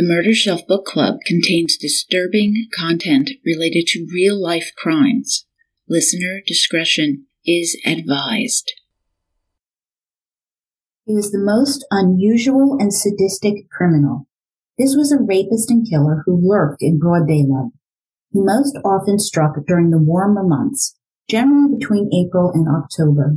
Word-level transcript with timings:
The 0.00 0.08
Murder 0.08 0.32
Shelf 0.32 0.66
Book 0.66 0.86
Club 0.86 1.16
contains 1.26 1.76
disturbing 1.76 2.54
content 2.74 3.32
related 3.44 3.84
to 3.88 4.08
real 4.10 4.42
life 4.42 4.72
crimes. 4.74 5.44
Listener 5.90 6.40
discretion 6.46 7.26
is 7.44 7.78
advised. 7.84 8.72
He 11.04 11.14
was 11.14 11.30
the 11.30 11.38
most 11.38 11.84
unusual 11.90 12.78
and 12.80 12.94
sadistic 12.94 13.68
criminal. 13.68 14.26
This 14.78 14.96
was 14.96 15.12
a 15.12 15.22
rapist 15.22 15.70
and 15.70 15.86
killer 15.86 16.22
who 16.24 16.48
lurked 16.48 16.80
in 16.80 16.98
broad 16.98 17.28
daylight. 17.28 17.72
He 18.32 18.40
most 18.40 18.78
often 18.82 19.18
struck 19.18 19.52
during 19.66 19.90
the 19.90 20.00
warmer 20.00 20.42
months, 20.42 20.96
generally 21.28 21.76
between 21.76 22.08
April 22.14 22.50
and 22.54 22.66
October. 22.66 23.36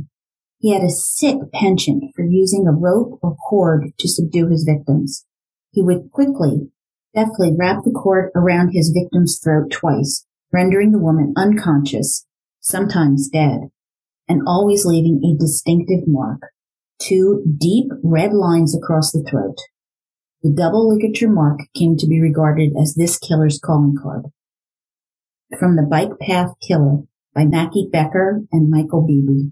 He 0.60 0.72
had 0.72 0.82
a 0.82 0.88
sick 0.88 1.36
penchant 1.52 2.04
for 2.16 2.24
using 2.24 2.66
a 2.66 2.72
rope 2.72 3.18
or 3.20 3.36
cord 3.36 3.92
to 3.98 4.08
subdue 4.08 4.48
his 4.48 4.64
victims. 4.64 5.26
He 5.74 5.82
would 5.82 6.12
quickly, 6.12 6.70
deftly 7.16 7.52
wrap 7.58 7.82
the 7.82 7.90
cord 7.90 8.30
around 8.36 8.70
his 8.70 8.96
victim's 8.96 9.40
throat 9.42 9.72
twice, 9.72 10.24
rendering 10.52 10.92
the 10.92 11.00
woman 11.00 11.34
unconscious, 11.36 12.26
sometimes 12.60 13.28
dead, 13.28 13.70
and 14.28 14.42
always 14.46 14.86
leaving 14.86 15.20
a 15.24 15.36
distinctive 15.36 16.06
mark. 16.06 16.40
Two 17.00 17.42
deep 17.58 17.86
red 18.04 18.32
lines 18.32 18.76
across 18.76 19.10
the 19.10 19.26
throat. 19.28 19.56
The 20.44 20.54
double 20.56 20.88
ligature 20.88 21.28
mark 21.28 21.58
came 21.76 21.96
to 21.96 22.06
be 22.06 22.20
regarded 22.20 22.72
as 22.80 22.94
this 22.94 23.18
killer's 23.18 23.58
calling 23.58 23.96
card. 24.00 24.26
From 25.58 25.74
The 25.74 25.82
Bike 25.82 26.20
Path 26.20 26.50
Killer 26.66 26.98
by 27.34 27.46
Maki 27.46 27.90
Becker 27.90 28.42
and 28.52 28.70
Michael 28.70 29.04
Beebe. 29.04 29.50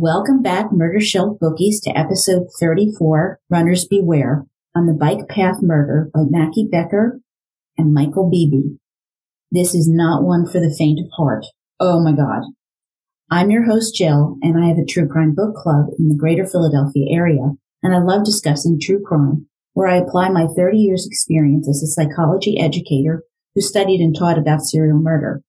Welcome 0.00 0.42
back, 0.42 0.70
Murder 0.70 1.00
Shelf 1.00 1.40
Bookies, 1.40 1.80
to 1.80 1.90
episode 1.90 2.46
34, 2.60 3.40
Runners 3.50 3.84
Beware, 3.84 4.46
on 4.76 4.86
the 4.86 4.92
Bike 4.92 5.28
Path 5.28 5.56
Murder 5.60 6.08
by 6.14 6.20
Maki 6.20 6.70
Becker 6.70 7.20
and 7.76 7.92
Michael 7.92 8.30
Beebe. 8.30 8.76
This 9.50 9.74
is 9.74 9.88
not 9.88 10.22
one 10.22 10.46
for 10.46 10.60
the 10.60 10.72
faint 10.78 11.00
of 11.00 11.10
heart. 11.16 11.46
Oh 11.80 12.02
my 12.02 12.12
God. 12.12 12.42
I'm 13.30 13.50
your 13.50 13.64
host, 13.64 13.94
Jill, 13.94 14.36
and 14.42 14.58
I 14.58 14.66
have 14.66 14.78
a 14.78 14.84
true 14.84 15.06
crime 15.06 15.32
book 15.34 15.54
club 15.54 15.86
in 15.96 16.08
the 16.08 16.16
greater 16.16 16.44
Philadelphia 16.44 17.06
area, 17.08 17.52
and 17.84 17.94
I 17.94 17.98
love 17.98 18.24
discussing 18.24 18.80
true 18.80 19.00
crime, 19.00 19.46
where 19.74 19.86
I 19.86 19.98
apply 19.98 20.30
my 20.30 20.48
30 20.56 20.76
years 20.76 21.06
experience 21.06 21.68
as 21.68 21.80
a 21.82 21.86
psychology 21.86 22.58
educator 22.58 23.22
who 23.54 23.60
studied 23.60 24.00
and 24.00 24.16
taught 24.16 24.38
about 24.38 24.62
serial 24.62 24.98
murder. 24.98 25.42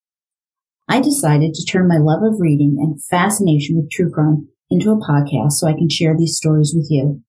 I 0.88 1.02
decided 1.02 1.56
to 1.56 1.66
turn 1.66 1.88
my 1.88 1.98
love 1.98 2.22
of 2.22 2.40
reading 2.40 2.78
and 2.80 3.04
fascination 3.04 3.78
with 3.78 3.90
true 3.90 4.12
crime 4.12 4.50
into 4.70 4.92
a 4.92 5.00
podcast 5.00 5.54
so 5.54 5.68
I 5.68 5.74
can 5.74 5.90
share 5.90 6.16
these 6.16 6.38
stories 6.38 6.74
with 6.76 6.90
you. 6.92 7.24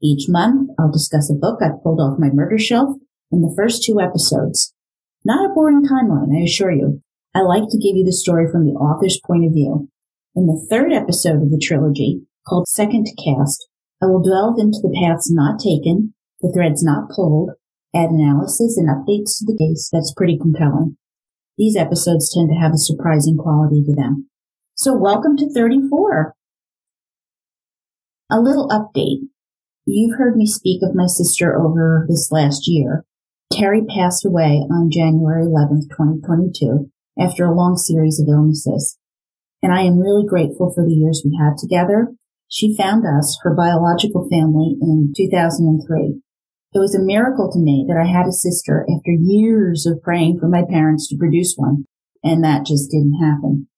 Each 0.00 0.28
month, 0.28 0.70
I'll 0.78 0.92
discuss 0.92 1.28
a 1.28 1.34
book 1.34 1.58
I've 1.60 1.82
pulled 1.82 2.00
off 2.00 2.20
my 2.20 2.30
murder 2.30 2.58
shelf 2.58 2.90
in 3.32 3.40
the 3.42 3.52
first 3.56 3.82
two 3.82 4.00
episodes. 4.00 4.74
Not 5.24 5.50
a 5.50 5.52
boring 5.52 5.82
timeline, 5.84 6.38
I 6.38 6.44
assure 6.44 6.70
you. 6.70 7.02
I 7.34 7.40
like 7.42 7.68
to 7.70 7.78
give 7.78 7.96
you 7.96 8.04
the 8.04 8.12
story 8.12 8.50
from 8.50 8.64
the 8.64 8.72
author's 8.72 9.20
point 9.24 9.44
of 9.44 9.52
view. 9.52 9.88
In 10.34 10.46
the 10.46 10.66
third 10.70 10.92
episode 10.92 11.42
of 11.42 11.50
the 11.50 11.60
trilogy, 11.62 12.22
called 12.46 12.68
Second 12.68 13.06
Cast, 13.22 13.68
I 14.02 14.06
will 14.06 14.22
delve 14.22 14.58
into 14.58 14.78
the 14.82 14.94
paths 15.02 15.30
not 15.30 15.60
taken, 15.60 16.14
the 16.40 16.50
threads 16.54 16.82
not 16.82 17.10
pulled, 17.10 17.50
add 17.94 18.10
analysis 18.10 18.78
and 18.78 18.88
updates 18.88 19.38
to 19.38 19.44
the 19.44 19.56
case 19.58 19.90
that's 19.92 20.14
pretty 20.16 20.38
compelling. 20.38 20.96
These 21.58 21.76
episodes 21.76 22.32
tend 22.32 22.48
to 22.50 22.54
have 22.54 22.72
a 22.72 22.78
surprising 22.78 23.36
quality 23.36 23.82
to 23.84 23.94
them. 23.94 24.28
So 24.76 24.96
welcome 24.96 25.36
to 25.36 25.52
34. 25.52 26.34
A 28.30 28.40
little 28.40 28.68
update. 28.68 29.28
You've 29.84 30.16
heard 30.16 30.36
me 30.36 30.46
speak 30.46 30.82
of 30.82 30.94
my 30.94 31.06
sister 31.06 31.58
over 31.58 32.06
this 32.08 32.30
last 32.30 32.68
year. 32.68 33.04
Terry 33.52 33.82
passed 33.84 34.24
away 34.24 34.62
on 34.70 34.90
January 34.90 35.44
11th, 35.44 35.88
2022, 35.90 36.90
after 37.18 37.44
a 37.44 37.54
long 37.54 37.76
series 37.76 38.20
of 38.20 38.28
illnesses. 38.28 38.98
And 39.62 39.72
I 39.72 39.82
am 39.82 39.98
really 39.98 40.26
grateful 40.26 40.72
for 40.74 40.84
the 40.84 40.94
years 40.94 41.22
we 41.24 41.36
had 41.36 41.58
together. 41.58 42.08
She 42.48 42.76
found 42.76 43.04
us, 43.04 43.38
her 43.42 43.54
biological 43.54 44.28
family, 44.30 44.76
in 44.80 45.12
2003. 45.16 46.20
It 46.74 46.78
was 46.78 46.94
a 46.94 47.02
miracle 47.02 47.50
to 47.52 47.58
me 47.58 47.84
that 47.88 47.98
I 47.98 48.06
had 48.06 48.26
a 48.26 48.32
sister 48.32 48.86
after 48.88 49.10
years 49.10 49.86
of 49.86 50.02
praying 50.02 50.38
for 50.38 50.48
my 50.48 50.62
parents 50.68 51.08
to 51.08 51.16
produce 51.16 51.54
one, 51.56 51.84
and 52.22 52.44
that 52.44 52.66
just 52.66 52.90
didn't 52.90 53.20
happen. 53.20 53.68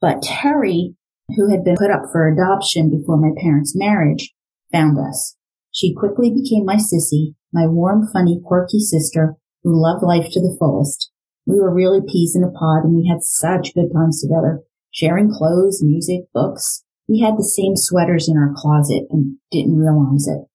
But 0.00 0.22
Terry, 0.22 0.94
who 1.36 1.50
had 1.50 1.64
been 1.64 1.76
put 1.76 1.90
up 1.90 2.04
for 2.10 2.28
adoption 2.28 2.90
before 2.90 3.20
my 3.20 3.30
parents' 3.40 3.74
marriage, 3.76 4.32
found 4.72 4.98
us. 4.98 5.36
She 5.72 5.94
quickly 5.94 6.30
became 6.30 6.64
my 6.64 6.76
sissy, 6.76 7.34
my 7.52 7.66
warm, 7.66 8.08
funny, 8.12 8.40
quirky 8.44 8.80
sister 8.80 9.36
who 9.62 9.80
loved 9.80 10.02
life 10.02 10.30
to 10.32 10.40
the 10.40 10.56
fullest. 10.58 11.09
We 11.50 11.58
were 11.58 11.74
really 11.74 11.98
peas 12.00 12.36
in 12.36 12.44
a 12.44 12.50
pod 12.54 12.84
and 12.84 12.94
we 12.94 13.10
had 13.10 13.26
such 13.26 13.74
good 13.74 13.90
times 13.92 14.22
together, 14.22 14.62
sharing 14.92 15.34
clothes, 15.34 15.82
music, 15.82 16.30
books. 16.32 16.84
We 17.08 17.26
had 17.26 17.34
the 17.34 17.42
same 17.42 17.74
sweaters 17.74 18.28
in 18.28 18.38
our 18.38 18.54
closet 18.54 19.10
and 19.10 19.38
didn't 19.50 19.74
realize 19.74 20.28
it. 20.28 20.46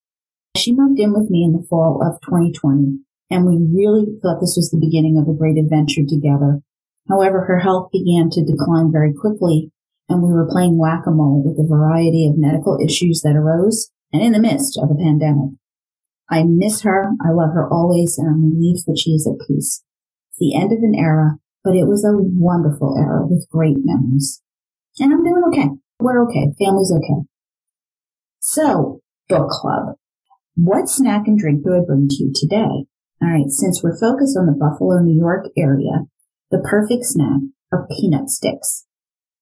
She 0.56 0.72
moved 0.72 0.98
in 0.98 1.12
with 1.12 1.28
me 1.28 1.44
in 1.44 1.52
the 1.52 1.66
fall 1.68 2.00
of 2.00 2.22
2020, 2.24 2.96
and 3.28 3.44
we 3.44 3.60
really 3.60 4.06
thought 4.22 4.40
this 4.40 4.56
was 4.56 4.70
the 4.72 4.80
beginning 4.80 5.20
of 5.20 5.28
a 5.28 5.36
great 5.36 5.58
adventure 5.58 6.08
together. 6.08 6.64
However, 7.10 7.44
her 7.44 7.58
health 7.58 7.92
began 7.92 8.30
to 8.30 8.40
decline 8.40 8.90
very 8.90 9.12
quickly, 9.12 9.70
and 10.08 10.22
we 10.22 10.32
were 10.32 10.48
playing 10.48 10.78
whack-a-mole 10.80 11.44
with 11.44 11.60
a 11.60 11.68
variety 11.68 12.26
of 12.26 12.40
medical 12.40 12.80
issues 12.80 13.20
that 13.20 13.36
arose, 13.36 13.92
and 14.14 14.22
in 14.22 14.32
the 14.32 14.40
midst 14.40 14.80
of 14.80 14.88
a 14.88 14.96
pandemic. 14.96 15.60
I 16.30 16.44
miss 16.48 16.88
her, 16.88 17.12
I 17.20 17.36
love 17.36 17.52
her 17.52 17.68
always, 17.70 18.16
and 18.16 18.32
I'm 18.32 18.48
relieved 18.48 18.86
that 18.86 18.98
she 18.98 19.10
is 19.10 19.28
at 19.28 19.46
peace. 19.46 19.84
The 20.38 20.54
end 20.54 20.72
of 20.72 20.78
an 20.78 20.94
era, 20.94 21.38
but 21.64 21.74
it 21.74 21.86
was 21.86 22.04
a 22.04 22.12
wonderful 22.14 22.96
era 22.98 23.26
with 23.26 23.48
great 23.50 23.76
memories. 23.78 24.42
And 24.98 25.12
I'm 25.12 25.24
doing 25.24 25.42
okay. 25.48 25.68
We're 25.98 26.24
okay. 26.24 26.52
Family's 26.58 26.92
okay. 26.92 27.26
So, 28.40 29.00
book 29.28 29.48
club. 29.48 29.96
What 30.54 30.88
snack 30.88 31.26
and 31.26 31.38
drink 31.38 31.64
do 31.64 31.74
I 31.74 31.84
bring 31.86 32.08
to 32.08 32.16
you 32.16 32.32
today? 32.34 32.86
All 33.22 33.28
right, 33.28 33.48
since 33.48 33.82
we're 33.82 33.98
focused 33.98 34.36
on 34.38 34.46
the 34.46 34.52
Buffalo, 34.52 35.00
New 35.00 35.18
York 35.18 35.46
area, 35.56 36.04
the 36.50 36.58
perfect 36.58 37.04
snack 37.04 37.40
are 37.72 37.88
peanut 37.88 38.30
sticks. 38.30 38.86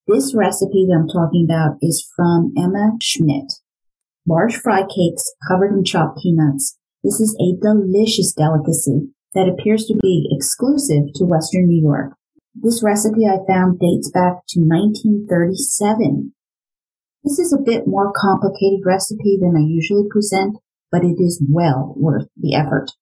This 0.07 0.35
recipe 0.35 0.87
that 0.87 0.97
I'm 0.99 1.09
talking 1.09 1.45
about 1.45 1.79
is 1.83 2.09
from 2.15 2.53
Emma 2.57 2.93
Schmidt. 3.03 3.53
Large 4.27 4.57
fry 4.57 4.83
cakes 4.83 5.35
covered 5.49 5.73
in 5.73 5.85
chopped 5.85 6.21
peanuts. 6.23 6.79
This 7.03 7.21
is 7.21 7.37
a 7.41 7.61
delicious 7.61 8.33
delicacy 8.33 9.11
that 9.35 9.49
appears 9.49 9.85
to 9.87 9.97
be 10.01 10.29
exclusive 10.31 11.13
to 11.15 11.25
Western 11.25 11.67
New 11.67 11.83
York. 11.83 12.15
This 12.55 12.83
recipe 12.83 13.27
I 13.27 13.39
found 13.47 13.81
dates 13.81 14.11
back 14.11 14.47
to 14.49 14.61
1937. 14.61 16.33
This 17.25 17.39
is 17.39 17.53
a 17.53 17.63
bit 17.63 17.87
more 17.87 18.13
complicated 18.15 18.81
recipe 18.85 19.39
than 19.41 19.57
I 19.57 19.67
usually 19.67 20.07
present, 20.09 20.59
but 20.93 21.03
it 21.03 21.17
is 21.19 21.43
well 21.49 21.95
worth 21.97 22.29
the 22.37 22.55
effort. 22.55 22.93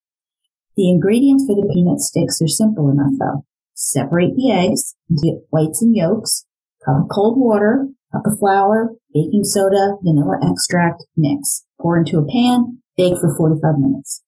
The 0.76 0.88
ingredients 0.88 1.44
for 1.46 1.54
the 1.54 1.70
peanut 1.72 2.00
sticks 2.00 2.40
are 2.40 2.48
simple 2.48 2.88
enough 2.88 3.12
though. 3.18 3.44
Separate 3.74 4.34
the 4.36 4.50
eggs 4.50 4.94
into 5.10 5.40
whites 5.50 5.82
and 5.82 5.94
yolks, 5.94 6.46
cup 6.84 7.02
of 7.02 7.08
cold 7.10 7.38
water, 7.38 7.88
cup 8.12 8.22
of 8.24 8.38
flour, 8.38 8.94
baking 9.12 9.44
soda, 9.44 9.96
vanilla 10.02 10.38
extract, 10.42 11.04
mix. 11.16 11.66
Pour 11.80 11.98
into 11.98 12.18
a 12.18 12.26
pan, 12.26 12.78
bake 12.96 13.18
for 13.20 13.36
45 13.36 13.78
minutes. 13.78 14.22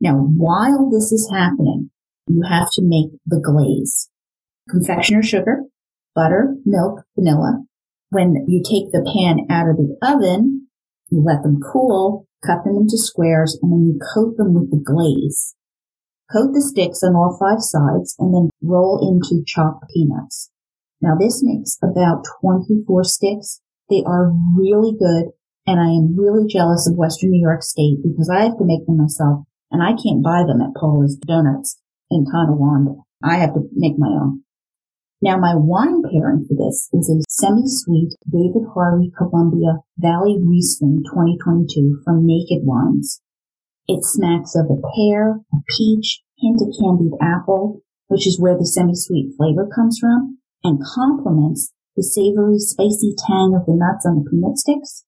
Now, 0.00 0.16
while 0.16 0.88
this 0.90 1.12
is 1.12 1.30
happening, 1.30 1.90
you 2.26 2.42
have 2.48 2.68
to 2.72 2.82
make 2.82 3.10
the 3.26 3.40
glaze. 3.40 4.08
Confectioner 4.68 5.22
sugar, 5.22 5.64
butter, 6.14 6.56
milk, 6.64 7.02
vanilla. 7.16 7.64
When 8.08 8.44
you 8.48 8.62
take 8.62 8.92
the 8.92 9.04
pan 9.04 9.46
out 9.50 9.68
of 9.68 9.76
the 9.76 9.96
oven, 10.02 10.68
you 11.10 11.22
let 11.22 11.42
them 11.42 11.60
cool, 11.60 12.26
cut 12.44 12.64
them 12.64 12.76
into 12.76 12.96
squares, 12.96 13.58
and 13.60 13.70
then 13.70 13.86
you 13.86 14.00
coat 14.14 14.36
them 14.36 14.54
with 14.54 14.70
the 14.70 14.82
glaze. 14.82 15.54
Coat 16.32 16.52
the 16.54 16.62
sticks 16.62 17.02
on 17.02 17.14
all 17.14 17.36
five 17.38 17.60
sides 17.60 18.14
and 18.18 18.32
then 18.32 18.50
roll 18.62 19.02
into 19.02 19.44
chopped 19.44 19.84
peanuts. 19.92 20.50
Now 21.00 21.16
this 21.18 21.42
makes 21.42 21.76
about 21.82 22.24
24 22.40 23.04
sticks. 23.04 23.60
They 23.90 24.04
are 24.06 24.32
really 24.54 24.92
good 24.96 25.32
and 25.66 25.80
I 25.80 25.90
am 25.90 26.16
really 26.16 26.46
jealous 26.46 26.88
of 26.88 26.96
Western 26.96 27.30
New 27.30 27.40
York 27.40 27.62
State 27.62 27.98
because 28.02 28.30
I 28.30 28.42
have 28.42 28.58
to 28.58 28.64
make 28.64 28.86
them 28.86 28.98
myself 28.98 29.44
and 29.70 29.82
I 29.82 29.92
can't 29.92 30.22
buy 30.22 30.42
them 30.46 30.60
at 30.60 30.74
Paula's 30.74 31.16
Donuts 31.16 31.80
in 32.10 32.24
Tonawanda. 32.24 33.02
I 33.22 33.36
have 33.36 33.54
to 33.54 33.68
make 33.74 33.98
my 33.98 34.08
own. 34.08 34.42
Now 35.22 35.36
my 35.36 35.52
wine 35.54 36.02
pairing 36.02 36.46
for 36.48 36.56
this 36.56 36.88
is 36.92 37.10
a 37.10 37.20
semi-sweet 37.28 38.16
David 38.24 38.66
Harvey 38.72 39.12
Columbia 39.16 39.84
Valley 39.98 40.40
Riesling 40.40 41.04
2022 41.04 42.00
from 42.04 42.24
Naked 42.24 42.64
Wines. 42.64 43.20
It 43.86 44.02
smacks 44.02 44.56
of 44.56 44.66
a 44.70 44.80
pear, 44.96 45.40
a 45.52 45.58
peach, 45.76 46.22
hint 46.38 46.62
of 46.62 46.72
candied 46.72 47.18
apple, 47.20 47.82
which 48.08 48.26
is 48.26 48.40
where 48.40 48.56
the 48.56 48.64
semi-sweet 48.64 49.34
flavor 49.36 49.68
comes 49.68 49.98
from, 50.00 50.38
and 50.64 50.80
complements 50.82 51.72
the 51.96 52.02
savory, 52.02 52.58
spicy 52.58 53.12
tang 53.18 53.52
of 53.54 53.66
the 53.66 53.76
nuts 53.76 54.06
on 54.06 54.24
the 54.24 54.30
peanut 54.30 54.56
sticks. 54.56 55.04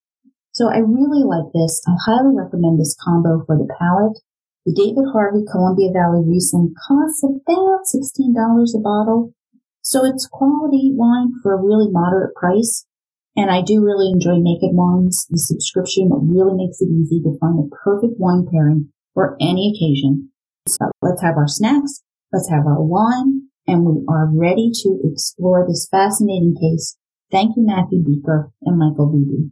So 0.53 0.69
I 0.69 0.79
really 0.85 1.25
like 1.25 1.49
this. 1.55 1.81
I 1.88 1.97
highly 2.05 2.37
recommend 2.37 2.79
this 2.79 2.97
combo 3.03 3.44
for 3.47 3.56
the 3.56 3.73
palate. 3.81 4.20
The 4.64 4.73
David 4.79 5.11
Harvey 5.12 5.43
Columbia 5.50 5.91
Valley 5.91 6.23
Riesling 6.23 6.73
costs 6.87 7.25
about 7.25 7.82
$16 7.91 8.31
a 8.31 8.79
bottle. 8.79 9.35
So 9.82 10.05
it's 10.05 10.31
quality 10.31 10.93
wine 10.94 11.32
for 11.43 11.55
a 11.55 11.62
really 11.62 11.91
moderate 11.91 12.35
price. 12.37 12.87
And 13.35 13.50
I 13.50 13.62
do 13.62 13.82
really 13.82 14.12
enjoy 14.12 14.38
Naked 14.38 14.70
Wines. 14.70 15.26
The 15.31 15.38
subscription 15.38 16.11
really 16.12 16.55
makes 16.55 16.81
it 16.81 16.94
easy 16.94 17.20
to 17.23 17.37
find 17.41 17.59
the 17.59 17.75
perfect 17.82 18.14
wine 18.19 18.47
pairing 18.47 18.93
for 19.14 19.37
any 19.41 19.75
occasion. 19.75 20.31
So 20.69 20.93
let's 21.03 21.23
have 21.23 21.37
our 21.37 21.49
snacks. 21.49 22.03
Let's 22.32 22.49
have 22.49 22.65
our 22.65 22.81
wine 22.81 23.49
and 23.67 23.85
we 23.85 24.05
are 24.08 24.31
ready 24.31 24.70
to 24.85 25.00
explore 25.03 25.67
this 25.67 25.88
fascinating 25.91 26.55
case. 26.55 26.97
Thank 27.32 27.56
you, 27.56 27.67
Matthew 27.67 28.05
Becker 28.05 28.53
and 28.62 28.79
Michael 28.79 29.11
Beebe. 29.11 29.50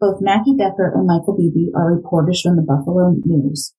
Both 0.00 0.20
Maki 0.20 0.58
Becker 0.58 0.92
and 0.92 1.06
Michael 1.06 1.36
Beebe 1.36 1.70
are 1.74 1.94
reporters 1.94 2.42
from 2.42 2.56
the 2.56 2.62
Buffalo 2.62 3.14
News. 3.24 3.75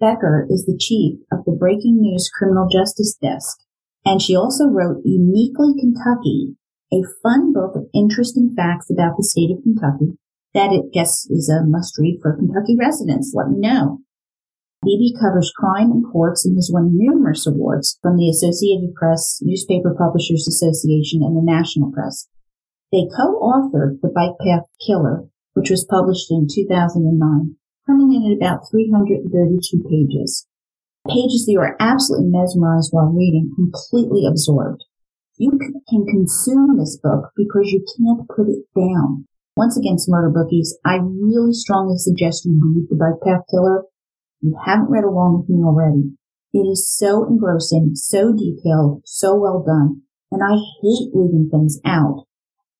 Becker 0.00 0.46
is 0.48 0.64
the 0.64 0.78
chief 0.78 1.18
of 1.32 1.44
the 1.44 1.56
Breaking 1.58 2.00
News 2.00 2.30
Criminal 2.30 2.68
Justice 2.70 3.18
Desk, 3.20 3.58
and 4.04 4.22
she 4.22 4.36
also 4.36 4.66
wrote 4.66 5.02
Uniquely 5.04 5.74
Kentucky, 5.78 6.54
a 6.92 7.02
fun 7.22 7.52
book 7.52 7.74
of 7.74 7.90
interesting 7.92 8.54
facts 8.54 8.90
about 8.90 9.16
the 9.16 9.24
state 9.24 9.50
of 9.50 9.62
Kentucky 9.62 10.16
that 10.54 10.72
it 10.72 10.92
guess 10.92 11.26
is 11.30 11.48
a 11.50 11.66
must 11.66 11.98
read 11.98 12.20
for 12.22 12.36
Kentucky 12.36 12.76
residents. 12.78 13.34
Let 13.34 13.50
me 13.50 13.58
know. 13.58 13.98
Beebe 14.84 15.18
covers 15.18 15.52
crime 15.54 15.90
and 15.90 16.04
courts 16.06 16.46
and 16.46 16.56
has 16.56 16.70
won 16.72 16.96
numerous 16.96 17.46
awards 17.46 17.98
from 18.00 18.16
the 18.16 18.30
Associated 18.30 18.94
Press, 18.94 19.40
Newspaper 19.42 19.94
Publishers 19.98 20.46
Association, 20.46 21.22
and 21.22 21.36
the 21.36 21.42
National 21.42 21.90
Press. 21.90 22.28
They 22.92 23.10
co-authored 23.10 24.00
The 24.00 24.12
Bike 24.14 24.38
Path 24.40 24.70
Killer, 24.84 25.26
which 25.54 25.70
was 25.70 25.84
published 25.84 26.30
in 26.30 26.46
2009, 26.48 27.56
coming 27.88 28.12
in 28.12 28.28
at 28.28 28.36
about 28.36 28.68
332 28.68 29.80
pages. 29.88 30.46
Pages 31.08 31.48
that 31.48 31.52
you 31.56 31.60
are 31.60 31.76
absolutely 31.80 32.28
mesmerized 32.28 32.92
while 32.92 33.08
reading, 33.08 33.50
completely 33.56 34.28
absorbed. 34.28 34.84
You 35.38 35.56
can 35.88 36.04
consume 36.04 36.76
this 36.76 37.00
book 37.00 37.32
because 37.34 37.72
you 37.72 37.80
can't 37.96 38.28
put 38.28 38.52
it 38.52 38.68
down. 38.76 39.24
Once 39.56 39.78
again, 39.78 39.96
murder 40.06 40.28
bookies, 40.28 40.76
I 40.84 40.98
really 41.00 41.54
strongly 41.54 41.96
suggest 41.96 42.44
you 42.44 42.60
read 42.60 42.86
The 42.90 43.00
Bike 43.00 43.24
Path 43.24 43.48
Killer 43.50 43.88
you 44.40 44.56
haven't 44.64 44.90
read 44.90 45.04
along 45.04 45.40
with 45.40 45.48
me 45.48 45.64
already. 45.64 46.14
It 46.52 46.70
is 46.70 46.94
so 46.96 47.26
engrossing, 47.26 47.92
so 47.94 48.32
detailed, 48.32 49.02
so 49.04 49.34
well 49.34 49.64
done, 49.66 50.02
and 50.30 50.42
I 50.42 50.54
hate 50.54 51.10
leaving 51.12 51.48
things 51.50 51.80
out, 51.84 52.26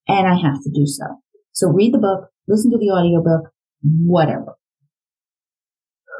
and 0.07 0.27
I 0.27 0.37
have 0.41 0.63
to 0.63 0.71
do 0.71 0.87
so. 0.87 1.05
So 1.53 1.69
read 1.69 1.93
the 1.93 1.99
book, 1.99 2.31
listen 2.47 2.71
to 2.71 2.79
the 2.79 2.91
audiobook, 2.91 3.53
whatever. 3.83 4.55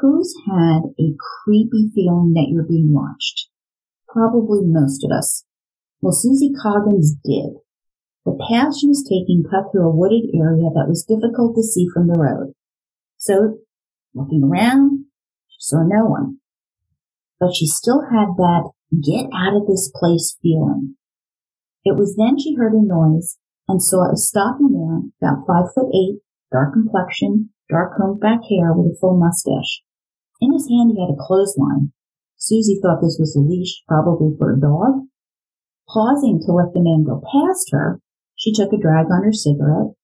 Who's 0.01 0.33
had 0.47 0.95
a 0.97 1.15
creepy 1.19 1.91
feeling 1.93 2.31
that 2.33 2.47
you're 2.47 2.63
being 2.63 2.93
watched? 2.93 3.49
Probably 4.07 4.61
most 4.63 5.03
of 5.03 5.11
us. 5.11 5.43
Well, 6.01 6.13
Susie 6.13 6.53
Coggins 6.55 7.15
did. 7.23 7.59
The 8.25 8.39
path 8.49 8.77
she 8.79 8.87
was 8.87 9.03
taking 9.03 9.43
cut 9.43 9.71
through 9.71 9.89
a 9.89 9.95
wooded 9.95 10.31
area 10.33 10.71
that 10.71 10.87
was 10.87 11.03
difficult 11.03 11.55
to 11.55 11.63
see 11.63 11.87
from 11.93 12.07
the 12.07 12.17
road. 12.17 12.53
So, 13.17 13.59
looking 14.15 14.43
around, 14.43 15.05
she 15.49 15.57
saw 15.59 15.83
no 15.83 16.05
one. 16.05 16.37
But 17.37 17.53
she 17.53 17.67
still 17.67 18.03
had 18.09 18.39
that 18.39 18.71
get 19.03 19.27
out 19.35 19.57
of 19.57 19.67
this 19.67 19.91
place 19.93 20.37
feeling. 20.41 20.95
It 21.83 21.97
was 21.97 22.15
then 22.15 22.39
she 22.39 22.55
heard 22.55 22.73
a 22.73 22.81
noise 22.81 23.37
and 23.67 23.83
saw 23.83 24.09
a 24.09 24.15
stocky 24.15 24.63
man, 24.63 25.11
about 25.21 25.45
five 25.45 25.73
foot 25.75 25.91
eight, 25.93 26.21
dark 26.53 26.71
complexion, 26.71 27.49
dark 27.69 27.97
combed 27.97 28.21
back 28.21 28.39
hair 28.49 28.71
with 28.71 28.95
a 28.95 28.97
full 28.99 29.19
mustache. 29.19 29.83
In 30.41 30.53
his 30.53 30.69
hand 30.69 30.91
he 30.91 31.01
had 31.01 31.13
a 31.13 31.19
clothesline. 31.19 31.91
Susie 32.37 32.79
thought 32.81 33.01
this 33.01 33.17
was 33.19 33.35
a 33.35 33.41
leash, 33.41 33.83
probably 33.87 34.35
for 34.37 34.53
a 34.53 34.59
dog. 34.59 35.07
Pausing 35.87 36.39
to 36.45 36.51
let 36.53 36.73
the 36.73 36.79
man 36.79 37.03
go 37.03 37.19
past 37.19 37.69
her, 37.71 37.99
she 38.35 38.53
took 38.53 38.71
a 38.71 38.77
drag 38.77 39.07
on 39.11 39.23
her 39.23 39.33
cigarette, 39.33 39.95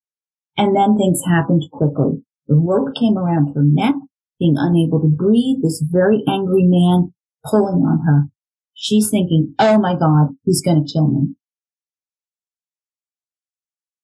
and 0.56 0.76
then 0.76 0.96
things 0.96 1.22
happened 1.26 1.62
quickly. 1.72 2.22
The 2.48 2.54
rope 2.54 2.94
came 2.94 3.16
around 3.16 3.54
her 3.54 3.62
neck, 3.64 3.94
being 4.38 4.56
unable 4.58 5.00
to 5.00 5.08
breathe, 5.08 5.62
this 5.62 5.82
very 5.82 6.22
angry 6.28 6.64
man 6.64 7.14
pulling 7.44 7.82
on 7.82 8.04
her. 8.06 8.28
She's 8.74 9.08
thinking, 9.08 9.54
oh 9.58 9.78
my 9.78 9.94
God, 9.94 10.36
he's 10.44 10.62
going 10.62 10.84
to 10.84 10.92
kill 10.92 11.08
me. 11.08 11.34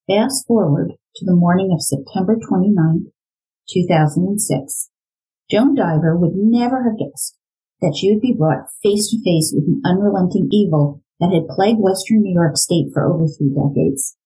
Fast 0.08 0.46
forward 0.46 0.92
to 1.16 1.24
the 1.26 1.34
morning 1.34 1.70
of 1.72 1.82
September 1.82 2.36
29, 2.36 3.12
2006. 3.68 4.91
Joan 5.50 5.74
Diver 5.74 6.16
would 6.16 6.34
never 6.34 6.82
have 6.84 6.98
guessed 6.98 7.36
that 7.80 7.96
she 7.96 8.12
would 8.12 8.20
be 8.20 8.34
brought 8.36 8.70
face 8.82 9.10
to 9.10 9.22
face 9.22 9.52
with 9.54 9.64
an 9.64 9.82
unrelenting 9.84 10.48
evil 10.50 11.02
that 11.20 11.32
had 11.32 11.48
plagued 11.48 11.80
western 11.80 12.22
New 12.22 12.34
York 12.34 12.56
State 12.56 12.90
for 12.92 13.04
over 13.04 13.26
three 13.26 13.50
decades. 13.50 14.16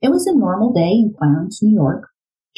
It 0.00 0.10
was 0.10 0.26
a 0.26 0.36
normal 0.36 0.72
day 0.72 0.92
in 0.92 1.14
Clarence, 1.16 1.62
New 1.62 1.74
York, 1.74 2.08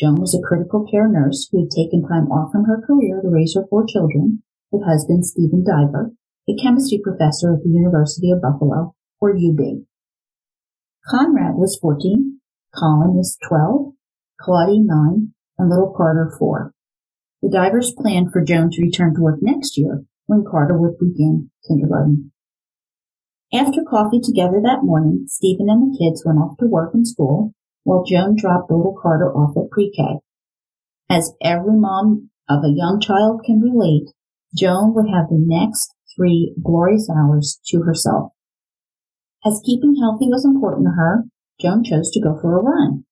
Joan 0.01 0.17
was 0.17 0.35
a 0.35 0.41
critical 0.41 0.87
care 0.91 1.09
nurse 1.09 1.47
who 1.53 1.61
had 1.61 1.71
taken 1.71 2.01
time 2.01 2.33
off 2.33 2.53
from 2.53 2.65
her 2.65 2.81
career 2.81 3.21
to 3.21 3.29
raise 3.29 3.55
her 3.55 3.67
four 3.69 3.85
children 3.85 4.43
with 4.73 4.87
husband 4.87 5.27
Stephen 5.27 5.63
Diver, 5.63 6.13
a 6.49 6.57
chemistry 6.57 6.99
professor 7.05 7.53
at 7.53 7.63
the 7.63 7.69
University 7.69 8.31
of 8.31 8.41
Buffalo, 8.41 8.95
or 9.21 9.37
UB. 9.37 9.85
Conrad 11.05 11.57
was 11.57 11.79
14, 11.83 12.41
Colin 12.75 13.15
was 13.15 13.37
12, 13.47 13.93
Claudie 14.41 14.81
9, 14.81 15.35
and 15.59 15.69
little 15.69 15.93
Carter 15.95 16.33
4. 16.39 16.73
The 17.43 17.49
Divers 17.49 17.95
planned 17.97 18.33
for 18.33 18.45
Joan 18.45 18.71
to 18.71 18.83
return 18.83 19.15
to 19.15 19.23
work 19.23 19.39
next 19.41 19.79
year 19.79 20.05
when 20.27 20.45
Carter 20.45 20.79
would 20.79 20.99
begin 20.99 21.51
kindergarten. 21.67 22.33
After 23.53 23.83
coffee 23.83 24.21
together 24.21 24.61
that 24.63 24.85
morning, 24.85 25.25
Stephen 25.27 25.71
and 25.71 25.91
the 25.91 25.99
kids 25.99 26.23
went 26.25 26.39
off 26.39 26.59
to 26.59 26.67
work 26.67 26.93
and 26.93 27.09
school, 27.09 27.55
while 27.83 28.05
Joan 28.05 28.37
dropped 28.37 28.71
little 28.71 28.95
Carter 29.01 29.33
off 29.33 29.57
at 29.57 29.71
pre-K. 29.71 30.21
As 31.09 31.33
every 31.43 31.77
mom 31.77 32.29
of 32.49 32.63
a 32.63 32.75
young 32.77 33.01
child 33.01 33.41
can 33.45 33.61
relate, 33.61 34.11
Joan 34.55 34.95
would 34.95 35.09
have 35.09 35.29
the 35.29 35.41
next 35.41 35.95
three 36.15 36.55
glorious 36.63 37.09
hours 37.09 37.59
to 37.69 37.83
herself. 37.83 38.33
As 39.47 39.63
keeping 39.65 39.97
healthy 39.97 40.29
was 40.29 40.45
important 40.45 40.87
to 40.89 40.93
her, 40.93 41.25
Joan 41.59 41.85
chose 41.85 42.11
to 42.11 42.21
go 42.21 42.39
for 42.39 42.59
a 42.59 42.63
run. 42.63 43.05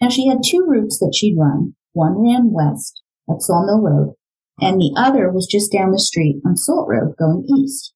Now 0.00 0.08
she 0.08 0.26
had 0.26 0.38
two 0.42 0.64
routes 0.66 0.98
that 1.00 1.14
she'd 1.14 1.36
run. 1.38 1.74
One 1.92 2.22
ran 2.22 2.50
west 2.50 3.02
at 3.30 3.42
Sawmill 3.42 3.82
Road, 3.82 4.14
and 4.60 4.80
the 4.80 4.94
other 4.96 5.30
was 5.30 5.46
just 5.46 5.72
down 5.72 5.92
the 5.92 5.98
street 5.98 6.40
on 6.44 6.56
Salt 6.56 6.88
Road 6.88 7.14
going 7.18 7.46
east. 7.58 7.92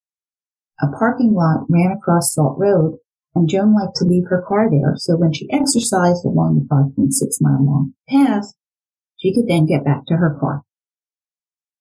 A 0.80 0.88
parking 0.88 1.34
lot 1.34 1.66
ran 1.68 1.92
across 1.92 2.34
Salt 2.34 2.58
Road 2.58 2.98
and 3.34 3.48
Joan 3.48 3.74
liked 3.74 3.96
to 3.96 4.04
leave 4.04 4.24
her 4.28 4.44
car 4.46 4.70
there 4.70 4.94
so 4.96 5.16
when 5.16 5.32
she 5.32 5.50
exercised 5.50 6.24
along 6.24 6.66
the 6.68 6.74
5.6 6.74 7.08
mile 7.40 7.64
long 7.64 7.94
path, 8.08 8.52
she 9.16 9.34
could 9.34 9.46
then 9.46 9.66
get 9.66 9.84
back 9.84 10.04
to 10.06 10.16
her 10.16 10.36
car. 10.38 10.62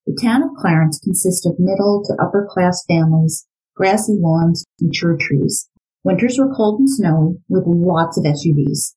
The 0.06 0.18
town 0.22 0.44
of 0.44 0.56
Clarence 0.58 1.00
consists 1.00 1.46
of 1.46 1.60
middle 1.60 2.04
to 2.06 2.22
upper 2.22 2.48
class 2.50 2.84
families, 2.88 3.48
grassy 3.76 4.18
lawns, 4.18 4.66
mature 4.80 5.18
trees. 5.20 5.70
Winters 6.04 6.40
were 6.40 6.54
cold 6.54 6.80
and 6.80 6.90
snowy 6.90 7.36
with 7.50 7.64
lots 7.68 8.18
of 8.18 8.24
SUVs. 8.24 8.96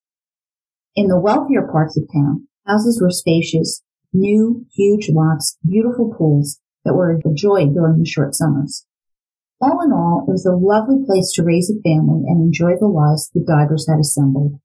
In 0.96 1.08
the 1.08 1.20
wealthier 1.20 1.68
parts 1.70 1.98
of 1.98 2.04
town, 2.12 2.46
houses 2.66 3.00
were 3.02 3.10
spacious, 3.10 3.82
new, 4.14 4.64
huge 4.72 5.10
lots, 5.10 5.58
beautiful 5.66 6.14
pools 6.16 6.60
that 6.84 6.94
were 6.94 7.12
a 7.12 7.34
joy 7.34 7.66
during 7.66 7.98
the 7.98 8.06
short 8.06 8.34
summers. 8.34 8.86
All 9.60 9.82
in 9.84 9.92
all, 9.92 10.24
it 10.26 10.30
was 10.30 10.46
a 10.46 10.56
lovely 10.56 11.04
place 11.04 11.32
to 11.34 11.42
raise 11.42 11.70
a 11.70 11.80
family 11.82 12.22
and 12.26 12.40
enjoy 12.40 12.76
the 12.78 12.86
lives 12.86 13.30
the 13.34 13.44
Divers 13.44 13.88
had 13.88 13.98
assembled. 13.98 14.60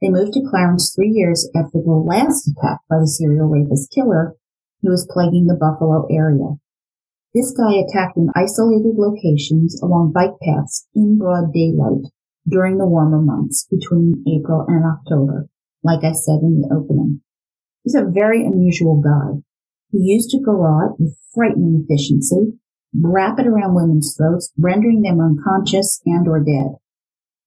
They 0.00 0.10
moved 0.10 0.34
to 0.34 0.46
Clarence 0.48 0.92
three 0.94 1.10
years 1.10 1.48
after 1.56 1.78
the 1.80 1.90
last 1.90 2.46
attack 2.46 2.80
by 2.88 2.98
the 3.00 3.06
serial 3.06 3.48
rapist 3.48 3.90
killer 3.90 4.36
who 4.82 4.90
was 4.90 5.08
plaguing 5.10 5.46
the 5.46 5.56
Buffalo 5.56 6.06
area. 6.10 6.60
This 7.34 7.52
guy 7.52 7.76
attacked 7.76 8.16
in 8.16 8.30
isolated 8.36 8.96
locations 8.96 9.80
along 9.82 10.12
bike 10.12 10.38
paths 10.42 10.86
in 10.94 11.18
broad 11.18 11.52
daylight 11.52 12.12
during 12.48 12.78
the 12.78 12.86
warmer 12.86 13.20
months 13.20 13.66
between 13.70 14.24
April 14.28 14.64
and 14.68 14.84
October, 14.84 15.48
like 15.82 16.04
I 16.04 16.12
said 16.12 16.40
in 16.42 16.60
the 16.60 16.74
opening. 16.74 17.22
He's 17.86 17.94
a 17.94 18.04
very 18.04 18.44
unusual 18.44 19.00
guy. 19.00 19.40
He 19.92 20.12
used 20.12 20.28
to 20.30 20.42
go 20.44 20.66
out 20.66 20.98
with 20.98 21.16
frightening 21.32 21.86
efficiency 21.86 22.58
wrap 23.02 23.38
it 23.38 23.46
around 23.46 23.74
women's 23.74 24.14
throats, 24.16 24.52
rendering 24.58 25.02
them 25.02 25.20
unconscious 25.20 26.00
and 26.06 26.26
or 26.28 26.40
dead. 26.40 26.76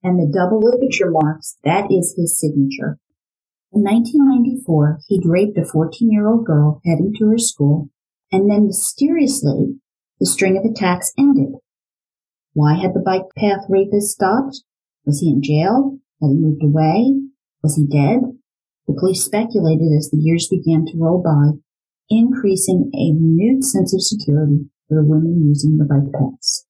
And 0.03 0.19
the 0.19 0.31
double 0.31 0.60
ligature 0.62 1.12
marks, 1.12 1.58
that 1.63 1.91
is 1.91 2.15
his 2.17 2.39
signature. 2.39 3.00
In 3.72 3.84
1994, 3.84 5.00
he'd 5.08 5.25
raped 5.25 5.58
a 5.58 5.62
14-year-old 5.62 6.46
girl 6.46 6.81
heading 6.86 7.13
to 7.17 7.27
her 7.27 7.38
school, 7.38 7.89
and 8.31 8.50
then 8.50 8.67
mysteriously, 8.67 9.75
the 10.19 10.25
string 10.25 10.58
of 10.58 10.65
attacks 10.65 11.13
ended. 11.17 11.53
Why 12.53 12.75
had 12.75 12.93
the 12.93 13.03
bike 13.05 13.29
path 13.38 13.65
rapist 13.69 14.12
stopped? 14.12 14.63
Was 15.05 15.19
he 15.19 15.29
in 15.29 15.41
jail? 15.41 16.00
Had 16.22 16.29
he 16.29 16.36
moved 16.36 16.63
away? 16.63 17.13
Was 17.62 17.75
he 17.75 17.86
dead? 17.86 18.38
The 18.89 18.96
police 18.96 19.24
speculated 19.24 19.93
as 19.96 20.10
the 20.10 20.17
years 20.17 20.48
began 20.50 20.84
to 20.88 20.98
roll 20.98 21.22
by, 21.22 21.60
increasing 22.10 22.89
a 22.96 23.13
renewed 23.13 23.63
sense 23.63 23.93
of 23.93 24.01
security 24.01 24.65
for 24.88 24.96
the 24.96 25.08
women 25.08 25.46
using 25.46 25.77
the 25.77 25.86
bike 25.86 26.12
paths. 26.12 26.65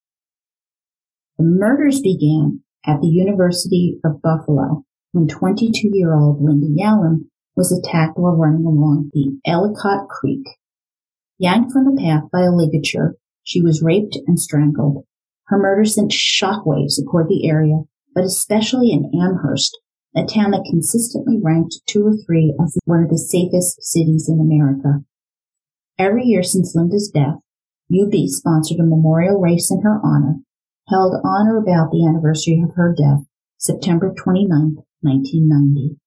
The 1.37 1.45
murders 1.45 2.01
began 2.01 2.59
at 2.85 2.99
the 2.99 3.07
University 3.07 4.01
of 4.03 4.21
Buffalo 4.21 4.83
when 5.13 5.27
22-year-old 5.27 6.43
Linda 6.43 6.67
Yalem 6.67 7.29
was 7.55 7.71
attacked 7.71 8.17
while 8.17 8.35
running 8.35 8.65
along 8.65 9.11
the 9.13 9.39
Ellicott 9.45 10.09
Creek. 10.09 10.45
Yanked 11.37 11.71
from 11.71 11.85
the 11.85 12.01
path 12.01 12.23
by 12.33 12.41
a 12.41 12.51
ligature, 12.51 13.15
she 13.45 13.61
was 13.61 13.81
raped 13.81 14.17
and 14.27 14.37
strangled. 14.37 15.05
Her 15.45 15.57
murder 15.57 15.85
sent 15.85 16.11
shockwaves 16.11 17.01
across 17.01 17.29
the 17.29 17.47
area, 17.47 17.83
but 18.13 18.25
especially 18.25 18.91
in 18.91 19.09
Amherst, 19.15 19.79
a 20.15 20.25
town 20.25 20.51
that 20.51 20.67
consistently 20.69 21.39
ranked 21.41 21.81
two 21.85 22.05
or 22.05 22.13
three 22.25 22.55
as 22.61 22.77
one 22.85 23.03
of 23.03 23.09
the 23.09 23.17
safest 23.17 23.83
cities 23.83 24.27
in 24.27 24.39
America. 24.39 25.03
Every 25.97 26.23
year 26.23 26.43
since 26.43 26.75
Linda's 26.75 27.11
death, 27.13 27.37
UB 27.91 28.13
sponsored 28.27 28.79
a 28.79 28.83
memorial 28.83 29.39
race 29.39 29.71
in 29.71 29.81
her 29.81 29.99
honor, 30.03 30.37
held 30.87 31.13
on 31.23 31.47
or 31.47 31.57
about 31.57 31.91
the 31.91 32.05
anniversary 32.05 32.61
of 32.63 32.75
her 32.75 32.93
death, 32.97 33.25
September 33.57 34.13
29, 34.15 34.77
1990. 35.01 35.97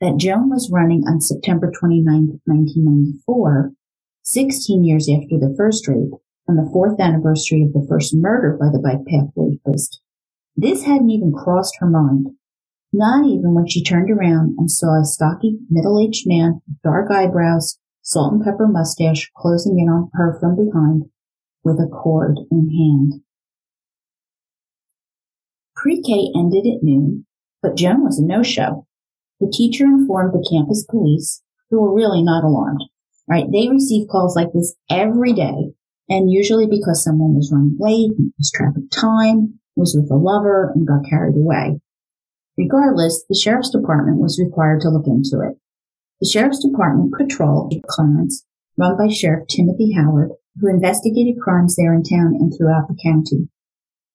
That 0.00 0.18
Joan 0.18 0.50
was 0.50 0.70
running 0.72 1.04
on 1.06 1.20
September 1.20 1.70
29, 1.70 2.40
1994, 2.44 3.72
16 4.22 4.84
years 4.84 5.08
after 5.08 5.38
the 5.38 5.54
first 5.56 5.86
rape 5.86 6.10
and 6.48 6.58
the 6.58 6.70
fourth 6.72 6.98
anniversary 7.00 7.62
of 7.62 7.72
the 7.72 7.86
first 7.88 8.14
murder 8.16 8.56
by 8.58 8.66
the 8.66 8.82
bike 8.82 9.06
path 9.06 9.30
rapist. 9.36 10.00
This 10.56 10.84
hadn't 10.84 11.10
even 11.10 11.32
crossed 11.32 11.76
her 11.80 11.88
mind. 11.88 12.28
Not 12.92 13.24
even 13.24 13.54
when 13.54 13.66
she 13.66 13.82
turned 13.82 14.10
around 14.10 14.54
and 14.58 14.70
saw 14.70 15.00
a 15.00 15.04
stocky, 15.04 15.58
middle-aged 15.70 16.26
man 16.26 16.60
with 16.66 16.82
dark 16.82 17.10
eyebrows, 17.10 17.78
salt 18.02 18.34
and 18.34 18.44
pepper 18.44 18.68
mustache 18.68 19.30
closing 19.36 19.78
in 19.78 19.88
on 19.88 20.10
her 20.12 20.38
from 20.38 20.56
behind 20.56 21.04
with 21.64 21.76
a 21.76 21.88
cord 21.88 22.38
in 22.50 22.68
hand. 22.68 23.22
Pre-K 25.74 26.32
ended 26.36 26.66
at 26.66 26.82
noon, 26.82 27.26
but 27.62 27.76
Joan 27.76 28.04
was 28.04 28.18
a 28.18 28.26
no-show. 28.26 28.86
The 29.40 29.50
teacher 29.50 29.84
informed 29.84 30.34
the 30.34 30.46
campus 30.48 30.84
police, 30.88 31.42
who 31.70 31.80
were 31.80 31.94
really 31.94 32.22
not 32.22 32.44
alarmed. 32.44 32.82
Right? 33.28 33.46
They 33.50 33.68
receive 33.68 34.08
calls 34.08 34.36
like 34.36 34.52
this 34.52 34.74
every 34.90 35.32
day, 35.32 35.72
and 36.08 36.30
usually 36.30 36.66
because 36.66 37.02
someone 37.02 37.34
was 37.34 37.50
running 37.52 37.76
late, 37.80 38.10
lost 38.38 38.52
track 38.52 38.76
of 38.76 38.90
time, 38.90 39.60
was 39.76 39.96
with 39.98 40.10
a 40.10 40.16
lover, 40.16 40.72
and 40.74 40.86
got 40.86 41.08
carried 41.08 41.36
away. 41.36 41.80
Regardless, 42.56 43.24
the 43.28 43.38
sheriff's 43.38 43.70
department 43.70 44.18
was 44.18 44.40
required 44.42 44.80
to 44.82 44.90
look 44.90 45.06
into 45.06 45.40
it. 45.40 45.56
The 46.20 46.28
sheriff's 46.28 46.64
department 46.64 47.14
patrolled 47.16 47.74
Clarence, 47.88 48.44
run 48.76 48.96
by 48.96 49.08
Sheriff 49.08 49.48
Timothy 49.48 49.92
Howard, 49.92 50.30
who 50.60 50.68
investigated 50.68 51.40
crimes 51.40 51.76
there 51.76 51.94
in 51.94 52.02
town 52.02 52.34
and 52.38 52.52
throughout 52.52 52.88
the 52.88 52.98
county. 53.02 53.48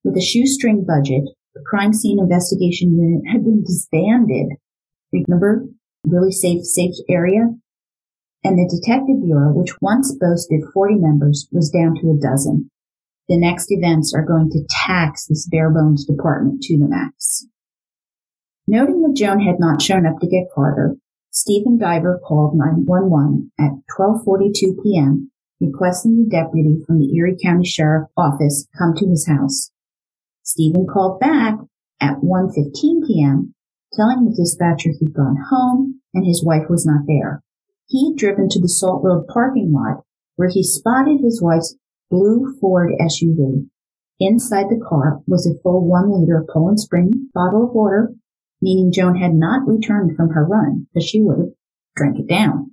With 0.04 0.16
a 0.16 0.22
shoestring 0.22 0.86
budget, 0.86 1.24
the 1.54 1.64
crime 1.66 1.94
scene 1.94 2.20
investigation 2.20 2.96
unit 2.96 3.24
had 3.32 3.44
been 3.44 3.64
disbanded. 3.64 4.58
Remember, 5.12 5.66
really 6.06 6.32
safe, 6.32 6.64
safe 6.64 6.94
area? 7.10 7.56
And 8.44 8.58
the 8.58 8.70
detective 8.70 9.24
bureau, 9.24 9.52
which 9.52 9.82
once 9.82 10.16
boasted 10.16 10.62
40 10.74 10.96
members, 10.96 11.50
was 11.52 11.72
down 11.72 11.96
to 11.96 12.12
a 12.12 12.22
dozen. 12.22 12.70
The 13.29 13.38
next 13.38 13.67
events 13.72 14.13
are 14.15 14.25
going 14.25 14.50
to 14.51 14.65
tax 14.69 15.25
this 15.25 15.48
bare 15.48 15.69
bones 15.69 16.05
department 16.05 16.62
to 16.63 16.77
the 16.77 16.88
max. 16.88 17.46
Noting 18.67 19.01
that 19.01 19.15
Joan 19.15 19.41
had 19.41 19.60
not 19.60 19.81
shown 19.81 20.05
up 20.05 20.19
to 20.19 20.27
get 20.27 20.48
Carter, 20.53 20.96
Stephen 21.31 21.77
Diver 21.77 22.19
called 22.25 22.57
911 22.57 23.51
at 23.60 23.72
12:42 23.98 24.81
p.m. 24.81 25.31
requesting 25.60 26.17
the 26.17 26.29
deputy 26.29 26.81
from 26.86 27.00
the 27.00 27.13
Erie 27.15 27.38
County 27.41 27.65
Sheriff 27.65 28.10
Office 28.15 28.67
come 28.77 28.93
to 28.96 29.07
his 29.07 29.27
house. 29.27 29.72
Stephen 30.43 30.88
called 30.88 31.19
back 31.19 31.60
at 32.00 32.22
1.15 32.22 33.05
p.m., 33.05 33.53
telling 33.93 34.25
the 34.25 34.36
dispatcher 34.36 34.91
he'd 34.98 35.13
gone 35.13 35.38
home 35.50 36.00
and 36.13 36.25
his 36.25 36.43
wife 36.43 36.69
was 36.69 36.86
not 36.86 37.05
there. 37.07 37.43
He'd 37.88 38.17
driven 38.17 38.48
to 38.50 38.62
the 38.62 38.69
Salt 38.69 39.03
Road 39.03 39.27
parking 39.27 39.72
lot 39.74 40.03
where 40.38 40.50
he 40.50 40.63
spotted 40.63 41.19
his 41.19 41.41
wife's 41.41 41.75
blue 42.10 42.56
Ford 42.60 42.92
SUV. 43.00 43.68
Inside 44.20 44.68
the 44.70 44.84
car 44.84 45.22
was 45.28 45.46
a 45.46 45.62
full 45.62 45.88
one 45.88 46.12
liter 46.12 46.46
Poland 46.52 46.80
Spring 46.80 47.30
bottle 47.34 47.66
of 47.66 47.74
water, 47.74 48.14
meaning 48.62 48.92
Joan 48.92 49.16
had 49.16 49.34
not 49.34 49.68
returned 49.68 50.16
from 50.16 50.30
her 50.30 50.46
run 50.46 50.88
because 50.94 51.08
she 51.08 51.22
would 51.22 51.38
have 51.38 51.54
drank 51.96 52.20
it 52.20 52.28
down. 52.28 52.72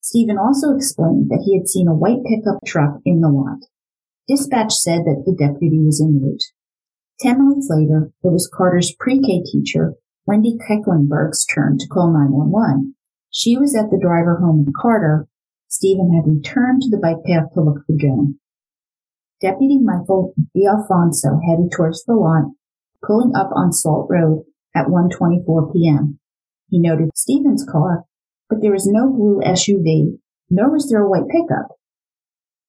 Stephen 0.00 0.38
also 0.38 0.74
explained 0.74 1.30
that 1.30 1.42
he 1.44 1.56
had 1.56 1.68
seen 1.68 1.86
a 1.86 1.94
white 1.94 2.24
pickup 2.24 2.58
truck 2.66 3.00
in 3.04 3.20
the 3.20 3.28
lot. 3.28 3.58
Dispatch 4.26 4.72
said 4.72 5.02
that 5.04 5.24
the 5.26 5.36
deputy 5.36 5.78
was 5.78 6.00
en 6.00 6.20
route. 6.22 6.42
Ten 7.20 7.46
minutes 7.46 7.68
later, 7.70 8.10
it 8.24 8.32
was 8.32 8.50
Carter's 8.52 8.94
pre-K 8.98 9.42
teacher, 9.44 9.94
Wendy 10.26 10.56
Kecklenberg's 10.56 11.44
turn 11.44 11.76
to 11.78 11.86
call 11.86 12.12
911. 12.12 12.94
She 13.30 13.56
was 13.56 13.76
at 13.76 13.90
the 13.90 13.98
Diver 13.98 14.38
home 14.40 14.64
with 14.64 14.74
Carter. 14.74 15.28
Stephen 15.70 16.12
had 16.12 16.28
returned 16.28 16.82
to 16.82 16.90
the 16.90 16.98
bike 16.98 17.22
path 17.24 17.54
to 17.54 17.62
look 17.62 17.86
for 17.86 17.94
Joan. 17.96 18.40
Deputy 19.40 19.78
Michael 19.78 20.34
D'Alfonso 20.52 21.38
headed 21.46 21.70
towards 21.70 22.04
the 22.04 22.14
lot, 22.14 22.50
pulling 23.06 23.34
up 23.36 23.50
on 23.54 23.72
Salt 23.72 24.08
Road 24.10 24.44
at 24.74 24.88
1.24 24.88 25.72
p.m. 25.72 26.18
He 26.68 26.80
noted 26.80 27.10
Stephen's 27.14 27.64
car, 27.64 28.04
but 28.48 28.60
there 28.60 28.72
was 28.72 28.86
no 28.86 29.12
blue 29.12 29.40
SUV, 29.46 30.18
nor 30.50 30.72
was 30.72 30.90
there 30.90 31.02
a 31.02 31.08
white 31.08 31.28
pickup. 31.30 31.68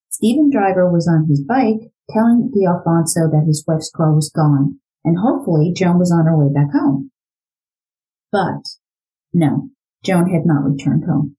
Stephen 0.09 0.51
Diver 0.51 0.89
was 0.89 1.07
on 1.07 1.27
his 1.27 1.43
bike, 1.43 1.91
telling 2.11 2.51
D'Alfonso 2.53 3.31
that 3.31 3.45
his 3.47 3.63
wife's 3.67 3.89
car 3.89 4.13
was 4.13 4.29
gone, 4.29 4.79
and 5.03 5.17
hopefully 5.17 5.73
Joan 5.75 5.97
was 5.97 6.11
on 6.11 6.25
her 6.25 6.37
way 6.37 6.53
back 6.53 6.71
home. 6.71 7.09
But, 8.31 8.61
no, 9.33 9.69
Joan 10.03 10.29
had 10.29 10.45
not 10.45 10.69
returned 10.69 11.05
home. 11.05 11.35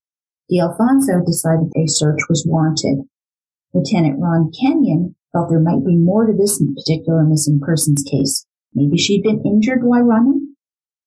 D'Alfonso 0.52 1.24
decided 1.24 1.72
a 1.74 1.86
search 1.86 2.28
was 2.28 2.44
warranted. 2.46 3.08
Lieutenant 3.72 4.20
Ron 4.20 4.50
Kenyon 4.52 5.16
felt 5.32 5.48
there 5.48 5.58
might 5.58 5.82
be 5.82 5.96
more 5.96 6.26
to 6.26 6.36
this 6.36 6.62
particular 6.76 7.24
missing 7.24 7.58
persons 7.58 8.04
case. 8.04 8.44
Maybe 8.74 8.98
she'd 8.98 9.22
been 9.22 9.40
injured 9.46 9.82
while 9.82 10.02
running? 10.02 10.56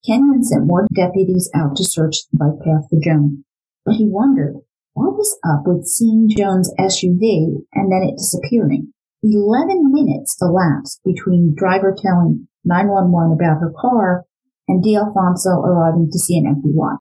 Kenyon 0.03 0.43
sent 0.43 0.65
more 0.65 0.87
deputies 0.95 1.51
out 1.53 1.75
to 1.75 1.83
search 1.83 2.25
the 2.31 2.39
bike 2.39 2.59
path 2.65 2.89
for 2.89 2.99
Joan. 2.99 3.43
But 3.85 3.95
he 3.95 4.07
wondered, 4.09 4.55
what 4.93 5.13
was 5.13 5.37
up 5.45 5.67
with 5.67 5.85
seeing 5.85 6.27
Joan's 6.27 6.73
SUV 6.79 7.61
and 7.73 7.91
then 7.91 8.01
it 8.01 8.17
disappearing? 8.17 8.93
11 9.21 9.91
minutes 9.91 10.35
elapsed 10.41 11.01
between 11.05 11.53
Diver 11.53 11.95
telling 11.95 12.47
911 12.63 13.37
about 13.37 13.61
her 13.61 13.73
car 13.79 14.25
and 14.67 14.83
D'Alfonso 14.83 15.61
arriving 15.61 16.09
to 16.11 16.17
see 16.17 16.37
an 16.37 16.47
empty 16.47 16.71
lot. 16.73 16.97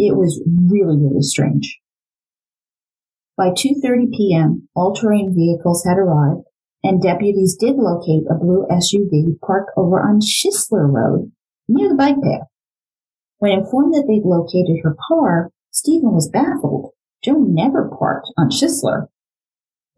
It 0.00 0.16
was 0.16 0.42
really, 0.46 0.96
really 0.96 1.20
strange. 1.20 1.78
By 3.36 3.50
2.30 3.50 4.12
p.m., 4.16 4.68
all-terrain 4.74 5.34
vehicles 5.34 5.84
had 5.84 5.98
arrived 5.98 6.44
and 6.82 7.02
deputies 7.02 7.56
did 7.58 7.76
locate 7.76 8.24
a 8.30 8.34
blue 8.34 8.66
SUV 8.70 9.38
parked 9.44 9.70
over 9.76 10.00
on 10.00 10.20
Shisler 10.20 10.90
Road 10.90 11.32
near 11.68 11.90
the 11.90 11.94
bike 11.94 12.16
path. 12.16 12.48
When 13.38 13.52
informed 13.52 13.92
that 13.94 14.06
they'd 14.08 14.24
located 14.24 14.80
her 14.82 14.96
car, 15.08 15.50
Stephen 15.70 16.12
was 16.12 16.30
baffled. 16.30 16.92
Joan 17.22 17.54
never 17.54 17.90
parked 17.98 18.28
on 18.38 18.50
Shisler. 18.50 19.08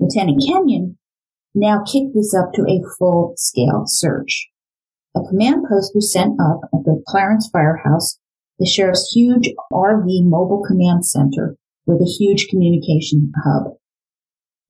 Lieutenant 0.00 0.42
Kenyon 0.44 0.98
now 1.54 1.84
kicked 1.84 2.14
this 2.14 2.34
up 2.34 2.52
to 2.54 2.62
a 2.62 2.82
full-scale 2.98 3.84
search. 3.86 4.48
A 5.14 5.20
command 5.20 5.64
post 5.68 5.92
was 5.94 6.12
sent 6.12 6.40
up 6.40 6.62
at 6.74 6.84
the 6.84 7.02
Clarence 7.06 7.48
Firehouse, 7.52 8.18
the 8.62 8.70
sheriff's 8.70 9.10
huge 9.12 9.50
RV 9.72 10.22
mobile 10.30 10.62
command 10.62 11.04
center 11.04 11.56
with 11.84 12.00
a 12.00 12.14
huge 12.18 12.46
communication 12.46 13.32
hub. 13.42 13.74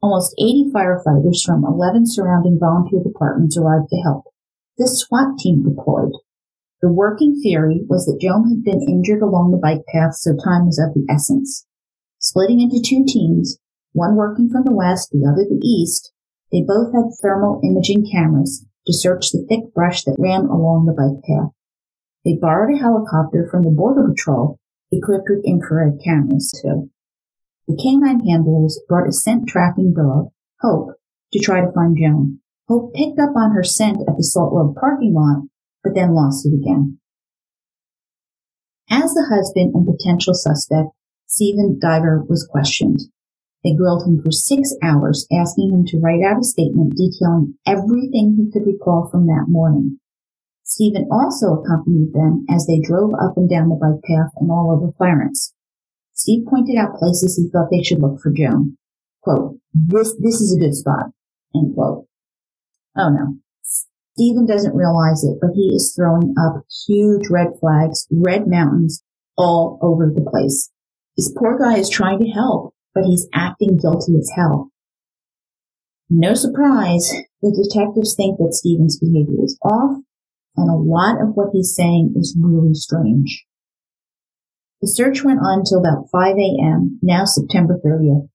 Almost 0.00 0.34
80 0.40 0.72
firefighters 0.74 1.44
from 1.44 1.62
11 1.62 2.04
surrounding 2.06 2.56
volunteer 2.58 3.02
departments 3.04 3.58
arrived 3.58 3.90
to 3.90 4.00
help. 4.00 4.24
This 4.78 4.98
SWAT 5.00 5.36
team 5.38 5.62
deployed. 5.62 6.12
The 6.80 6.90
working 6.90 7.38
theory 7.42 7.82
was 7.86 8.06
that 8.06 8.18
Joan 8.18 8.48
had 8.48 8.64
been 8.64 8.80
injured 8.88 9.20
along 9.20 9.50
the 9.50 9.60
bike 9.60 9.84
path, 9.92 10.14
so 10.14 10.32
time 10.32 10.64
was 10.64 10.80
of 10.80 10.94
the 10.94 11.04
essence. 11.12 11.66
Splitting 12.18 12.60
into 12.60 12.80
two 12.80 13.04
teams, 13.06 13.58
one 13.92 14.16
working 14.16 14.48
from 14.48 14.64
the 14.64 14.72
west, 14.72 15.10
the 15.12 15.28
other 15.28 15.44
the 15.44 15.60
east, 15.60 16.14
they 16.50 16.64
both 16.66 16.94
had 16.94 17.12
thermal 17.20 17.60
imaging 17.62 18.08
cameras 18.10 18.64
to 18.86 18.94
search 18.94 19.32
the 19.32 19.44
thick 19.46 19.74
brush 19.74 20.04
that 20.04 20.16
ran 20.18 20.46
along 20.46 20.86
the 20.86 20.96
bike 20.96 21.20
path. 21.28 21.52
They 22.24 22.38
borrowed 22.40 22.74
a 22.74 22.78
helicopter 22.78 23.48
from 23.50 23.62
the 23.62 23.70
Border 23.70 24.08
Patrol 24.08 24.58
equipped 24.92 25.28
with 25.28 25.44
infrared 25.44 26.00
cameras 26.04 26.52
too. 26.62 26.90
The 27.66 27.76
canine 27.76 28.26
handlers 28.26 28.80
brought 28.88 29.08
a 29.08 29.12
scent 29.12 29.48
tracking 29.48 29.94
dog, 29.94 30.28
Hope, 30.60 30.94
to 31.32 31.38
try 31.38 31.60
to 31.60 31.72
find 31.72 31.96
Joan. 31.96 32.40
Hope 32.68 32.94
picked 32.94 33.18
up 33.18 33.34
on 33.36 33.52
her 33.52 33.64
scent 33.64 33.98
at 34.08 34.16
the 34.16 34.22
Salt 34.22 34.52
Road 34.52 34.76
parking 34.76 35.14
lot, 35.14 35.42
but 35.82 35.94
then 35.94 36.14
lost 36.14 36.46
it 36.46 36.54
again. 36.54 36.98
As 38.90 39.14
the 39.14 39.26
husband 39.28 39.74
and 39.74 39.86
potential 39.86 40.34
suspect, 40.34 40.90
Stephen 41.26 41.78
Diver 41.80 42.24
was 42.28 42.46
questioned. 42.46 43.00
They 43.64 43.74
grilled 43.74 44.06
him 44.06 44.20
for 44.20 44.30
six 44.30 44.74
hours, 44.82 45.26
asking 45.32 45.72
him 45.72 45.86
to 45.86 45.98
write 45.98 46.22
out 46.22 46.40
a 46.40 46.44
statement 46.44 46.94
detailing 46.96 47.54
everything 47.66 48.36
he 48.36 48.50
could 48.52 48.66
recall 48.66 49.08
from 49.10 49.26
that 49.26 49.46
morning. 49.48 49.98
Stephen 50.72 51.06
also 51.12 51.60
accompanied 51.60 52.14
them 52.14 52.46
as 52.48 52.66
they 52.66 52.80
drove 52.80 53.12
up 53.20 53.36
and 53.36 53.48
down 53.48 53.68
the 53.68 53.76
bike 53.76 54.00
path 54.08 54.32
and 54.36 54.50
all 54.50 54.72
over 54.72 54.90
Clarence. 54.96 55.52
Steve 56.14 56.46
pointed 56.48 56.78
out 56.78 56.96
places 56.96 57.36
he 57.36 57.50
thought 57.50 57.68
they 57.70 57.82
should 57.82 58.00
look 58.00 58.18
for 58.22 58.32
Joan. 58.32 58.78
Quote, 59.20 59.58
this, 59.74 60.16
this 60.22 60.40
is 60.40 60.56
a 60.56 60.58
good 60.58 60.74
spot. 60.74 61.10
End 61.54 61.74
quote. 61.74 62.06
Oh 62.96 63.10
no. 63.10 63.36
Stephen 64.14 64.46
doesn't 64.46 64.74
realize 64.74 65.22
it, 65.24 65.36
but 65.42 65.50
he 65.54 65.74
is 65.74 65.92
throwing 65.94 66.34
up 66.40 66.64
huge 66.86 67.28
red 67.30 67.48
flags, 67.60 68.06
red 68.10 68.46
mountains 68.46 69.04
all 69.36 69.78
over 69.82 70.06
the 70.06 70.24
place. 70.30 70.70
This 71.18 71.34
poor 71.38 71.58
guy 71.58 71.76
is 71.76 71.90
trying 71.90 72.20
to 72.20 72.30
help, 72.30 72.74
but 72.94 73.04
he's 73.04 73.28
acting 73.34 73.76
guilty 73.76 74.16
as 74.18 74.30
hell. 74.34 74.70
No 76.08 76.32
surprise, 76.32 77.12
the 77.42 77.52
detectives 77.52 78.14
think 78.14 78.38
that 78.38 78.54
Stephen's 78.54 78.98
behavior 78.98 79.44
is 79.44 79.58
off, 79.62 79.98
and 80.56 80.68
a 80.68 80.76
lot 80.76 81.20
of 81.20 81.34
what 81.34 81.50
he's 81.52 81.74
saying 81.74 82.14
is 82.16 82.36
really 82.40 82.74
strange. 82.74 83.44
The 84.80 84.88
search 84.88 85.22
went 85.22 85.40
on 85.40 85.60
until 85.60 85.78
about 85.78 86.10
5 86.10 86.36
a.m., 86.36 86.98
now 87.02 87.24
September 87.24 87.78
30th. 87.84 88.28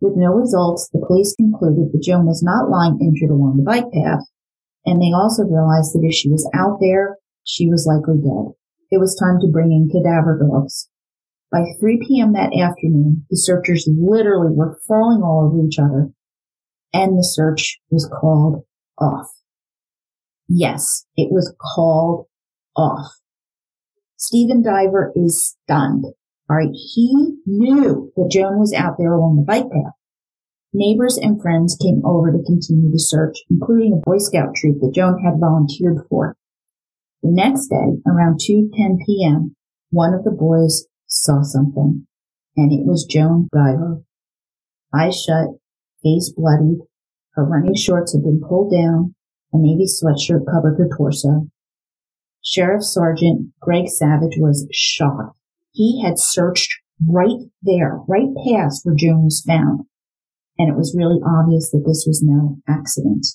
With 0.00 0.16
no 0.16 0.34
results, 0.34 0.90
the 0.92 1.04
police 1.06 1.34
concluded 1.36 1.92
that 1.92 2.02
Joan 2.02 2.26
was 2.26 2.42
not 2.42 2.68
lying 2.68 2.98
injured 3.00 3.30
along 3.30 3.56
the 3.56 3.62
bike 3.62 3.90
path, 3.92 4.26
and 4.84 5.00
they 5.00 5.14
also 5.14 5.44
realized 5.44 5.94
that 5.94 6.04
if 6.04 6.12
she 6.12 6.28
was 6.28 6.50
out 6.52 6.78
there, 6.80 7.16
she 7.44 7.68
was 7.68 7.86
likely 7.86 8.20
dead. 8.20 8.52
It 8.90 8.98
was 8.98 9.14
time 9.14 9.40
to 9.40 9.52
bring 9.52 9.72
in 9.72 9.88
cadaver 9.88 10.38
dogs. 10.38 10.90
By 11.50 11.64
3 11.78 12.04
p.m. 12.06 12.32
that 12.32 12.52
afternoon, 12.52 13.24
the 13.30 13.36
searchers 13.36 13.88
literally 13.88 14.52
were 14.52 14.80
falling 14.88 15.22
all 15.22 15.46
over 15.46 15.64
each 15.64 15.78
other, 15.78 16.10
and 16.92 17.16
the 17.16 17.22
search 17.22 17.78
was 17.90 18.10
called 18.10 18.64
off. 18.98 19.30
Yes, 20.56 21.04
it 21.16 21.32
was 21.32 21.52
called 21.60 22.26
off. 22.76 23.10
Stephen 24.16 24.62
Diver 24.62 25.12
is 25.16 25.56
stunned. 25.64 26.04
All 26.48 26.56
right. 26.56 26.70
He 26.72 27.38
knew 27.44 28.12
that 28.14 28.30
Joan 28.30 28.60
was 28.60 28.72
out 28.72 28.94
there 28.96 29.12
along 29.12 29.36
the 29.36 29.42
bike 29.42 29.68
path. 29.68 29.94
Neighbors 30.72 31.18
and 31.20 31.42
friends 31.42 31.76
came 31.80 32.02
over 32.04 32.30
to 32.30 32.44
continue 32.44 32.88
the 32.88 33.00
search, 33.00 33.38
including 33.50 33.94
a 33.94 34.08
Boy 34.08 34.18
Scout 34.18 34.54
troop 34.54 34.78
that 34.80 34.94
Joan 34.94 35.18
had 35.24 35.40
volunteered 35.40 36.06
for. 36.08 36.36
The 37.24 37.32
next 37.32 37.66
day, 37.66 38.00
around 38.06 38.38
2.10 38.38 39.04
p.m., 39.04 39.56
one 39.90 40.14
of 40.14 40.22
the 40.22 40.30
boys 40.30 40.86
saw 41.08 41.42
something, 41.42 42.06
and 42.56 42.72
it 42.72 42.86
was 42.86 43.08
Joan 43.10 43.48
Diver. 43.52 44.02
Eyes 44.94 45.20
shut, 45.20 45.48
face 46.02 46.32
bloodied, 46.36 46.78
her 47.32 47.44
running 47.44 47.74
shorts 47.74 48.12
had 48.12 48.22
been 48.22 48.40
pulled 48.40 48.70
down, 48.70 49.16
a 49.54 49.58
navy 49.58 49.86
sweatshirt 49.86 50.44
covered 50.50 50.76
her 50.78 50.88
torso. 50.98 51.48
Sheriff 52.42 52.82
Sergeant 52.82 53.52
Greg 53.60 53.88
Savage 53.88 54.36
was 54.36 54.66
shocked. 54.72 55.36
He 55.70 56.02
had 56.04 56.18
searched 56.18 56.74
right 57.08 57.48
there, 57.62 58.00
right 58.08 58.28
past 58.46 58.84
where 58.84 58.96
Joan 58.96 59.24
was 59.24 59.44
found, 59.46 59.86
and 60.58 60.68
it 60.68 60.76
was 60.76 60.96
really 60.96 61.20
obvious 61.24 61.70
that 61.70 61.84
this 61.86 62.04
was 62.06 62.22
no 62.22 62.58
accident. 62.68 63.26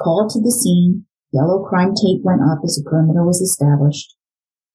Called 0.00 0.30
to 0.30 0.40
the 0.40 0.50
scene, 0.50 1.06
yellow 1.32 1.64
crime 1.64 1.94
tape 1.94 2.22
went 2.24 2.42
up 2.42 2.58
as 2.64 2.78
a 2.78 2.88
perimeter 2.88 3.24
was 3.24 3.40
established. 3.40 4.16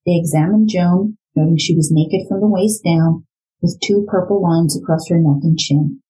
They 0.06 0.16
examined 0.16 0.70
Joan, 0.70 1.18
noting 1.36 1.58
she 1.58 1.76
was 1.76 1.92
naked 1.92 2.28
from 2.28 2.40
the 2.40 2.48
waist 2.48 2.84
down, 2.84 3.26
with 3.62 3.80
two 3.84 4.06
purple 4.08 4.42
lines 4.42 4.78
across 4.78 5.10
her 5.10 5.20
neck 5.20 5.44
and 5.44 5.60
chin. 5.60 6.02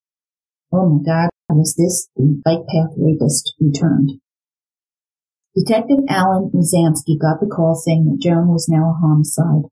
Oh 0.71 0.87
my 0.87 1.03
God, 1.03 1.28
was 1.57 1.75
this 1.75 2.09
the 2.15 2.41
bike 2.45 2.67
path 2.67 2.93
rapist 2.97 3.55
returned? 3.59 4.21
Detective 5.55 6.05
Alan 6.07 6.51
Mizanski 6.53 7.19
got 7.19 7.39
the 7.41 7.49
call 7.49 7.75
saying 7.75 8.05
that 8.05 8.21
Joan 8.21 8.49
was 8.49 8.69
now 8.69 8.91
a 8.91 8.99
homicide. 9.01 9.69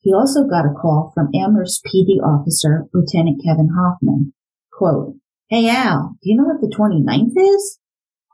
He 0.00 0.14
also 0.14 0.44
got 0.44 0.64
a 0.64 0.72
call 0.72 1.12
from 1.14 1.28
Amherst 1.34 1.84
PD 1.84 2.16
officer 2.24 2.86
Lieutenant 2.94 3.42
Kevin 3.44 3.68
Hoffman. 3.76 4.32
Quote, 4.72 5.16
Hey 5.48 5.68
Al, 5.68 6.16
do 6.22 6.30
you 6.30 6.36
know 6.36 6.44
what 6.44 6.60
the 6.60 6.74
29th 6.74 7.36
is? 7.36 7.78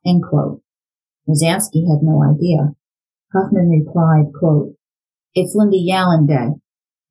End 0.07 0.23
quote. 0.23 0.63
Mizanski 1.29 1.89
had 1.89 2.03
no 2.03 2.23
idea. 2.23 2.75
Hoffman 3.33 3.71
replied, 3.71 4.33
quote, 4.39 4.75
It's 5.35 5.55
Linda 5.55 5.79
Yalem 5.79 6.29
Day. 6.29 6.55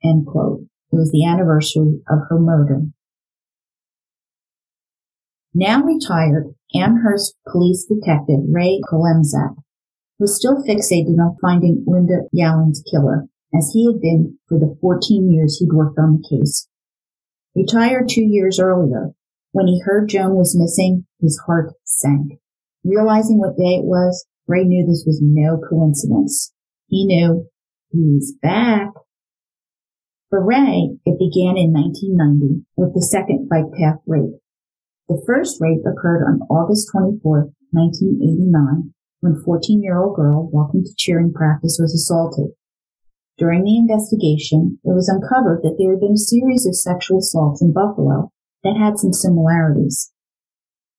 End 0.04 0.26
quote. 0.26 0.62
It 0.92 0.96
was 0.96 1.12
the 1.12 1.26
anniversary 1.26 2.02
of 2.08 2.20
her 2.30 2.40
murder. 2.40 2.84
Now 5.56 5.84
retired 5.84 6.56
Amherst 6.74 7.36
police 7.48 7.86
detective 7.86 8.40
Ray 8.50 8.82
Klimczak 8.92 9.56
was 10.18 10.36
still 10.36 10.64
fixated 10.64 11.20
on 11.20 11.38
finding 11.40 11.84
Linda 11.86 12.22
Yalem's 12.36 12.84
killer, 12.90 13.28
as 13.56 13.72
he 13.72 13.86
had 13.86 14.02
been 14.02 14.40
for 14.48 14.58
the 14.58 14.76
14 14.82 15.32
years 15.32 15.60
he'd 15.60 15.72
worked 15.72 16.00
on 16.00 16.18
the 16.18 16.28
case. 16.28 16.68
Retired 17.56 18.10
two 18.10 18.24
years 18.24 18.60
earlier, 18.60 19.12
when 19.52 19.68
he 19.68 19.80
heard 19.86 20.10
Joan 20.10 20.36
was 20.36 20.58
missing, 20.58 21.06
his 21.20 21.40
heart 21.46 21.74
sank. 21.84 22.40
Realizing 22.84 23.38
what 23.38 23.56
day 23.56 23.76
it 23.76 23.86
was, 23.86 24.26
Ray 24.48 24.64
knew 24.64 24.88
this 24.88 25.04
was 25.06 25.22
no 25.22 25.60
coincidence. 25.70 26.52
He 26.88 27.06
knew 27.06 27.48
he's 27.92 28.34
back. 28.42 28.90
For 30.32 30.44
Ray, 30.44 30.98
it 31.06 31.20
began 31.20 31.58
in 31.58 31.72
1990 31.72 32.66
with 32.76 32.96
the 32.96 33.04
second 33.04 33.48
bike 33.48 33.72
path 33.78 34.00
rape. 34.08 34.34
The 35.10 35.22
first 35.28 35.60
rape 35.60 35.84
occurred 35.86 36.24
on 36.24 36.48
August 36.50 36.90
24, 36.92 37.52
1989, 37.72 38.94
when 39.20 39.34
a 39.34 39.44
14-year-old 39.44 40.16
girl 40.16 40.50
walking 40.50 40.84
to 40.84 40.96
cheering 40.98 41.34
practice 41.34 41.78
was 41.82 41.94
assaulted. 41.94 42.56
During 43.38 43.64
the 43.64 43.78
investigation, 43.78 44.80
it 44.84 44.94
was 44.96 45.10
uncovered 45.10 45.62
that 45.64 45.76
there 45.78 45.92
had 45.92 46.00
been 46.00 46.14
a 46.14 46.18
series 46.18 46.66
of 46.66 46.76
sexual 46.76 47.18
assaults 47.18 47.62
in 47.62 47.74
Buffalo 47.74 48.32
that 48.64 48.78
had 48.78 48.98
some 48.98 49.12
similarities. 49.12 50.14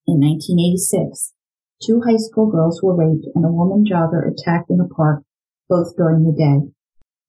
In 0.06 0.20
1986, 0.20 1.32
two 1.80 2.02
high 2.04 2.18
school 2.18 2.50
girls 2.50 2.82
were 2.82 2.94
raped 2.94 3.26
and 3.34 3.44
a 3.44 3.52
woman 3.52 3.84
jogger 3.88 4.28
attacked 4.28 4.68
in 4.68 4.80
a 4.80 4.88
park, 4.88 5.22
both 5.68 5.96
during 5.96 6.24
the 6.24 6.36
day. 6.36 6.68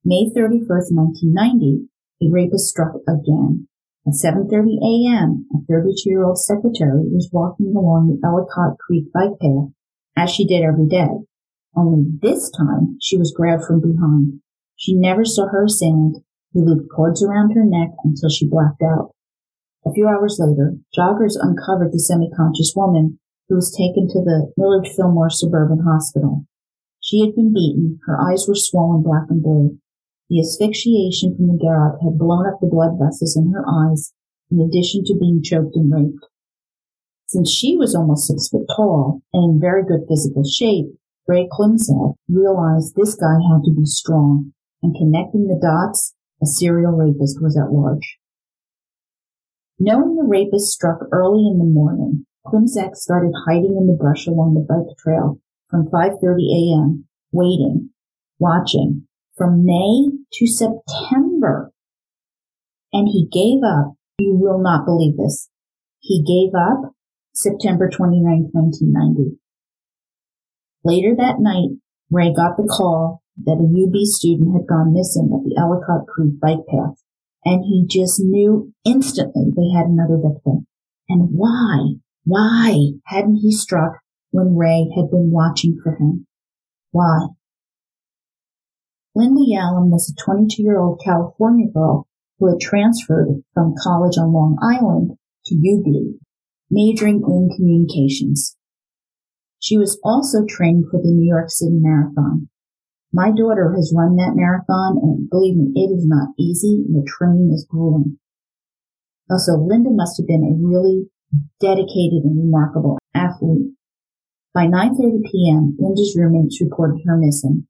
May 0.04 0.30
31, 0.30 0.68
1990, 0.68 1.88
a 2.22 2.32
rapist 2.32 2.68
struck 2.68 2.96
again. 3.08 3.70
At 4.08 4.13
7.30 4.13 4.78
a.m., 4.86 5.48
a 5.52 5.72
32-year-old 5.72 6.38
secretary 6.38 7.10
was 7.10 7.30
walking 7.34 7.74
along 7.76 8.08
the 8.08 8.28
Ellicott 8.28 8.78
Creek 8.78 9.12
bike 9.12 9.39
path, 9.41 9.74
as 10.15 10.30
she 10.30 10.46
did 10.46 10.62
every 10.62 10.88
day. 10.88 11.26
Only 11.76 12.06
this 12.22 12.52
time, 12.52 12.98
she 13.02 13.18
was 13.18 13.34
grabbed 13.36 13.63
from 13.65 13.82
behind. 13.82 14.41
She 14.76 14.94
never 14.94 15.26
saw 15.26 15.48
her 15.48 15.65
assailant, 15.65 16.24
who 16.54 16.63
looped 16.63 16.89
cords 16.96 17.24
around 17.24 17.52
her 17.52 17.65
neck 17.65 17.89
until 18.04 18.30
she 18.30 18.48
blacked 18.48 18.84
out. 18.84 19.15
A 19.86 19.91
few 19.91 20.08
hours 20.08 20.38
later, 20.39 20.78
joggers 20.96 21.36
uncovered 21.41 21.91
the 21.91 22.00
semi-conscious 22.00 22.74
woman, 22.76 23.20
who 23.50 23.56
was 23.56 23.76
taken 23.76 24.08
to 24.08 24.22
the 24.22 24.52
Millard 24.56 24.88
Fillmore 24.88 25.30
Suburban 25.30 25.80
Hospital. 25.80 26.46
She 27.02 27.22
had 27.22 27.36
been 27.36 27.54
beaten, 27.54 28.00
her 28.06 28.20
eyes 28.22 28.46
were 28.48 28.56
swollen 28.56 29.04
black 29.04 29.26
and 29.30 29.41
blue. 29.41 29.80
The 30.30 30.40
asphyxiation 30.40 31.36
from 31.36 31.48
the 31.48 31.60
garrote 31.62 32.02
had 32.02 32.18
blown 32.18 32.48
up 32.48 32.60
the 32.60 32.68
blood 32.68 32.98
vessels 32.98 33.38
in 33.38 33.52
her 33.52 33.64
eyes, 33.68 34.12
in 34.50 34.60
addition 34.60 35.04
to 35.06 35.18
being 35.20 35.44
choked 35.44 35.76
and 35.76 35.92
raped. 35.92 36.26
Since 37.28 37.52
she 37.52 37.78
was 37.78 37.96
almost 37.96 38.28
six 38.28 38.48
foot 38.50 38.66
tall 38.76 39.22
and 39.34 39.56
in 39.56 39.60
very 39.60 39.84
good 39.84 40.06
physical 40.08 40.44
shape, 40.44 40.88
Ray 41.28 41.48
Klimczak 41.52 42.16
realized 42.28 42.96
this 42.96 43.16
guy 43.16 43.34
had 43.34 43.64
to 43.66 43.74
be 43.74 43.86
strong, 43.86 44.54
and 44.82 44.96
connecting 44.96 45.48
the 45.48 45.60
dots, 45.60 46.16
a 46.42 46.46
serial 46.46 46.94
rapist 46.94 47.42
was 47.42 47.58
at 47.58 47.72
large. 47.72 48.18
Knowing 49.80 50.16
the 50.16 50.24
rapist 50.24 50.72
struck 50.72 51.00
early 51.12 51.48
in 51.48 51.58
the 51.58 51.66
morning, 51.66 52.26
Klimczak 52.46 52.96
started 52.96 53.34
hiding 53.48 53.76
in 53.76 53.88
the 53.88 53.98
brush 54.00 54.28
along 54.28 54.54
the 54.54 54.62
bike 54.62 54.96
trail 54.98 55.40
from 55.68 55.88
5.30 55.88 56.22
a.m., 56.50 57.06
waiting, 57.32 57.90
watching, 58.40 59.08
from 59.36 59.65
May 59.65 60.10
to 60.34 60.48
September. 60.48 61.71
And 62.93 63.08
he 63.08 63.28
gave 63.32 63.63
up 63.63 63.95
You 64.17 64.36
will 64.36 64.60
not 64.60 64.86
believe 64.86 65.17
this. 65.17 65.50
He 66.00 66.24
gave 66.24 66.56
up 66.56 66.93
September 67.34 67.89
29, 67.89 68.50
1990. 68.54 69.38
Later 70.84 71.15
that 71.17 71.39
night, 71.39 71.78
Ray 72.10 72.32
got 72.34 72.56
the 72.58 72.63
call 72.63 73.21
that 73.43 73.60
a 73.60 73.67
UB 73.67 74.06
student 74.06 74.54
had 74.54 74.67
gone 74.67 74.93
missing 74.93 75.32
at 75.34 75.43
the 75.43 75.60
Ellicott 75.60 76.08
Creek 76.08 76.39
bike 76.39 76.65
path, 76.69 77.02
and 77.43 77.65
he 77.65 77.86
just 77.89 78.21
knew 78.24 78.71
instantly 78.86 79.52
they 79.52 79.76
had 79.76 79.88
another 79.88 80.15
victim. 80.15 80.67
And 81.10 81.30
why, 81.34 82.00
why 82.24 82.93
hadn't 83.08 83.38
he 83.41 83.52
struck 83.52 84.00
when 84.32 84.56
Ray 84.56 84.88
had 84.95 85.12
been 85.12 85.32
watching 85.32 85.78
for 85.84 85.95
him? 85.95 86.28
Why? 86.91 87.28
Linda 89.15 89.39
Yalem 89.39 89.91
was 89.91 90.12
a 90.12 90.23
22 90.25 90.62
year 90.62 90.78
old 90.78 91.01
California 91.04 91.71
girl 91.71 92.06
who 92.38 92.49
had 92.49 92.60
transferred 92.60 93.43
from 93.54 93.73
college 93.82 94.17
on 94.17 94.34
Long 94.34 94.58
Island 94.62 95.12
to 95.45 95.56
UB, 95.56 96.19
majoring 96.69 97.23
in 97.23 97.49
communications. 97.56 98.58
She 99.60 99.78
was 99.78 99.97
also 100.04 100.45
trained 100.45 100.86
for 100.91 100.99
the 101.01 101.12
New 101.12 101.25
York 101.25 101.49
City 101.49 101.80
Marathon. 101.80 102.49
My 103.13 103.32
daughter 103.32 103.73
has 103.78 103.93
run 103.95 104.17
that 104.17 104.36
marathon 104.36 104.97
and 105.01 105.30
believe 105.30 105.56
me, 105.56 105.71
it 105.73 105.95
is 105.95 106.06
not 106.06 106.36
easy 106.38 106.84
and 106.86 106.95
the 106.95 107.08
training 107.08 107.51
is 107.54 107.65
grueling. 107.69 108.19
Also, 109.32 109.54
Linda 109.54 109.91
must 109.91 110.17
have 110.17 110.28
been 110.28 110.43
a 110.43 110.60
really 110.60 111.08
dedicated 111.62 112.25
and 112.25 112.38
remarkable 112.38 112.99
athlete. 113.13 113.71
By 114.54 114.65
9.30 114.67 115.23
p.m., 115.32 115.78
Linda's 115.80 116.15
roommates 116.19 116.60
reported 116.62 116.99
her 117.06 117.15
missing. 117.17 117.67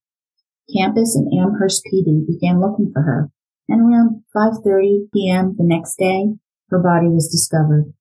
Campus 0.74 1.16
and 1.16 1.32
Amherst 1.34 1.84
PD 1.86 2.26
began 2.26 2.60
looking 2.60 2.92
for 2.94 3.04
her, 3.04 3.30
and 3.70 3.82
around 3.82 4.24
5.30 4.36 5.12
p.m. 5.14 5.56
the 5.58 5.64
next 5.64 5.96
day, 5.98 6.34
her 6.70 6.82
body 6.82 7.08
was 7.08 7.30
discovered. 7.30 7.94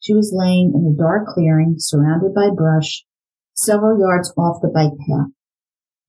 She 0.00 0.12
was 0.12 0.34
laying 0.34 0.72
in 0.74 0.92
a 0.92 0.98
dark 0.98 1.28
clearing 1.28 1.76
surrounded 1.78 2.34
by 2.34 2.50
brush 2.54 3.04
several 3.54 3.98
yards 3.98 4.32
off 4.36 4.60
the 4.60 4.68
bike 4.68 4.98
path. 5.08 5.30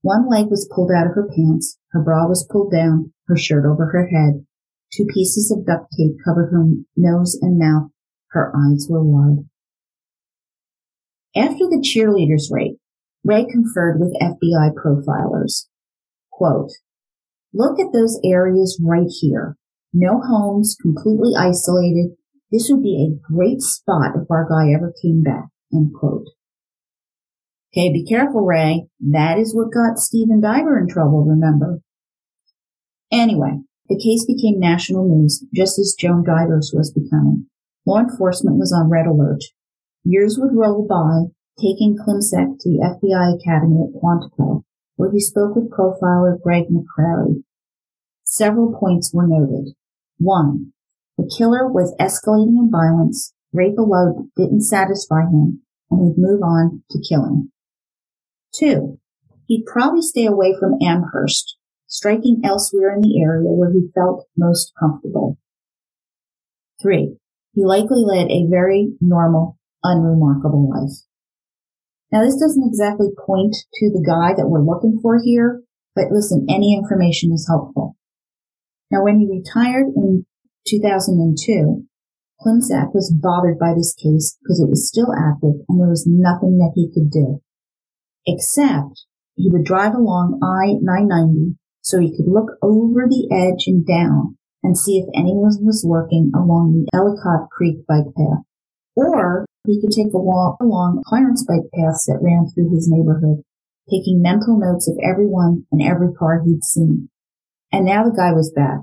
One 0.01 0.27
leg 0.29 0.47
was 0.47 0.69
pulled 0.73 0.91
out 0.91 1.07
of 1.07 1.13
her 1.13 1.29
pants, 1.33 1.79
her 1.91 2.03
bra 2.03 2.27
was 2.27 2.47
pulled 2.51 2.71
down, 2.71 3.13
her 3.27 3.37
shirt 3.37 3.65
over 3.65 3.85
her 3.87 4.07
head. 4.07 4.45
Two 4.91 5.05
pieces 5.05 5.51
of 5.51 5.65
duct 5.65 5.91
tape 5.97 6.17
covered 6.25 6.51
her 6.51 6.65
nose 6.95 7.37
and 7.41 7.57
mouth. 7.57 7.91
Her 8.29 8.51
eyes 8.55 8.87
were 8.89 9.03
wide. 9.03 9.45
After 11.35 11.65
the 11.65 11.83
cheerleaders 11.83 12.51
rape, 12.51 12.79
Ray 13.23 13.45
conferred 13.45 13.99
with 13.99 14.15
FBI 14.21 14.73
profilers. 14.73 15.67
Quote, 16.37 16.71
look 17.53 17.79
at 17.79 17.93
those 17.93 18.19
areas 18.25 18.81
right 18.83 19.07
here. 19.21 19.55
No 19.93 20.19
homes, 20.19 20.75
completely 20.81 21.31
isolated. 21.39 22.17
This 22.51 22.69
would 22.69 22.83
be 22.83 23.01
a 23.01 23.33
great 23.33 23.61
spot 23.61 24.11
if 24.21 24.29
our 24.29 24.45
guy 24.45 24.73
ever 24.73 24.93
came 25.01 25.23
back. 25.23 25.45
End 25.73 25.91
quote. 25.97 26.27
Okay, 27.71 27.89
be 27.91 28.05
careful, 28.05 28.45
Ray. 28.45 28.87
That 28.99 29.39
is 29.39 29.55
what 29.55 29.73
got 29.73 29.97
Stephen 29.97 30.41
Diver 30.41 30.77
in 30.77 30.89
trouble, 30.89 31.23
remember? 31.23 31.79
Anyway, 33.13 33.61
the 33.87 33.97
case 33.97 34.25
became 34.25 34.59
national 34.59 35.07
news, 35.07 35.45
just 35.53 35.79
as 35.79 35.95
Joan 35.97 36.25
Divers 36.25 36.73
was 36.75 36.91
becoming. 36.91 37.47
Law 37.85 37.99
enforcement 37.99 38.57
was 38.57 38.73
on 38.73 38.89
red 38.89 39.07
alert. 39.07 39.43
Years 40.03 40.37
would 40.37 40.53
roll 40.53 40.85
by, 40.85 41.31
taking 41.57 41.95
Klimczak 41.95 42.59
to 42.59 42.69
the 42.69 42.83
FBI 42.83 43.39
Academy 43.39 43.87
at 43.87 44.01
Quantico, 44.01 44.63
where 44.95 45.11
he 45.11 45.19
spoke 45.19 45.55
with 45.55 45.71
profiler 45.71 46.41
Greg 46.41 46.65
McCrary. 46.69 47.43
Several 48.23 48.77
points 48.79 49.13
were 49.13 49.27
noted. 49.27 49.75
One, 50.17 50.73
the 51.17 51.31
killer 51.37 51.67
was 51.71 51.95
escalating 51.99 52.57
in 52.57 52.69
violence, 52.71 53.33
rape 53.53 53.77
alone 53.77 54.31
didn't 54.35 54.61
satisfy 54.61 55.21
him, 55.21 55.61
and 55.89 56.07
he'd 56.07 56.21
move 56.21 56.41
on 56.41 56.83
to 56.91 56.99
killing. 57.07 57.51
Two, 58.53 58.99
he'd 59.47 59.65
probably 59.65 60.01
stay 60.01 60.25
away 60.25 60.55
from 60.59 60.77
Amherst, 60.81 61.57
striking 61.87 62.41
elsewhere 62.43 62.93
in 62.93 63.01
the 63.01 63.21
area 63.21 63.49
where 63.49 63.71
he 63.71 63.89
felt 63.93 64.25
most 64.37 64.73
comfortable. 64.79 65.37
Three, 66.81 67.17
he 67.53 67.63
likely 67.63 68.03
led 68.03 68.29
a 68.29 68.47
very 68.49 68.93
normal, 68.99 69.57
unremarkable 69.83 70.69
life. 70.69 70.97
Now 72.11 72.23
this 72.23 72.39
doesn't 72.39 72.67
exactly 72.67 73.09
point 73.25 73.55
to 73.75 73.89
the 73.91 74.03
guy 74.05 74.33
that 74.35 74.47
we're 74.47 74.63
looking 74.63 74.99
for 75.01 75.19
here, 75.23 75.63
but 75.95 76.11
listen, 76.11 76.45
any 76.49 76.73
information 76.73 77.31
is 77.33 77.47
helpful. 77.49 77.95
Now 78.91 79.03
when 79.03 79.19
he 79.19 79.27
retired 79.27 79.87
in 79.95 80.25
2002, 80.67 81.83
Klimczak 82.41 82.93
was 82.93 83.13
bothered 83.13 83.57
by 83.57 83.73
this 83.73 83.93
case 83.93 84.37
because 84.41 84.59
it 84.59 84.69
was 84.69 84.87
still 84.87 85.11
active 85.13 85.65
and 85.67 85.79
there 85.79 85.89
was 85.89 86.05
nothing 86.07 86.57
that 86.57 86.73
he 86.75 86.91
could 86.93 87.09
do 87.09 87.41
except 88.25 89.05
he 89.35 89.49
would 89.51 89.63
drive 89.63 89.93
along 89.93 90.39
I-990 90.41 91.57
so 91.81 91.99
he 91.99 92.15
could 92.15 92.27
look 92.27 92.57
over 92.61 93.05
the 93.07 93.29
edge 93.31 93.67
and 93.67 93.85
down 93.85 94.37
and 94.63 94.77
see 94.77 94.97
if 94.97 95.05
anyone 95.13 95.53
was 95.61 95.85
lurking 95.87 96.31
along 96.33 96.73
the 96.73 96.97
Ellicott 96.97 97.49
Creek 97.51 97.85
bike 97.87 98.13
path. 98.17 98.43
Or 98.95 99.45
he 99.65 99.81
could 99.81 99.91
take 99.91 100.13
a 100.13 100.17
walk 100.17 100.57
along 100.61 101.03
Clarence 101.05 101.45
bike 101.45 101.69
paths 101.73 102.05
that 102.05 102.21
ran 102.21 102.47
through 102.47 102.73
his 102.73 102.87
neighborhood, 102.89 103.43
taking 103.89 104.21
mental 104.21 104.57
notes 104.57 104.87
of 104.87 104.97
everyone 105.03 105.65
and 105.71 105.81
every 105.81 106.13
car 106.13 106.41
he'd 106.45 106.63
seen. 106.63 107.09
And 107.71 107.85
now 107.85 108.03
the 108.03 108.15
guy 108.15 108.31
was 108.31 108.51
back, 108.55 108.79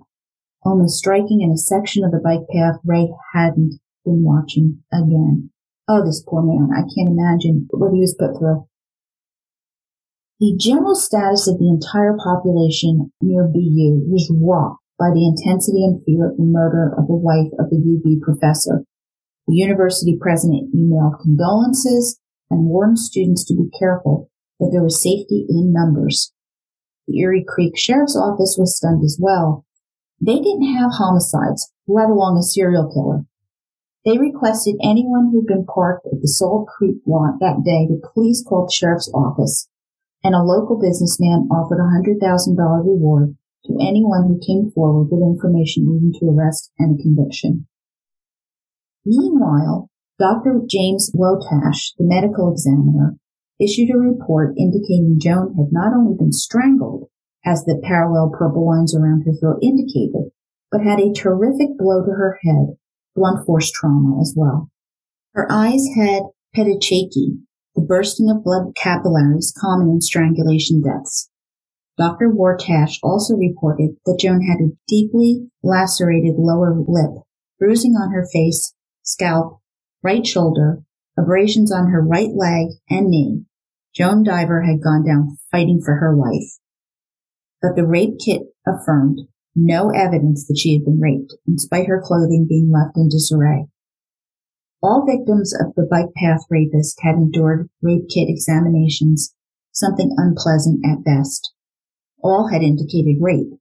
almost 0.62 0.98
striking 0.98 1.40
in 1.40 1.50
a 1.50 1.56
section 1.56 2.04
of 2.04 2.10
the 2.10 2.20
bike 2.22 2.46
path 2.52 2.80
Ray 2.84 3.08
hadn't 3.32 3.80
been 4.04 4.22
watching 4.22 4.82
again. 4.92 5.50
Oh, 5.88 6.04
this 6.04 6.22
poor 6.26 6.42
man. 6.42 6.70
I 6.72 6.82
can't 6.82 7.10
imagine 7.10 7.68
what 7.70 7.92
he 7.92 8.00
was 8.00 8.16
put 8.18 8.38
through. 8.38 8.66
The 10.40 10.56
general 10.58 10.94
status 10.94 11.46
of 11.46 11.58
the 11.58 11.70
entire 11.70 12.16
population 12.18 13.12
near 13.20 13.44
BU 13.46 14.10
was 14.10 14.32
rocked 14.34 14.82
by 14.98 15.10
the 15.14 15.26
intensity 15.26 15.84
and 15.84 16.02
fear 16.04 16.30
of 16.30 16.36
the 16.36 16.44
murder 16.44 16.92
of 16.98 17.06
the 17.06 17.14
wife 17.14 17.52
of 17.58 17.70
the 17.70 17.78
UB 17.78 18.20
professor. 18.20 18.84
The 19.46 19.54
university 19.54 20.16
president 20.20 20.74
emailed 20.74 21.20
condolences 21.20 22.20
and 22.50 22.66
warned 22.66 22.98
students 22.98 23.44
to 23.46 23.54
be 23.54 23.70
careful 23.78 24.30
that 24.60 24.70
there 24.72 24.82
was 24.82 25.02
safety 25.02 25.46
in 25.48 25.72
numbers. 25.72 26.32
The 27.08 27.18
Erie 27.18 27.44
Creek 27.46 27.76
Sheriff's 27.76 28.16
Office 28.16 28.56
was 28.58 28.76
stunned 28.76 29.02
as 29.04 29.18
well. 29.20 29.66
They 30.20 30.38
didn't 30.38 30.74
have 30.76 30.92
homicides, 30.94 31.72
let 31.88 32.08
alone 32.08 32.38
a 32.38 32.42
serial 32.42 32.90
killer. 32.92 33.24
They 34.04 34.18
requested 34.18 34.76
anyone 34.82 35.30
who'd 35.30 35.46
been 35.46 35.66
parked 35.66 36.06
at 36.06 36.20
the 36.20 36.28
Salt 36.28 36.68
Creek 36.68 36.98
lot 37.06 37.38
that 37.40 37.62
day 37.64 37.86
to 37.86 38.00
please 38.14 38.44
call 38.46 38.66
the 38.66 38.72
sheriff's 38.72 39.10
office 39.14 39.68
and 40.24 40.34
a 40.34 40.42
local 40.42 40.78
businessman 40.78 41.48
offered 41.50 41.82
a 41.82 41.90
$100,000 41.98 42.18
reward 42.86 43.36
to 43.66 43.78
anyone 43.80 44.28
who 44.28 44.40
came 44.44 44.70
forward 44.70 45.08
with 45.10 45.22
information 45.22 45.86
leading 45.86 46.12
to 46.18 46.30
arrest 46.30 46.70
and 46.78 46.98
a 46.98 47.02
conviction. 47.02 47.66
Meanwhile, 49.04 49.88
Dr. 50.18 50.60
James 50.68 51.10
Woytash, 51.14 51.94
the 51.98 52.04
medical 52.04 52.52
examiner, 52.52 53.16
issued 53.60 53.90
a 53.90 53.98
report 53.98 54.54
indicating 54.56 55.18
Joan 55.20 55.54
had 55.54 55.72
not 55.72 55.92
only 55.92 56.16
been 56.16 56.32
strangled, 56.32 57.08
as 57.44 57.64
the 57.64 57.80
parallel 57.82 58.30
purple 58.30 58.66
lines 58.66 58.94
around 58.94 59.22
her 59.22 59.32
throat 59.32 59.58
indicated, 59.62 60.30
but 60.70 60.82
had 60.82 61.00
a 61.00 61.12
terrific 61.12 61.76
blow 61.76 62.04
to 62.04 62.12
her 62.12 62.38
head, 62.42 62.76
blunt 63.16 63.44
force 63.44 63.70
trauma 63.70 64.20
as 64.20 64.34
well. 64.36 64.70
Her 65.34 65.50
eyes 65.50 65.84
had 65.96 66.22
petechiae, 66.54 67.40
the 67.74 67.82
bursting 67.82 68.30
of 68.30 68.44
blood 68.44 68.74
capillaries 68.76 69.52
common 69.58 69.90
in 69.90 70.00
strangulation 70.00 70.82
deaths. 70.82 71.30
Dr. 71.98 72.30
Woytash 72.30 72.98
also 73.02 73.34
reported 73.34 73.96
that 74.06 74.18
Joan 74.20 74.42
had 74.42 74.60
a 74.60 74.76
deeply 74.86 75.50
lacerated 75.62 76.36
lower 76.38 76.74
lip, 76.86 77.22
bruising 77.58 77.92
on 77.92 78.12
her 78.12 78.26
face, 78.32 78.74
scalp, 79.02 79.60
right 80.02 80.26
shoulder, 80.26 80.82
abrasions 81.18 81.72
on 81.72 81.90
her 81.90 82.02
right 82.02 82.30
leg 82.34 82.68
and 82.88 83.08
knee. 83.08 83.44
Joan 83.94 84.22
Diver 84.22 84.62
had 84.62 84.82
gone 84.82 85.04
down 85.04 85.36
fighting 85.50 85.80
for 85.84 85.96
her 85.96 86.16
life. 86.16 86.58
But 87.60 87.76
the 87.76 87.86
rape 87.86 88.14
kit 88.24 88.42
affirmed 88.66 89.20
no 89.54 89.90
evidence 89.90 90.46
that 90.46 90.58
she 90.58 90.74
had 90.74 90.84
been 90.84 90.98
raped, 90.98 91.34
despite 91.46 91.86
her 91.86 92.02
clothing 92.02 92.46
being 92.48 92.70
left 92.72 92.96
in 92.96 93.08
disarray. 93.08 93.66
All 94.82 95.06
victims 95.06 95.54
of 95.54 95.74
the 95.74 95.86
bike 95.88 96.12
path 96.16 96.40
rapist 96.50 96.98
had 97.02 97.14
endured 97.14 97.68
rape 97.82 98.08
kit 98.08 98.28
examinations, 98.28 99.34
something 99.70 100.12
unpleasant 100.16 100.84
at 100.84 101.04
best. 101.04 101.52
All 102.22 102.48
had 102.48 102.62
indicated 102.62 103.18
rape. 103.20 103.52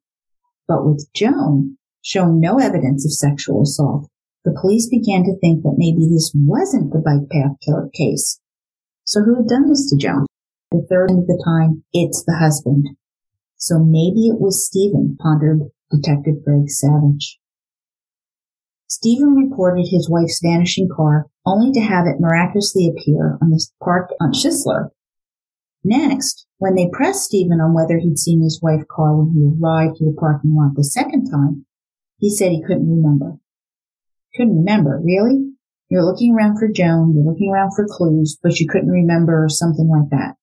But 0.67 0.86
with 0.86 1.08
Joan 1.13 1.77
showing 2.01 2.39
no 2.39 2.58
evidence 2.58 3.06
of 3.06 3.13
sexual 3.13 3.63
assault, 3.63 4.10
the 4.43 4.58
police 4.60 4.89
began 4.89 5.23
to 5.23 5.38
think 5.39 5.63
that 5.63 5.77
maybe 5.77 6.10
this 6.10 6.32
wasn't 6.36 6.91
the 6.91 6.99
bike 6.99 7.30
path 7.30 7.58
killer 7.63 7.89
case. 7.93 8.39
So 9.04 9.21
who 9.21 9.36
had 9.36 9.47
done 9.47 9.69
this 9.69 9.89
to 9.89 9.97
Joan? 9.97 10.25
The 10.71 10.86
third 10.89 11.10
the 11.10 11.41
time, 11.43 11.84
it's 11.93 12.23
the 12.23 12.38
husband. 12.38 12.89
So 13.58 13.77
maybe 13.77 14.27
it 14.27 14.39
was 14.39 14.65
Stephen, 14.65 15.17
pondered 15.21 15.69
Detective 15.91 16.43
Greg 16.43 16.69
Savage. 16.69 17.38
Stephen 18.88 19.36
reported 19.36 19.88
his 19.89 20.10
wife's 20.10 20.39
vanishing 20.41 20.89
car 20.95 21.27
only 21.45 21.71
to 21.71 21.82
have 21.82 22.06
it 22.08 22.19
miraculously 22.19 22.88
appear 22.88 23.38
on 23.41 23.49
the 23.49 23.63
park 23.84 24.10
on 24.19 24.32
Shisler. 24.32 24.89
Next, 25.84 26.47
when 26.58 26.75
they 26.75 26.89
pressed 26.91 27.23
Stephen 27.23 27.60
on 27.60 27.73
whether 27.73 27.97
he'd 27.97 28.17
seen 28.17 28.41
his 28.41 28.62
wife's 28.62 28.86
car 28.89 29.17
when 29.17 29.34
he 29.34 29.43
arrived 29.43 29.97
to 29.97 30.06
the 30.06 30.15
parking 30.17 30.56
lot 30.56 30.75
the 30.75 30.84
second 30.84 31.30
time, 31.30 31.65
he 32.17 32.30
said 32.30 32.51
he 32.51 32.63
couldn't 32.63 32.89
remember. 32.89 33.40
Couldn't 34.36 34.58
remember, 34.58 35.02
really? 35.04 35.52
You're 35.89 36.06
looking 36.06 36.34
around 36.34 36.58
for 36.58 36.70
Joan, 36.70 37.13
you're 37.15 37.26
looking 37.26 37.52
around 37.52 37.72
for 37.76 37.86
clues, 37.89 38.38
but 38.41 38.60
you 38.60 38.67
couldn't 38.67 38.89
remember 38.89 39.44
or 39.44 39.50
something 39.50 39.89
like 39.89 40.10
that. 40.12 40.36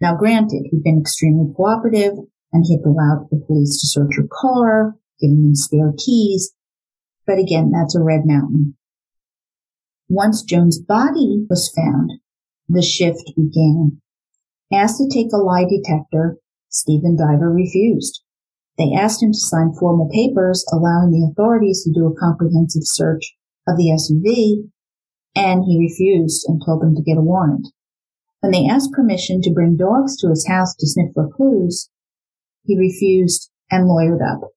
Now 0.00 0.16
granted, 0.16 0.64
he'd 0.70 0.82
been 0.82 1.00
extremely 1.00 1.52
cooperative 1.54 2.14
and 2.52 2.64
he 2.66 2.76
had 2.76 2.86
allowed 2.86 3.28
the 3.30 3.44
police 3.46 3.78
to 3.80 3.86
search 3.86 4.16
her 4.16 4.26
car, 4.30 4.96
giving 5.20 5.42
them 5.42 5.54
spare 5.54 5.92
keys, 5.98 6.54
but 7.26 7.38
again, 7.38 7.70
that's 7.70 7.94
a 7.94 8.02
red 8.02 8.22
mountain. 8.24 8.76
Once 10.08 10.42
Joan's 10.42 10.80
body 10.80 11.46
was 11.48 11.72
found, 11.76 12.10
the 12.68 12.82
shift 12.82 13.22
began. 13.36 14.00
Asked 14.72 14.98
to 14.98 15.08
take 15.08 15.32
a 15.32 15.36
lie 15.36 15.64
detector, 15.64 16.38
Stephen 16.68 17.16
Diver 17.16 17.52
refused. 17.52 18.22
They 18.80 18.96
asked 18.96 19.22
him 19.22 19.32
to 19.32 19.38
sign 19.38 19.74
formal 19.74 20.08
papers 20.08 20.64
allowing 20.72 21.10
the 21.10 21.28
authorities 21.30 21.84
to 21.84 21.92
do 21.92 22.06
a 22.06 22.18
comprehensive 22.18 22.84
search 22.86 23.36
of 23.68 23.76
the 23.76 23.92
SUV, 23.92 24.70
and 25.36 25.64
he 25.64 25.78
refused 25.78 26.46
and 26.48 26.62
told 26.64 26.80
them 26.80 26.94
to 26.94 27.02
get 27.02 27.18
a 27.18 27.20
warrant. 27.20 27.68
When 28.40 28.52
they 28.52 28.66
asked 28.66 28.92
permission 28.92 29.42
to 29.42 29.52
bring 29.52 29.76
dogs 29.76 30.16
to 30.18 30.30
his 30.30 30.48
house 30.48 30.74
to 30.76 30.86
sniff 30.86 31.12
for 31.12 31.28
clues, 31.28 31.90
he 32.64 32.78
refused 32.78 33.50
and 33.70 33.86
lawyered 33.86 34.22
up, 34.26 34.48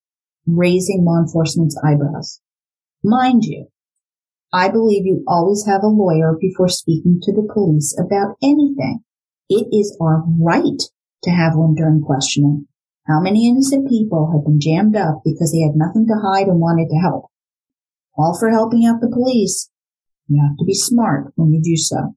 raising 0.47 1.03
law 1.03 1.19
enforcement's 1.19 1.77
eyebrows. 1.83 2.39
Mind 3.03 3.43
you, 3.43 3.67
I 4.53 4.69
believe 4.69 5.05
you 5.05 5.25
always 5.27 5.65
have 5.65 5.83
a 5.83 5.87
lawyer 5.87 6.37
before 6.39 6.69
speaking 6.69 7.19
to 7.23 7.33
the 7.33 7.45
police 7.53 7.93
about 7.99 8.37
anything. 8.41 9.03
It 9.49 9.67
is 9.73 9.97
our 9.99 10.23
right 10.39 10.81
to 11.23 11.29
have 11.29 11.57
one 11.57 11.75
during 11.75 12.01
questioning. 12.01 12.69
How 13.07 13.19
many 13.19 13.47
innocent 13.47 13.89
people 13.89 14.31
have 14.31 14.45
been 14.45 14.59
jammed 14.61 14.95
up 14.95 15.21
because 15.25 15.51
they 15.51 15.59
had 15.59 15.75
nothing 15.75 16.07
to 16.07 16.21
hide 16.23 16.47
and 16.47 16.59
wanted 16.59 16.87
to 16.89 16.97
help? 16.97 17.25
All 18.17 18.37
for 18.37 18.49
helping 18.49 18.85
out 18.85 19.01
the 19.01 19.11
police. 19.11 19.69
You 20.27 20.41
have 20.41 20.57
to 20.57 20.65
be 20.65 20.73
smart 20.73 21.33
when 21.35 21.51
you 21.51 21.61
do 21.61 21.75
so. 21.75 22.15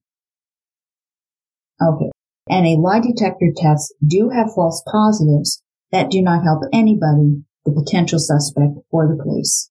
Okay. 1.83 2.11
And 2.49 2.67
a 2.67 2.79
lie 2.81 3.01
detector 3.01 3.51
tests 3.57 3.93
do 4.07 4.31
have 4.31 4.55
false 4.55 4.83
positives 4.91 5.63
that 5.91 6.11
do 6.11 6.23
not 6.23 6.45
help 6.45 6.63
anybody, 6.73 7.43
the 7.65 7.73
potential 7.73 8.21
suspect 8.21 8.79
or 8.91 9.09
the 9.09 9.21
police. 9.21 9.71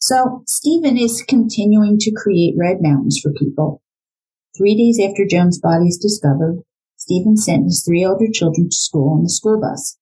So 0.00 0.42
Stephen 0.46 0.96
is 0.96 1.24
continuing 1.26 1.98
to 1.98 2.12
create 2.12 2.54
red 2.58 2.78
mountains 2.80 3.20
for 3.22 3.32
people. 3.32 3.82
Three 4.56 4.76
days 4.76 4.98
after 4.98 5.24
Joan's 5.24 5.60
body 5.60 5.86
is 5.86 5.98
discovered, 5.98 6.62
Stephen 7.08 7.38
sent 7.38 7.64
his 7.64 7.82
three 7.82 8.04
older 8.04 8.26
children 8.30 8.68
to 8.68 8.76
school 8.76 9.14
on 9.14 9.22
the 9.22 9.30
school 9.30 9.58
bus. 9.58 9.96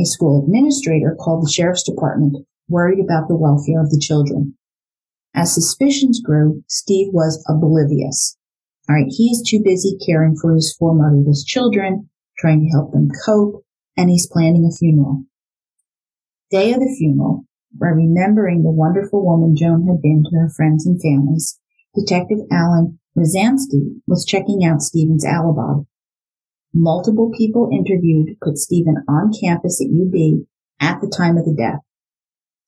A 0.00 0.06
school 0.06 0.42
administrator 0.42 1.14
called 1.14 1.44
the 1.44 1.50
sheriff's 1.50 1.82
department, 1.82 2.38
worried 2.70 3.04
about 3.04 3.28
the 3.28 3.36
welfare 3.36 3.82
of 3.82 3.90
the 3.90 4.00
children. 4.00 4.56
As 5.34 5.52
suspicions 5.52 6.22
grew, 6.24 6.64
Steve 6.66 7.08
was 7.12 7.44
oblivious. 7.46 8.38
All 8.88 8.96
right, 8.96 9.12
he 9.14 9.24
is 9.24 9.46
too 9.46 9.60
busy 9.62 9.98
caring 10.06 10.36
for 10.40 10.54
his 10.54 10.74
four 10.78 10.94
motherless 10.94 11.44
children, 11.44 12.08
trying 12.38 12.60
to 12.60 12.70
help 12.70 12.92
them 12.92 13.10
cope, 13.26 13.62
and 13.94 14.08
he's 14.08 14.26
planning 14.26 14.64
a 14.64 14.74
funeral. 14.74 15.24
Day 16.50 16.72
of 16.72 16.80
the 16.80 16.96
funeral, 16.96 17.44
by 17.78 17.88
remembering 17.88 18.62
the 18.62 18.70
wonderful 18.70 19.22
woman 19.22 19.54
Joan 19.54 19.86
had 19.86 20.00
been 20.00 20.24
to 20.24 20.36
her 20.38 20.48
friends 20.48 20.86
and 20.86 20.98
families, 20.98 21.60
Detective 21.94 22.38
Alan 22.50 23.00
Rosansky 23.14 24.00
was 24.06 24.24
checking 24.24 24.64
out 24.64 24.80
Stephen's 24.80 25.26
alibi. 25.26 25.82
Multiple 26.74 27.30
people 27.36 27.70
interviewed 27.72 28.36
put 28.42 28.58
Stephen 28.58 28.96
on 29.08 29.32
campus 29.40 29.80
at 29.80 29.90
UB 29.90 30.46
at 30.80 31.00
the 31.00 31.12
time 31.14 31.36
of 31.36 31.44
the 31.44 31.54
death. 31.56 31.80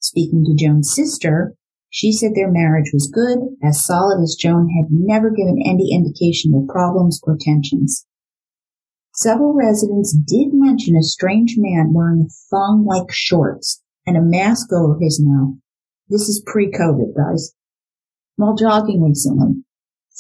Speaking 0.01 0.45
to 0.45 0.55
Joan's 0.55 0.95
sister, 0.95 1.55
she 1.91 2.13
said 2.13 2.35
their 2.35 2.51
marriage 2.51 2.91
was 2.93 3.11
good, 3.13 3.39
as 3.63 3.85
solid 3.85 4.23
as 4.23 4.37
Joan 4.39 4.71
had 4.71 4.87
never 4.91 5.31
given 5.31 5.63
any 5.65 5.93
indication 5.93 6.55
of 6.55 6.69
problems 6.69 7.21
or 7.25 7.37
tensions. 7.39 8.07
Several 9.15 9.53
residents 9.53 10.17
did 10.17 10.49
mention 10.53 10.97
a 10.97 11.03
strange 11.03 11.57
man 11.59 11.93
wearing 11.93 12.29
thong-like 12.51 13.11
shorts 13.11 13.83
and 14.07 14.17
a 14.17 14.23
mask 14.23 14.73
over 14.73 14.99
his 15.01 15.21
mouth. 15.23 15.57
This 16.09 16.29
is 16.29 16.43
pre-COVID, 16.47 17.15
guys. 17.17 17.55
While 18.37 18.55
jogging 18.55 19.03
recently, 19.03 19.63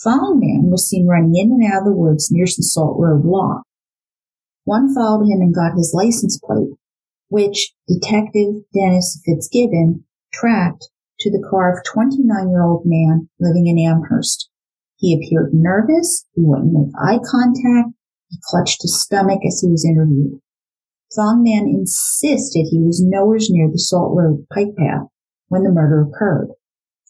Thong 0.03 0.39
Man 0.41 0.71
was 0.71 0.89
seen 0.89 1.07
running 1.07 1.35
in 1.35 1.51
and 1.51 1.65
out 1.65 1.81
of 1.81 1.85
the 1.87 1.93
woods 1.93 2.31
near 2.31 2.45
the 2.45 2.63
Salt 2.63 2.99
Road 2.99 3.25
Law. 3.25 3.63
One 4.71 4.95
followed 4.95 5.27
him 5.27 5.41
and 5.41 5.53
got 5.53 5.77
his 5.77 5.93
license 5.93 6.39
plate, 6.39 6.79
which 7.29 7.75
Detective 7.89 8.63
Dennis 8.73 9.21
Fitzgibbon 9.27 10.05
tracked 10.33 10.91
to 11.19 11.29
the 11.29 11.45
car 11.51 11.73
of 11.73 11.83
29-year-old 11.93 12.83
man 12.85 13.29
living 13.41 13.67
in 13.67 13.81
Amherst. 13.81 14.49
He 14.95 15.13
appeared 15.13 15.53
nervous, 15.53 16.25
he 16.37 16.43
wouldn't 16.45 16.73
make 16.73 16.95
eye 16.97 17.19
contact, 17.19 17.97
he 18.29 18.39
clutched 18.45 18.83
his 18.83 19.03
stomach 19.03 19.41
as 19.45 19.61
he 19.61 19.69
was 19.69 19.85
interviewed. 19.85 20.39
Thong 21.17 21.43
Man 21.43 21.67
insisted 21.67 22.69
he 22.71 22.79
was 22.79 23.03
nowhere 23.05 23.41
near 23.51 23.69
the 23.69 23.77
Salt 23.77 24.17
Road 24.17 24.47
Pike 24.55 24.77
Path 24.79 25.09
when 25.49 25.65
the 25.65 25.73
murder 25.73 26.03
occurred. 26.03 26.51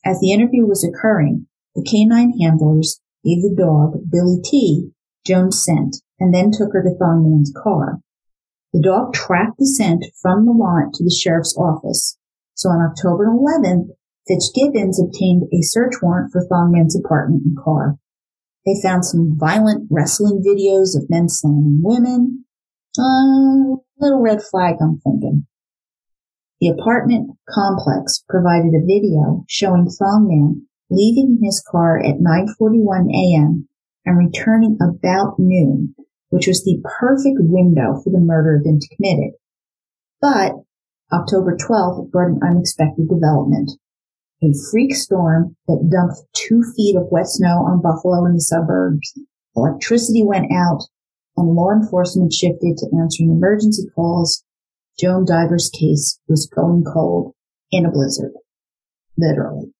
As 0.02 0.18
the 0.20 0.32
interview 0.32 0.64
was 0.64 0.82
occurring, 0.82 1.46
the 1.74 1.84
canine 1.84 2.40
handlers 2.40 3.02
gave 3.22 3.42
the 3.42 3.54
dog, 3.54 4.10
Billy 4.10 4.40
T, 4.42 4.92
Joan's 5.26 5.64
sent 5.64 5.96
and 6.18 6.34
then 6.34 6.50
took 6.50 6.72
her 6.72 6.82
to 6.82 6.96
Thongman's 7.00 7.52
car. 7.56 8.00
The 8.72 8.82
dog 8.82 9.12
tracked 9.12 9.58
the 9.58 9.66
scent 9.66 10.04
from 10.20 10.46
the 10.46 10.52
lot 10.52 10.94
to 10.94 11.04
the 11.04 11.10
sheriff's 11.10 11.56
office. 11.56 12.18
So 12.54 12.68
on 12.68 12.88
October 12.90 13.26
11th, 13.26 13.88
Fitzgibbons 14.28 15.00
obtained 15.00 15.44
a 15.52 15.62
search 15.62 15.94
warrant 16.02 16.30
for 16.30 16.46
Thongman's 16.46 16.94
apartment 16.94 17.42
and 17.44 17.56
car. 17.56 17.98
They 18.64 18.80
found 18.82 19.04
some 19.04 19.36
violent 19.38 19.88
wrestling 19.90 20.44
videos 20.46 20.96
of 20.96 21.08
men 21.08 21.28
slamming 21.28 21.80
women, 21.82 22.44
uh, 22.98 23.76
little 23.98 24.20
red 24.20 24.42
flag, 24.42 24.76
I'm 24.80 25.00
thinking. 25.00 25.46
The 26.60 26.68
apartment 26.68 27.38
complex 27.48 28.22
provided 28.28 28.74
a 28.74 28.84
video 28.84 29.44
showing 29.48 29.86
Thongman 29.86 30.66
leaving 30.90 31.38
in 31.38 31.44
his 31.44 31.64
car 31.66 31.98
at 31.98 32.20
9:41 32.20 33.08
a.m. 33.10 33.68
and 34.04 34.18
returning 34.18 34.78
about 34.80 35.38
noon, 35.38 35.94
which 36.30 36.46
was 36.46 36.64
the 36.64 36.82
perfect 36.98 37.38
window 37.40 38.00
for 38.02 38.10
the 38.10 38.20
murder 38.20 38.60
to 38.62 38.72
be 38.72 38.96
committed. 38.96 39.34
But 40.20 40.52
October 41.12 41.56
12th 41.56 42.10
brought 42.10 42.30
an 42.30 42.40
unexpected 42.42 43.08
development. 43.08 43.72
A 44.42 44.52
freak 44.70 44.94
storm 44.94 45.56
that 45.66 45.90
dumped 45.90 46.20
two 46.34 46.62
feet 46.76 46.96
of 46.96 47.10
wet 47.10 47.26
snow 47.26 47.64
on 47.64 47.82
Buffalo 47.82 48.24
and 48.24 48.36
the 48.36 48.40
suburbs. 48.40 49.18
Electricity 49.54 50.22
went 50.24 50.50
out 50.52 50.82
and 51.36 51.54
law 51.54 51.70
enforcement 51.70 52.32
shifted 52.32 52.76
to 52.78 52.96
answering 52.98 53.30
emergency 53.30 53.84
calls, 53.94 54.44
Joan 54.98 55.24
Diver's 55.24 55.70
case 55.70 56.20
was 56.28 56.46
going 56.46 56.84
cold 56.84 57.34
in 57.70 57.86
a 57.86 57.90
blizzard. 57.90 58.32
Literally. 59.16 59.72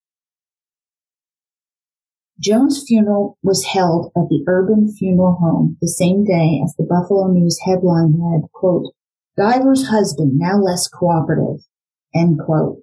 Joan's 2.41 2.83
funeral 2.89 3.37
was 3.43 3.67
held 3.67 4.13
at 4.17 4.29
the 4.31 4.43
Urban 4.47 4.91
Funeral 4.91 5.37
Home 5.43 5.77
the 5.83 5.89
same 5.89 6.25
day 6.25 6.59
as 6.65 6.75
the 6.75 6.87
Buffalo 6.89 7.29
News 7.31 7.59
headline 7.67 8.15
read, 8.19 8.51
quote, 8.55 8.95
Diver's 9.37 9.89
husband 9.89 10.39
now 10.39 10.57
less 10.57 10.89
cooperative, 10.89 11.67
end 12.15 12.41
quote. 12.45 12.79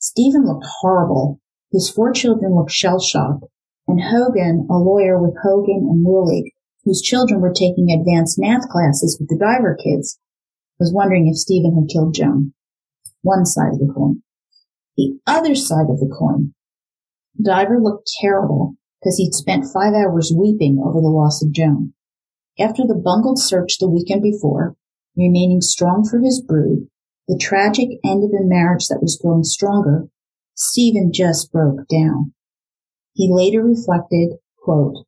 Stephen 0.00 0.44
looked 0.44 0.66
horrible. 0.80 1.40
His 1.70 1.88
four 1.88 2.12
children 2.12 2.56
looked 2.56 2.72
shell-shocked, 2.72 3.44
and 3.86 4.02
Hogan, 4.02 4.66
a 4.68 4.74
lawyer 4.74 5.20
with 5.20 5.36
Hogan 5.44 5.86
and 5.88 6.04
Willig, 6.04 6.50
whose 6.84 7.02
children 7.02 7.40
were 7.40 7.52
taking 7.52 7.90
advanced 7.90 8.36
math 8.36 8.68
classes 8.68 9.16
with 9.20 9.28
the 9.28 9.38
Diver 9.38 9.76
kids, 9.76 10.18
was 10.80 10.92
wondering 10.92 11.28
if 11.28 11.36
Stephen 11.36 11.76
had 11.76 11.88
killed 11.92 12.14
Joan. 12.14 12.52
One 13.22 13.46
side 13.46 13.74
of 13.74 13.78
the 13.78 13.92
coin. 13.94 14.22
The 14.96 15.20
other 15.24 15.54
side 15.54 15.88
of 15.88 16.00
the 16.00 16.12
coin. 16.18 16.54
Diver 17.42 17.80
looked 17.80 18.10
terrible 18.20 18.76
because 19.00 19.18
he'd 19.18 19.34
spent 19.34 19.72
five 19.72 19.94
hours 19.94 20.32
weeping 20.34 20.82
over 20.84 21.00
the 21.00 21.08
loss 21.08 21.42
of 21.42 21.52
Joan. 21.52 21.92
After 22.58 22.82
the 22.86 22.94
bungled 22.94 23.38
search 23.38 23.78
the 23.78 23.90
weekend 23.90 24.22
before, 24.22 24.76
remaining 25.16 25.60
strong 25.60 26.06
for 26.08 26.20
his 26.20 26.40
brood, 26.40 26.88
the 27.28 27.38
tragic 27.38 27.88
end 28.04 28.24
of 28.24 28.30
a 28.30 28.44
marriage 28.44 28.88
that 28.88 29.02
was 29.02 29.18
growing 29.20 29.44
stronger, 29.44 30.08
Stephen 30.54 31.12
just 31.12 31.52
broke 31.52 31.86
down. 31.88 32.32
He 33.12 33.28
later 33.30 33.62
reflected, 33.62 34.36
quote, 34.62 35.04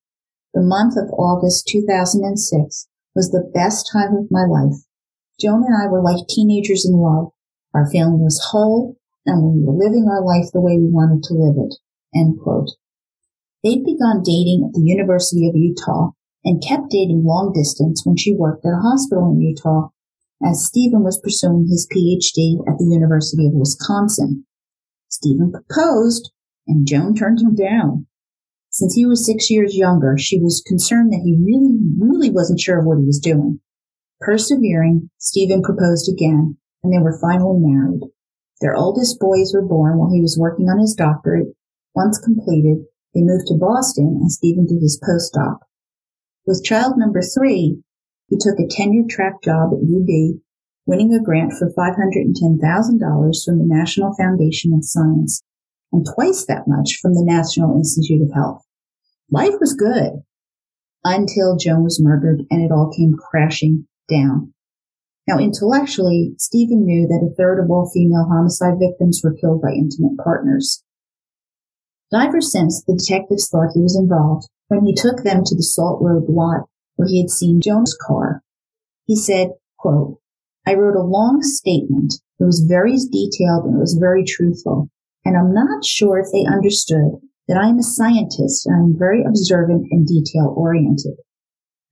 the 0.55 0.63
month 0.63 0.97
of 0.97 1.11
August 1.13 1.69
2006 1.69 2.89
was 3.15 3.31
the 3.31 3.51
best 3.55 3.89
time 3.93 4.17
of 4.17 4.31
my 4.31 4.45
life. 4.45 4.75
Joan 5.41 5.65
and 5.65 5.77
I 5.77 5.87
were 5.91 6.03
like 6.03 6.27
teenagers 6.27 6.85
in 6.85 6.97
love. 6.97 7.31
Our 7.75 7.91
family 7.91 8.21
was 8.21 8.49
whole 8.51 8.97
and 9.25 9.43
we 9.43 9.65
were 9.65 9.73
living 9.73 10.09
our 10.09 10.25
life 10.25 10.51
the 10.53 10.61
way 10.61 10.77
we 10.77 10.91
wanted 10.91 11.23
to 11.25 11.35
live 11.35 11.57
it. 11.59 11.75
End 12.15 12.39
quote. 12.43 12.71
They'd 13.63 13.85
begun 13.85 14.23
dating 14.25 14.65
at 14.67 14.75
the 14.75 14.85
University 14.85 15.49
of 15.49 15.57
Utah 15.57 16.11
and 16.45 16.63
kept 16.63 16.91
dating 16.91 17.25
long 17.25 17.53
distance 17.53 18.03
when 18.05 18.17
she 18.17 18.35
worked 18.35 18.65
at 18.65 18.73
a 18.73 18.81
hospital 18.81 19.33
in 19.33 19.41
Utah 19.41 19.89
as 20.45 20.65
Stephen 20.65 21.03
was 21.03 21.21
pursuing 21.21 21.67
his 21.69 21.89
PhD 21.93 22.61
at 22.69 22.79
the 22.79 22.89
University 22.89 23.47
of 23.47 23.55
Wisconsin. 23.55 24.47
Stephen 25.09 25.51
proposed 25.51 26.31
and 26.67 26.87
Joan 26.87 27.15
turned 27.15 27.41
him 27.41 27.55
down. 27.55 28.07
Since 28.71 28.95
he 28.95 29.07
was 29.07 29.27
six 29.27 29.51
years 29.51 29.77
younger, 29.77 30.17
she 30.19 30.39
was 30.39 30.63
concerned 30.67 31.13
that 31.13 31.23
he 31.25 31.43
really, 31.43 31.79
really 31.99 32.31
wasn't 32.31 32.61
sure 32.61 32.79
of 32.79 32.87
what 32.87 32.99
he 32.99 33.05
was 33.05 33.19
doing. 33.19 33.61
Persevering, 34.21 35.11
Stephen 35.19 35.63
proposed 35.63 36.13
again, 36.13 36.59
and 36.83 36.93
they 36.93 37.03
were 37.03 37.19
finally 37.21 37.59
married. 37.59 38.03
Their 38.61 38.77
oldest 38.77 39.19
boys 39.19 39.53
were 39.55 39.67
born 39.67 39.99
while 39.99 40.13
he 40.13 40.21
was 40.21 40.39
working 40.39 40.67
on 40.67 40.79
his 40.79 40.95
doctorate. 40.95 41.49
Once 41.99 42.17
completed, 42.21 42.87
they 43.13 43.23
moved 43.23 43.49
to 43.49 43.59
Boston 43.59 44.19
and 44.21 44.31
Stephen 44.31 44.65
did 44.67 44.81
his 44.81 45.03
postdoc. 45.03 45.59
With 46.47 46.63
child 46.63 46.95
number 46.97 47.21
three, 47.23 47.83
he 48.29 48.37
took 48.39 48.61
a 48.61 48.69
tenure 48.71 49.03
track 49.11 49.43
job 49.43 49.73
at 49.73 49.83
UB, 49.83 50.39
winning 50.87 51.13
a 51.13 51.21
grant 51.21 51.55
for 51.59 51.73
$510,000 51.77 53.45
from 53.45 53.59
the 53.59 53.67
National 53.67 54.15
Foundation 54.15 54.73
of 54.75 54.85
Science 54.85 55.43
and 55.91 56.07
twice 56.15 56.47
that 56.47 56.69
much 56.69 57.01
from 57.03 57.15
the 57.15 57.25
National 57.27 57.77
Institute 57.77 58.23
of 58.23 58.33
Health. 58.33 58.63
Life 59.29 59.55
was 59.59 59.75
good 59.75 60.23
until 61.03 61.57
Joan 61.57 61.83
was 61.83 62.01
murdered 62.01 62.43
and 62.49 62.63
it 62.63 62.71
all 62.71 62.93
came 62.97 63.15
crashing 63.15 63.89
down. 64.09 64.55
Now, 65.27 65.41
intellectually, 65.41 66.35
Stephen 66.39 66.87
knew 66.87 67.09
that 67.09 67.27
a 67.29 67.35
third 67.35 67.59
of 67.59 67.69
all 67.73 67.91
female 67.93 68.29
homicide 68.31 68.79
victims 68.79 69.21
were 69.25 69.35
killed 69.35 69.61
by 69.61 69.73
intimate 69.73 70.17
partners. 70.23 70.85
Diver 72.11 72.41
sensed 72.41 72.87
the 72.87 72.95
detectives 72.95 73.49
thought 73.49 73.73
he 73.75 73.83
was 73.83 73.97
involved 73.97 74.49
when 74.69 74.85
he 74.85 74.95
took 74.95 75.25
them 75.25 75.43
to 75.45 75.55
the 75.55 75.63
Salt 75.63 76.01
Road 76.01 76.25
lot 76.29 76.69
where 76.97 77.09
he 77.09 77.21
had 77.21 77.31
seen 77.31 77.61
Joan's 77.61 77.97
car. 78.07 78.43
He 79.05 79.15
said, 79.15 79.53
quote, 79.79 80.19
I 80.67 80.75
wrote 80.75 80.97
a 80.97 81.03
long 81.03 81.43
statement. 81.43 82.15
It 82.41 82.45
was 82.45 82.67
very 82.69 82.97
detailed 82.97 83.65
and 83.65 83.77
it 83.77 83.81
was 83.81 83.97
very 84.01 84.25
truthful. 84.25 84.91
And 85.25 85.37
I'm 85.37 85.53
not 85.53 85.85
sure 85.85 86.19
if 86.19 86.33
they 86.33 86.45
understood 86.45 87.21
that 87.47 87.57
I'm 87.57 87.79
a 87.79 87.83
scientist 87.83 88.67
and 88.67 88.77
I'm 88.77 88.99
very 88.99 89.25
observant 89.25 89.87
and 89.91 90.07
detail 90.07 90.53
oriented. 90.57 91.17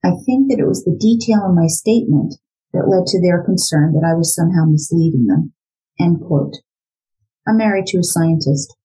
I 0.03 0.11
think 0.25 0.49
that 0.49 0.59
it 0.59 0.67
was 0.67 0.83
the 0.83 0.97
detail 0.97 1.45
in 1.45 1.55
my 1.55 1.67
statement 1.67 2.35
that 2.73 2.87
led 2.87 3.07
to 3.07 3.21
their 3.21 3.43
concern 3.43 3.93
that 3.93 4.05
I 4.05 4.13
was 4.13 4.35
somehow 4.35 4.65
misleading 4.65 5.25
them. 5.25 5.53
End 5.99 6.21
quote. 6.25 6.57
I'm 7.47 7.57
married 7.57 7.87
to 7.87 7.99
a 7.99 8.03
scientist. 8.03 8.75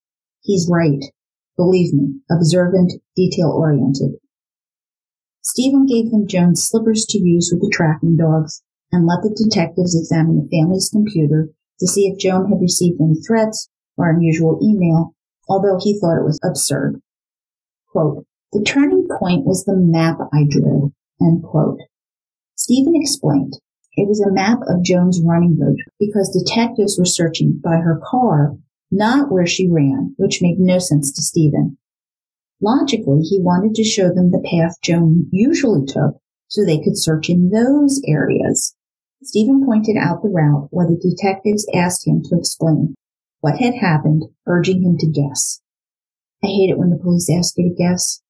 He's 0.40 0.68
right. 0.71 1.03
Believe 1.57 1.93
me, 1.93 2.21
observant, 2.31 2.95
detail 3.15 3.51
oriented. 3.51 4.17
Stephen 5.43 5.87
gave 5.87 6.11
them 6.11 6.27
Joan's 6.27 6.65
slippers 6.65 7.05
to 7.11 7.19
use 7.19 7.51
with 7.53 7.61
the 7.61 7.73
tracking 7.73 8.17
dogs 8.17 8.62
and 8.91 9.07
let 9.07 9.23
the 9.23 9.35
detectives 9.35 9.95
examine 9.95 10.37
the 10.37 10.49
family's 10.49 10.88
computer 10.88 11.49
to 11.81 11.87
see 11.87 12.07
if 12.07 12.19
Joan 12.19 12.49
had 12.49 12.61
received 12.61 13.01
any 13.01 13.17
threats 13.27 13.69
or 13.97 14.11
unusual 14.11 14.61
email, 14.62 15.15
although 15.49 15.79
he 15.83 15.99
thought 15.99 16.19
it 16.19 16.25
was 16.25 16.38
absurd. 16.45 17.01
Quote, 17.88 18.25
the 18.53 18.62
turning 18.62 19.07
point 19.19 19.45
was 19.45 19.65
the 19.65 19.77
map 19.77 20.19
I 20.33 20.45
drew, 20.49 20.93
end 21.21 21.43
quote. 21.43 21.81
Stephen 22.55 22.95
explained 22.95 23.55
it 23.95 24.09
was 24.09 24.21
a 24.21 24.33
map 24.33 24.61
of 24.69 24.85
Joan's 24.85 25.21
running 25.23 25.59
route 25.59 25.81
because 25.99 26.31
detectives 26.31 26.99
were 26.99 27.05
searching 27.05 27.61
by 27.62 27.77
her 27.77 28.01
car, 28.03 28.57
not 28.93 29.33
where 29.33 29.47
she 29.47 29.69
ran, 29.69 30.15
which 30.19 30.43
made 30.43 30.59
no 30.59 30.79
sense 30.79 31.13
to 31.13 31.23
Stephen. 31.23 31.79
Logically, 32.61 33.23
he 33.23 33.41
wanted 33.41 33.75
to 33.75 33.83
show 33.83 34.09
them 34.09 34.31
the 34.31 34.47
path 34.49 34.77
Joan 34.83 35.27
usually 35.33 35.85
took 35.85 36.21
so 36.47 36.65
they 36.65 36.79
could 36.79 36.99
search 36.99 37.29
in 37.31 37.51
those 37.51 38.01
areas. 38.07 38.77
Stephen 39.23 39.65
pointed 39.65 39.97
out 39.97 40.23
the 40.23 40.29
route 40.29 40.69
while 40.71 40.87
the 40.87 40.97
detectives 40.97 41.67
asked 41.75 42.07
him 42.07 42.23
to 42.23 42.37
explain 42.37 42.95
what 43.41 43.59
had 43.59 43.75
happened, 43.75 44.25
urging 44.47 44.83
him 44.83 44.97
to 44.99 45.11
guess. 45.11 45.61
I 46.45 46.49
hate 46.49 46.71
it 46.71 46.79
when 46.79 46.91
the 46.91 46.99
police 46.99 47.31
ask 47.31 47.55
you 47.57 47.69
to 47.69 47.75
guess. 47.75 48.23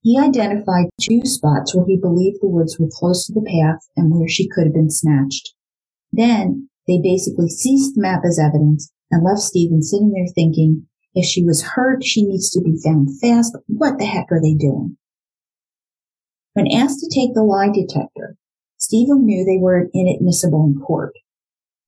He 0.00 0.18
identified 0.18 0.90
two 1.00 1.22
spots 1.24 1.74
where 1.74 1.86
he 1.86 1.96
believed 1.96 2.38
the 2.40 2.48
woods 2.48 2.78
were 2.78 2.90
close 2.90 3.26
to 3.26 3.32
the 3.32 3.42
path 3.46 3.88
and 3.96 4.12
where 4.12 4.28
she 4.28 4.48
could 4.48 4.64
have 4.64 4.74
been 4.74 4.90
snatched. 4.90 5.54
Then 6.12 6.68
they 6.86 7.00
basically 7.02 7.48
seized 7.48 7.96
the 7.96 8.02
map 8.02 8.22
as 8.26 8.38
evidence 8.38 8.92
and 9.14 9.22
left 9.22 9.40
Stephen 9.40 9.80
sitting 9.80 10.10
there 10.10 10.26
thinking, 10.34 10.86
if 11.14 11.24
she 11.24 11.44
was 11.44 11.62
hurt, 11.62 12.02
she 12.02 12.26
needs 12.26 12.50
to 12.50 12.60
be 12.60 12.76
found 12.82 13.08
fast. 13.20 13.56
What 13.68 13.98
the 13.98 14.06
heck 14.06 14.26
are 14.32 14.42
they 14.42 14.54
doing? 14.54 14.96
When 16.54 16.66
asked 16.66 16.98
to 16.98 17.08
take 17.14 17.32
the 17.32 17.44
lie 17.44 17.70
detector, 17.72 18.36
Stephen 18.76 19.24
knew 19.24 19.44
they 19.44 19.60
were 19.60 19.88
inadmissible 19.94 20.64
in 20.66 20.80
court. 20.80 21.12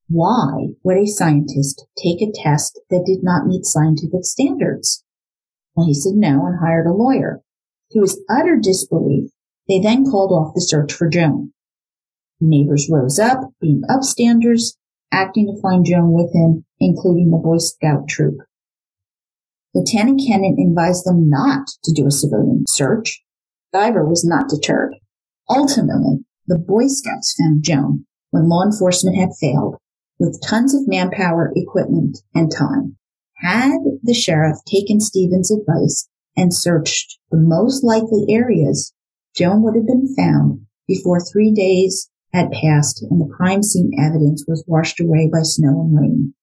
Why 0.09 0.69
would 0.85 0.99
a 0.99 1.07
scientist 1.07 1.85
take 2.01 2.23
a 2.23 2.31
test 2.33 2.81
that 2.91 3.05
did 3.05 3.25
not 3.25 3.49
meet 3.49 3.65
scientific 3.65 4.23
standards? 4.23 5.03
Well, 5.75 5.87
he 5.87 5.95
said 5.95 6.15
no 6.15 6.47
and 6.47 6.61
hired 6.61 6.87
a 6.87 6.93
lawyer. 6.93 7.43
To 7.91 8.03
his 8.03 8.23
utter 8.31 8.57
disbelief, 8.57 9.33
they 9.69 9.81
then 9.81 10.05
called 10.05 10.31
off 10.31 10.55
the 10.55 10.61
search 10.61 10.93
for 10.93 11.09
Joan. 11.09 11.53
Neighbors 12.41 12.89
rose 12.89 13.19
up, 13.19 13.51
being 13.61 13.83
upstanders, 13.91 14.77
acting 15.13 15.47
to 15.47 15.61
find 15.61 15.85
Joan 15.85 16.13
with 16.13 16.35
him, 16.35 16.65
including 16.81 17.31
the 17.31 17.39
Boy 17.39 17.59
Scout 17.59 18.09
troop. 18.09 18.39
Lieutenant 19.75 20.23
Kennan 20.27 20.57
advised 20.59 21.05
them 21.05 21.29
not 21.29 21.69
to 21.85 21.93
do 21.93 22.07
a 22.07 22.11
civilian 22.11 22.65
search. 22.69 23.23
Diver 23.73 24.05
was 24.05 24.25
not 24.25 24.49
deterred. 24.49 24.95
Ultimately, 25.49 26.25
the 26.47 26.59
Boy 26.59 26.87
Scouts 26.87 27.35
found 27.39 27.63
Joan 27.63 28.07
when 28.31 28.49
law 28.49 28.65
enforcement 28.65 29.17
had 29.17 29.31
failed 29.41 29.77
with 30.19 30.41
tons 30.47 30.75
of 30.75 30.89
manpower, 30.89 31.53
equipment, 31.55 32.19
and 32.35 32.51
time. 32.51 32.97
Had 33.37 33.79
the 34.03 34.15
sheriff 34.15 34.57
taken 34.67 35.01
Stephen's 35.01 35.51
advice 35.51 36.09
and 36.37 36.55
searched 36.55 37.19
the 37.31 37.37
most 37.37 37.85
likely 37.85 38.25
areas, 38.29 38.95
Joan 39.35 39.63
would 39.63 39.77
have 39.77 39.87
been 39.87 40.15
found 40.15 40.63
before 40.89 41.21
three 41.21 41.53
days 41.53 42.11
had 42.37 42.53
passed 42.53 43.03
and 43.03 43.21
the 43.21 43.35
crime 43.35 43.63
scene 43.63 43.91
evidence 43.99 44.45
was 44.47 44.65
washed 44.67 45.01
away 45.01 45.29
by 45.33 45.43
snow 45.43 45.81
and 45.81 45.99
rain. 45.99 46.35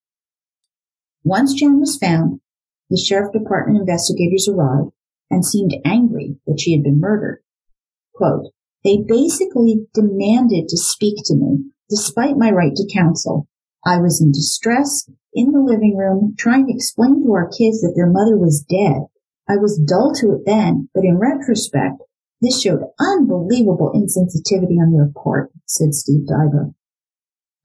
Once 1.24 1.54
Joan 1.54 1.80
was 1.80 1.98
found, 1.98 2.40
the 2.90 2.98
sheriff 2.98 3.32
department 3.32 3.80
investigators 3.80 4.50
arrived 4.50 4.92
and 5.30 5.46
seemed 5.46 5.74
angry 5.86 6.38
that 6.46 6.60
she 6.60 6.74
had 6.74 6.84
been 6.84 7.00
murdered. 7.00 7.42
Quote, 8.14 8.52
they 8.84 8.98
basically 9.08 9.88
demanded 9.94 10.68
to 10.68 10.78
speak 10.78 11.16
to 11.26 11.36
me 11.36 11.66
despite 11.90 12.38
my 12.38 12.52
right 12.52 12.76
to 12.76 12.94
counsel. 12.94 13.48
I 13.86 14.00
was 14.00 14.22
in 14.22 14.32
distress 14.32 15.10
in 15.34 15.52
the 15.52 15.60
living 15.60 15.96
room 15.96 16.36
trying 16.38 16.68
to 16.68 16.74
explain 16.74 17.24
to 17.24 17.34
our 17.34 17.48
kids 17.48 17.82
that 17.82 17.94
their 17.96 18.10
mother 18.10 18.38
was 18.38 18.66
dead 18.68 19.08
I 19.48 19.58
was 19.58 19.78
dull 19.78 20.14
to 20.16 20.32
it 20.34 20.44
then, 20.46 20.90
but 20.94 21.04
in 21.04 21.18
retrospect, 21.18 22.02
this 22.44 22.62
showed 22.62 22.82
unbelievable 23.00 23.92
insensitivity 23.96 24.78
on 24.82 24.92
their 24.92 25.12
part, 25.24 25.52
said 25.66 25.94
Steve 25.94 26.28
Diver. 26.28 26.74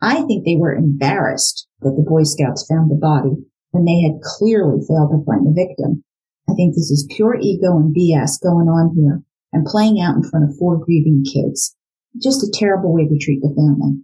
I 0.00 0.22
think 0.22 0.44
they 0.44 0.56
were 0.56 0.74
embarrassed 0.74 1.66
that 1.80 1.96
the 1.96 2.08
Boy 2.08 2.22
Scouts 2.22 2.66
found 2.66 2.90
the 2.90 2.94
body 2.94 3.36
when 3.72 3.84
they 3.84 4.00
had 4.00 4.22
clearly 4.22 4.80
failed 4.86 5.10
to 5.10 5.24
find 5.24 5.46
the 5.46 5.54
victim. 5.54 6.04
I 6.48 6.54
think 6.54 6.74
this 6.74 6.90
is 6.90 7.12
pure 7.14 7.36
ego 7.36 7.76
and 7.76 7.94
BS 7.94 8.40
going 8.40 8.68
on 8.68 8.94
here 8.94 9.22
and 9.52 9.66
playing 9.66 10.00
out 10.00 10.16
in 10.16 10.22
front 10.22 10.48
of 10.48 10.56
four 10.56 10.78
grieving 10.78 11.24
kids. 11.24 11.74
Just 12.20 12.42
a 12.42 12.52
terrible 12.52 12.92
way 12.92 13.06
to 13.06 13.18
treat 13.18 13.40
the 13.42 13.54
family. 13.54 14.02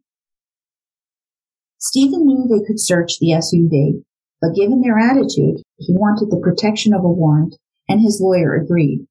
Stephen 1.78 2.26
knew 2.26 2.48
they 2.48 2.64
could 2.66 2.80
search 2.80 3.18
the 3.18 3.30
SUV, 3.30 4.02
but 4.40 4.54
given 4.54 4.80
their 4.80 4.98
attitude, 4.98 5.62
he 5.78 5.94
wanted 5.94 6.30
the 6.30 6.40
protection 6.42 6.92
of 6.92 7.04
a 7.04 7.08
warrant 7.08 7.54
and 7.88 8.00
his 8.00 8.20
lawyer 8.20 8.54
agreed. 8.54 9.06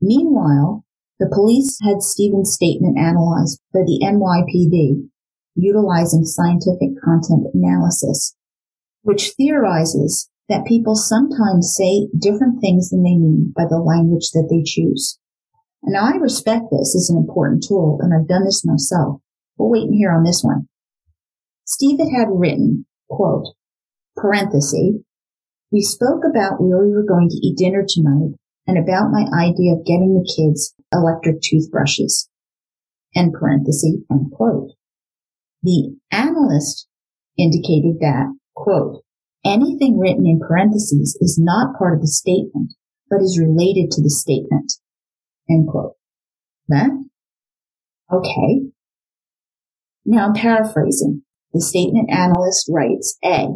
Meanwhile, 0.00 0.85
the 1.18 1.30
police 1.32 1.78
had 1.82 2.02
Stephen's 2.02 2.52
statement 2.52 2.98
analyzed 2.98 3.60
by 3.72 3.80
the 3.80 4.00
NYPD, 4.04 5.08
utilizing 5.54 6.24
scientific 6.24 7.00
content 7.02 7.46
analysis, 7.54 8.36
which 9.02 9.32
theorizes 9.36 10.28
that 10.48 10.66
people 10.66 10.94
sometimes 10.94 11.74
say 11.74 12.08
different 12.18 12.60
things 12.60 12.90
than 12.90 13.02
they 13.02 13.16
mean 13.16 13.52
by 13.56 13.64
the 13.68 13.78
language 13.78 14.30
that 14.32 14.48
they 14.50 14.62
choose. 14.62 15.18
And 15.82 15.96
I 15.96 16.16
respect 16.16 16.66
this 16.70 16.94
as 16.94 17.08
an 17.10 17.16
important 17.16 17.64
tool, 17.66 17.98
and 18.00 18.12
I've 18.12 18.28
done 18.28 18.44
this 18.44 18.64
myself. 18.64 19.20
We'll 19.56 19.70
wait 19.70 19.84
and 19.84 19.94
hear 19.94 20.12
on 20.12 20.24
this 20.24 20.42
one. 20.42 20.68
Stephen 21.64 22.14
had 22.14 22.28
written, 22.30 22.86
quote, 23.08 23.54
parenthesis, 24.16 25.00
we 25.72 25.80
spoke 25.80 26.22
about 26.28 26.60
where 26.60 26.84
we 26.84 26.92
were 26.92 27.06
going 27.06 27.28
to 27.28 27.40
eat 27.42 27.56
dinner 27.56 27.84
tonight 27.88 28.38
and 28.66 28.78
about 28.78 29.10
my 29.10 29.24
idea 29.34 29.74
of 29.74 29.86
getting 29.86 30.14
the 30.14 30.26
kids 30.36 30.75
electric 30.96 31.42
toothbrushes. 31.42 32.28
End 33.14 33.32
parenthesis, 33.32 33.96
end 34.10 34.30
quote. 34.32 34.70
The 35.62 35.96
analyst 36.10 36.88
indicated 37.38 37.98
that, 38.00 38.34
quote, 38.54 39.02
Anything 39.44 39.96
written 39.96 40.26
in 40.26 40.40
parentheses 40.40 41.16
is 41.20 41.38
not 41.40 41.78
part 41.78 41.94
of 41.94 42.00
the 42.00 42.08
statement, 42.08 42.74
but 43.08 43.22
is 43.22 43.38
related 43.38 43.92
to 43.92 44.02
the 44.02 44.10
statement. 44.10 44.72
End 45.48 45.68
quote. 45.68 45.92
That? 46.66 46.90
Okay. 48.12 48.66
Now 50.04 50.26
I'm 50.26 50.34
paraphrasing. 50.34 51.22
The 51.52 51.60
statement 51.60 52.10
analyst 52.10 52.68
writes 52.68 53.18
A. 53.24 53.46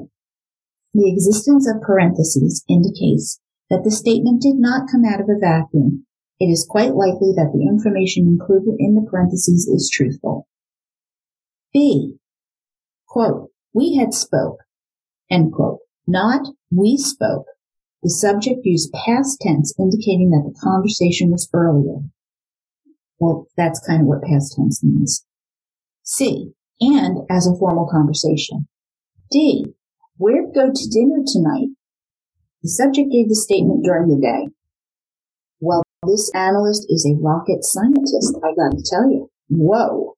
The 0.95 1.13
existence 1.13 1.69
of 1.69 1.83
parentheses 1.83 2.65
indicates 2.69 3.41
that 3.69 3.83
the 3.85 3.91
statement 3.91 4.43
did 4.43 4.57
not 4.57 4.89
come 4.91 5.05
out 5.05 5.21
of 5.21 5.29
a 5.29 5.39
vacuum. 5.41 6.07
It 6.41 6.47
is 6.47 6.67
quite 6.69 6.95
likely 6.95 7.33
that 7.37 7.53
the 7.53 7.69
information 7.69 8.27
included 8.27 8.77
in 8.79 8.95
the 8.95 9.09
parentheses 9.09 9.69
is 9.69 9.91
truthful. 9.93 10.49
B. 11.71 12.17
Quote, 13.07 13.51
we 13.75 13.97
had 13.97 14.15
spoke, 14.15 14.61
end 15.31 15.53
quote, 15.53 15.81
not 16.07 16.49
we 16.75 16.97
spoke. 16.97 17.45
The 18.03 18.09
subject 18.09 18.61
used 18.65 18.95
past 19.05 19.39
tense 19.41 19.75
indicating 19.79 20.31
that 20.31 20.51
the 20.51 20.59
conversation 20.59 21.31
was 21.31 21.51
earlier. 21.53 22.01
Well, 23.19 23.47
that's 23.59 23.87
kind 23.87 24.01
of 24.01 24.07
what 24.07 24.23
past 24.23 24.57
tense 24.57 24.83
means. 24.83 25.27
C. 26.03 26.53
And 26.81 27.19
as 27.29 27.47
a 27.47 27.55
formal 27.55 27.87
conversation. 27.87 28.67
D. 29.31 29.75
Where'd 30.17 30.55
go 30.55 30.73
to 30.73 30.89
dinner 30.89 31.23
tonight? 31.27 31.69
The 32.63 32.71
subject 32.71 33.13
gave 33.13 33.29
the 33.29 33.37
statement 33.37 33.85
during 33.85 34.09
the 34.09 34.21
day. 34.21 34.49
This 36.07 36.31
analyst 36.35 36.87
is 36.89 37.05
a 37.05 37.21
rocket 37.21 37.63
scientist, 37.63 38.39
I 38.43 38.55
gotta 38.55 38.83
tell 38.83 39.11
you. 39.11 39.31
Whoa. 39.49 40.15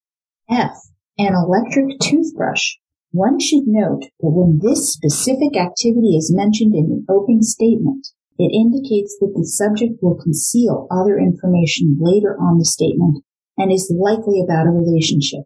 F. 0.48 0.76
An 1.18 1.34
electric 1.34 1.98
toothbrush. 1.98 2.76
One 3.10 3.40
should 3.40 3.64
note 3.66 4.04
that 4.20 4.30
when 4.30 4.60
this 4.62 4.92
specific 4.92 5.56
activity 5.56 6.16
is 6.16 6.32
mentioned 6.32 6.74
in 6.74 6.88
the 6.88 7.12
opening 7.12 7.42
statement, 7.42 8.06
it 8.38 8.54
indicates 8.54 9.16
that 9.18 9.34
the 9.34 9.44
subject 9.44 10.00
will 10.00 10.14
conceal 10.14 10.86
other 10.88 11.18
information 11.18 11.98
later 12.00 12.36
on 12.40 12.58
the 12.58 12.64
statement 12.64 13.24
and 13.58 13.72
is 13.72 13.92
likely 13.92 14.40
about 14.40 14.68
a 14.68 14.70
relationship. 14.70 15.44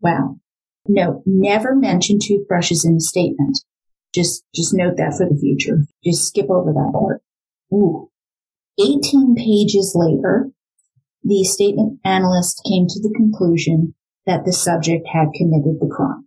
Wow. 0.00 0.40
No, 0.88 1.22
never 1.26 1.76
mention 1.76 2.18
toothbrushes 2.18 2.84
in 2.84 2.96
a 2.96 3.00
statement. 3.00 3.60
Just, 4.14 4.42
just 4.54 4.72
note 4.72 4.96
that 4.96 5.14
for 5.18 5.28
the 5.28 5.38
future. 5.38 5.86
Just 6.02 6.26
skip 6.28 6.48
over 6.48 6.72
that 6.72 6.92
part. 6.92 7.22
Ooh. 7.72 8.10
18 8.80 9.34
pages 9.36 9.94
later, 9.94 10.50
the 11.22 11.44
statement 11.44 12.00
analyst 12.04 12.62
came 12.66 12.86
to 12.88 13.00
the 13.00 13.12
conclusion 13.14 13.94
that 14.26 14.44
the 14.44 14.52
subject 14.52 15.06
had 15.12 15.28
committed 15.34 15.78
the 15.80 15.90
crime. 15.90 16.26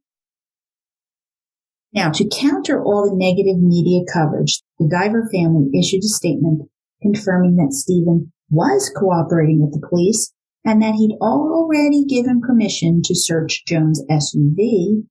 Now, 1.93 2.11
to 2.11 2.27
counter 2.27 2.81
all 2.81 3.09
the 3.09 3.15
negative 3.15 3.61
media 3.61 4.03
coverage, 4.11 4.61
the 4.79 4.87
Diver 4.87 5.29
family 5.31 5.69
issued 5.77 6.03
a 6.03 6.07
statement 6.07 6.69
confirming 7.01 7.55
that 7.57 7.73
Stephen 7.73 8.31
was 8.49 8.91
cooperating 8.95 9.61
with 9.61 9.73
the 9.73 9.87
police 9.87 10.33
and 10.65 10.81
that 10.81 10.95
he'd 10.95 11.17
already 11.21 12.05
given 12.05 12.41
permission 12.41 13.01
to 13.03 13.15
search 13.15 13.63
Joan's 13.67 14.01
SUV 14.09 15.03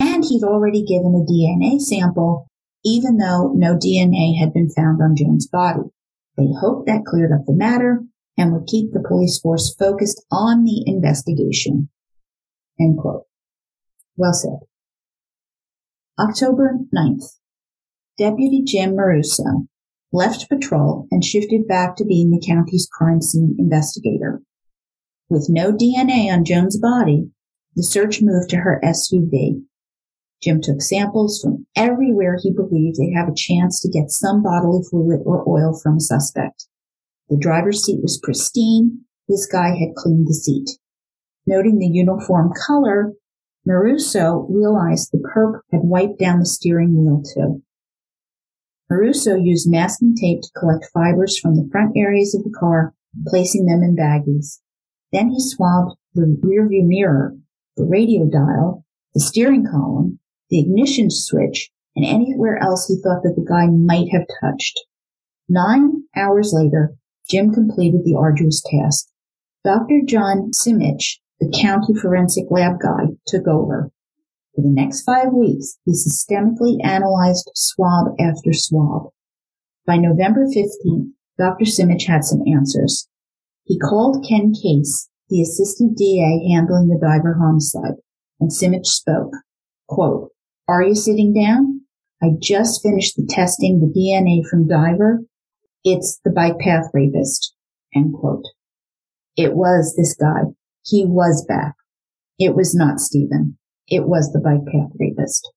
and 0.00 0.24
he'd 0.24 0.42
already 0.42 0.84
given 0.84 1.14
a 1.14 1.30
DNA 1.30 1.80
sample, 1.80 2.48
even 2.84 3.16
though 3.16 3.52
no 3.54 3.76
DNA 3.76 4.38
had 4.38 4.52
been 4.52 4.70
found 4.70 5.00
on 5.00 5.16
Joan's 5.16 5.46
body. 5.46 5.90
They 6.36 6.48
hope 6.60 6.86
that 6.86 7.04
cleared 7.06 7.32
up 7.32 7.46
the 7.46 7.54
matter 7.54 8.04
and 8.36 8.52
would 8.52 8.66
keep 8.66 8.92
the 8.92 9.04
police 9.06 9.38
force 9.38 9.74
focused 9.78 10.24
on 10.30 10.64
the 10.64 10.82
investigation. 10.86 11.88
End 12.78 12.98
quote. 12.98 13.24
Well 14.16 14.34
said. 14.34 14.58
October 16.18 16.78
9th. 16.94 17.38
Deputy 18.18 18.62
Jim 18.64 18.96
Maruso 18.96 19.66
left 20.12 20.48
patrol 20.48 21.06
and 21.10 21.24
shifted 21.24 21.66
back 21.68 21.96
to 21.96 22.04
being 22.04 22.30
the 22.30 22.42
county's 22.46 22.88
crime 22.90 23.20
scene 23.20 23.54
investigator. 23.58 24.42
With 25.28 25.48
no 25.50 25.72
DNA 25.72 26.32
on 26.32 26.44
Joan's 26.44 26.78
body, 26.78 27.30
the 27.74 27.82
search 27.82 28.22
moved 28.22 28.50
to 28.50 28.58
her 28.58 28.80
SUV. 28.82 29.64
Jim 30.42 30.60
took 30.60 30.80
samples 30.80 31.40
from 31.40 31.66
everywhere 31.74 32.38
he 32.40 32.52
believed 32.52 32.96
they'd 32.98 33.14
have 33.16 33.28
a 33.28 33.34
chance 33.34 33.80
to 33.80 33.90
get 33.90 34.10
some 34.10 34.42
bodily 34.42 34.82
fluid 34.88 35.20
or 35.24 35.48
oil 35.48 35.78
from 35.82 35.96
a 35.96 36.00
suspect. 36.00 36.66
The 37.28 37.38
driver's 37.38 37.84
seat 37.84 38.00
was 38.02 38.20
pristine. 38.22 39.00
This 39.28 39.46
guy 39.46 39.70
had 39.70 39.96
cleaned 39.96 40.28
the 40.28 40.34
seat. 40.34 40.78
Noting 41.46 41.78
the 41.78 41.86
uniform 41.86 42.52
color, 42.66 43.12
Maruso 43.66 44.46
realized 44.48 45.10
the 45.10 45.18
perp 45.18 45.60
had 45.72 45.80
wiped 45.82 46.18
down 46.18 46.38
the 46.38 46.46
steering 46.46 46.94
wheel 46.96 47.22
too. 47.22 47.62
Maruso 48.90 49.36
used 49.42 49.68
masking 49.68 50.14
tape 50.14 50.42
to 50.42 50.50
collect 50.56 50.86
fibers 50.94 51.38
from 51.38 51.56
the 51.56 51.68
front 51.72 51.96
areas 51.96 52.34
of 52.34 52.44
the 52.44 52.56
car, 52.56 52.94
placing 53.26 53.66
them 53.66 53.82
in 53.82 53.96
baggies. 53.96 54.60
Then 55.12 55.30
he 55.30 55.40
swabbed 55.40 55.96
the 56.14 56.38
rearview 56.44 56.86
mirror, 56.86 57.36
the 57.76 57.84
radio 57.84 58.26
dial, 58.26 58.84
the 59.14 59.20
steering 59.20 59.66
column, 59.66 60.20
the 60.50 60.60
ignition 60.60 61.10
switch, 61.10 61.70
and 61.94 62.04
anywhere 62.04 62.58
else 62.62 62.86
he 62.86 62.96
thought 62.96 63.22
that 63.22 63.34
the 63.36 63.46
guy 63.48 63.66
might 63.66 64.08
have 64.12 64.26
touched. 64.40 64.78
Nine 65.48 66.04
hours 66.16 66.52
later, 66.52 66.94
Jim 67.28 67.52
completed 67.52 68.02
the 68.04 68.16
arduous 68.16 68.62
task. 68.64 69.08
Dr. 69.64 70.00
John 70.06 70.50
Simich, 70.54 71.18
the 71.40 71.52
county 71.60 71.94
forensic 71.94 72.46
lab 72.50 72.78
guy, 72.80 73.16
took 73.26 73.48
over. 73.48 73.90
For 74.54 74.62
the 74.62 74.70
next 74.70 75.02
five 75.02 75.32
weeks, 75.32 75.78
he 75.84 75.92
systemically 75.92 76.78
analyzed 76.84 77.50
swab 77.54 78.14
after 78.20 78.52
swab. 78.52 79.10
By 79.86 79.96
November 79.96 80.46
15th, 80.46 81.10
Dr. 81.38 81.64
Simich 81.64 82.06
had 82.06 82.24
some 82.24 82.42
answers. 82.46 83.08
He 83.64 83.78
called 83.78 84.24
Ken 84.26 84.52
Case, 84.54 85.08
the 85.28 85.42
assistant 85.42 85.98
DA 85.98 86.48
handling 86.52 86.88
the 86.88 86.98
diver 87.00 87.36
homicide, 87.38 87.96
and 88.40 88.50
Simich 88.50 88.86
spoke. 88.86 89.32
Quote, 89.88 90.30
are 90.68 90.82
you 90.82 90.94
sitting 90.94 91.32
down? 91.32 91.82
I 92.22 92.30
just 92.40 92.82
finished 92.82 93.16
the 93.16 93.26
testing 93.28 93.80
the 93.80 93.86
DNA 93.86 94.46
from 94.48 94.66
Diver. 94.66 95.20
It's 95.84 96.20
the 96.24 96.32
bike 96.32 96.58
path 96.58 96.90
rapist. 96.92 97.54
End 97.94 98.14
quote. 98.14 98.44
It 99.36 99.54
was 99.54 99.94
this 99.96 100.14
guy. 100.14 100.50
He 100.84 101.04
was 101.06 101.44
back. 101.46 101.74
It 102.38 102.56
was 102.56 102.74
not 102.74 103.00
Stephen. 103.00 103.58
It 103.86 104.08
was 104.08 104.32
the 104.32 104.40
bike 104.40 104.64
path 104.66 104.90
rapist. 104.98 105.48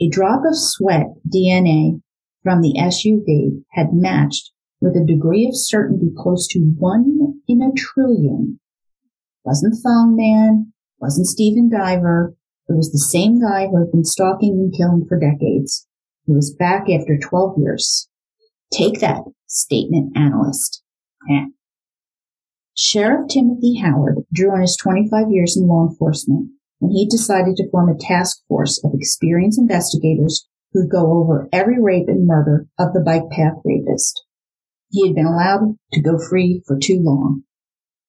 A 0.00 0.08
drop 0.08 0.42
of 0.46 0.54
sweat 0.54 1.06
DNA 1.28 2.00
from 2.42 2.60
the 2.60 2.74
SUV 2.78 3.64
had 3.72 3.92
matched 3.92 4.52
with 4.80 4.94
a 4.94 5.04
degree 5.04 5.46
of 5.46 5.56
certainty 5.56 6.12
close 6.16 6.46
to 6.48 6.60
one 6.78 7.40
in 7.48 7.62
a 7.62 7.72
trillion. 7.74 8.60
Wasn't 9.42 9.74
Thong 9.82 10.14
Man, 10.16 10.72
wasn't 11.00 11.26
Stephen 11.26 11.68
Diver, 11.68 12.35
it 12.68 12.76
was 12.76 12.90
the 12.90 12.98
same 12.98 13.40
guy 13.40 13.66
who 13.66 13.78
had 13.78 13.92
been 13.92 14.04
stalking 14.04 14.52
and 14.52 14.74
killing 14.76 15.06
for 15.08 15.18
decades. 15.18 15.86
He 16.26 16.32
was 16.32 16.54
back 16.54 16.86
after 16.90 17.18
12 17.18 17.58
years. 17.58 18.08
Take 18.72 19.00
that, 19.00 19.22
statement 19.46 20.16
analyst. 20.16 20.82
Sheriff 22.76 23.28
Timothy 23.28 23.76
Howard 23.76 24.24
drew 24.32 24.50
on 24.50 24.60
his 24.60 24.76
25 24.76 25.30
years 25.30 25.56
in 25.56 25.66
law 25.66 25.88
enforcement 25.88 26.50
when 26.78 26.90
he 26.92 27.08
decided 27.08 27.56
to 27.56 27.70
form 27.70 27.88
a 27.88 27.98
task 27.98 28.42
force 28.48 28.82
of 28.84 28.92
experienced 28.92 29.58
investigators 29.58 30.46
who'd 30.72 30.90
go 30.90 31.12
over 31.12 31.48
every 31.52 31.82
rape 31.82 32.06
and 32.08 32.26
murder 32.26 32.66
of 32.78 32.92
the 32.92 33.00
bike 33.00 33.30
path 33.30 33.54
rapist. 33.64 34.24
He 34.90 35.06
had 35.06 35.14
been 35.14 35.26
allowed 35.26 35.76
to 35.94 36.02
go 36.02 36.18
free 36.18 36.62
for 36.66 36.78
too 36.78 37.00
long. 37.00 37.44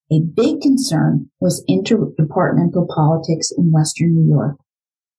A 0.10 0.22
big 0.22 0.62
concern 0.62 1.30
was 1.41 1.66
interdepartmental 1.70 2.88
politics 2.88 3.51
in 3.51 3.72
Western 3.72 4.16
New 4.16 4.30
York. 4.30 4.58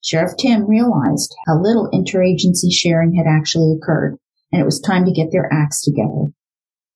Sheriff 0.02 0.32
Tim 0.38 0.66
realized 0.66 1.34
how 1.46 1.60
little 1.60 1.90
interagency 1.92 2.72
sharing 2.72 3.14
had 3.14 3.26
actually 3.26 3.76
occurred, 3.76 4.16
and 4.50 4.62
it 4.62 4.64
was 4.64 4.80
time 4.80 5.04
to 5.04 5.12
get 5.12 5.30
their 5.30 5.52
acts 5.52 5.82
together. 5.82 6.32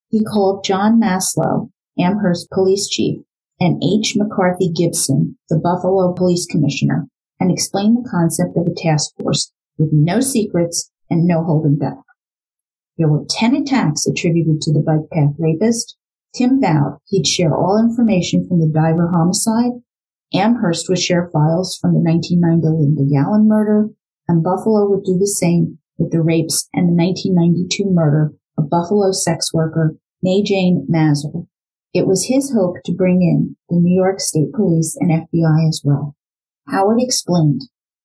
He 0.08 0.24
called 0.24 0.64
John 0.64 0.98
Moslow, 0.98 1.70
Amherst 1.98 2.48
police 2.50 2.88
chief, 2.88 3.20
and 3.60 3.82
H. 3.84 4.16
McCarthy 4.16 4.70
Gibson, 4.70 5.36
the 5.50 5.58
Buffalo 5.58 6.14
police 6.14 6.46
commissioner, 6.46 7.08
and 7.38 7.50
explained 7.50 7.98
the 7.98 8.08
concept 8.08 8.56
of 8.56 8.66
a 8.66 8.74
task 8.74 9.10
force 9.20 9.52
with 9.76 9.90
no 9.92 10.20
secrets 10.20 10.90
and 11.10 11.26
no 11.26 11.44
holding 11.44 11.76
back. 11.76 11.98
There 12.96 13.08
were 13.08 13.26
10 13.28 13.54
attacks 13.54 14.06
attributed 14.06 14.62
to 14.62 14.72
the 14.72 14.80
bike 14.80 15.10
path 15.10 15.34
rapist, 15.38 15.96
Tim 16.34 16.60
vowed 16.60 16.98
he'd 17.06 17.26
share 17.26 17.54
all 17.54 17.78
information 17.78 18.46
from 18.46 18.60
the 18.60 18.72
Diver 18.72 19.10
homicide. 19.12 19.72
Amherst 20.34 20.88
would 20.88 20.98
share 20.98 21.28
files 21.30 21.76
from 21.76 21.92
the 21.92 22.00
1990 22.00 22.68
Linda 22.68 23.14
Yalem 23.14 23.46
murder, 23.46 23.90
and 24.26 24.42
Buffalo 24.42 24.88
would 24.88 25.04
do 25.04 25.18
the 25.18 25.26
same 25.26 25.78
with 25.98 26.10
the 26.10 26.22
rapes 26.22 26.68
and 26.72 26.88
the 26.88 26.94
1992 26.94 27.84
murder 27.90 28.32
of 28.56 28.70
Buffalo 28.70 29.12
sex 29.12 29.52
worker 29.52 29.96
Mae 30.22 30.42
Jane 30.42 30.86
Mazur. 30.88 31.46
It 31.92 32.06
was 32.06 32.26
his 32.26 32.52
hope 32.52 32.76
to 32.86 32.94
bring 32.94 33.20
in 33.20 33.56
the 33.68 33.76
New 33.76 33.94
York 33.94 34.20
State 34.20 34.52
Police 34.54 34.96
and 34.98 35.10
FBI 35.10 35.68
as 35.68 35.82
well. 35.84 36.16
Howard 36.68 37.02
explained, 37.02 37.62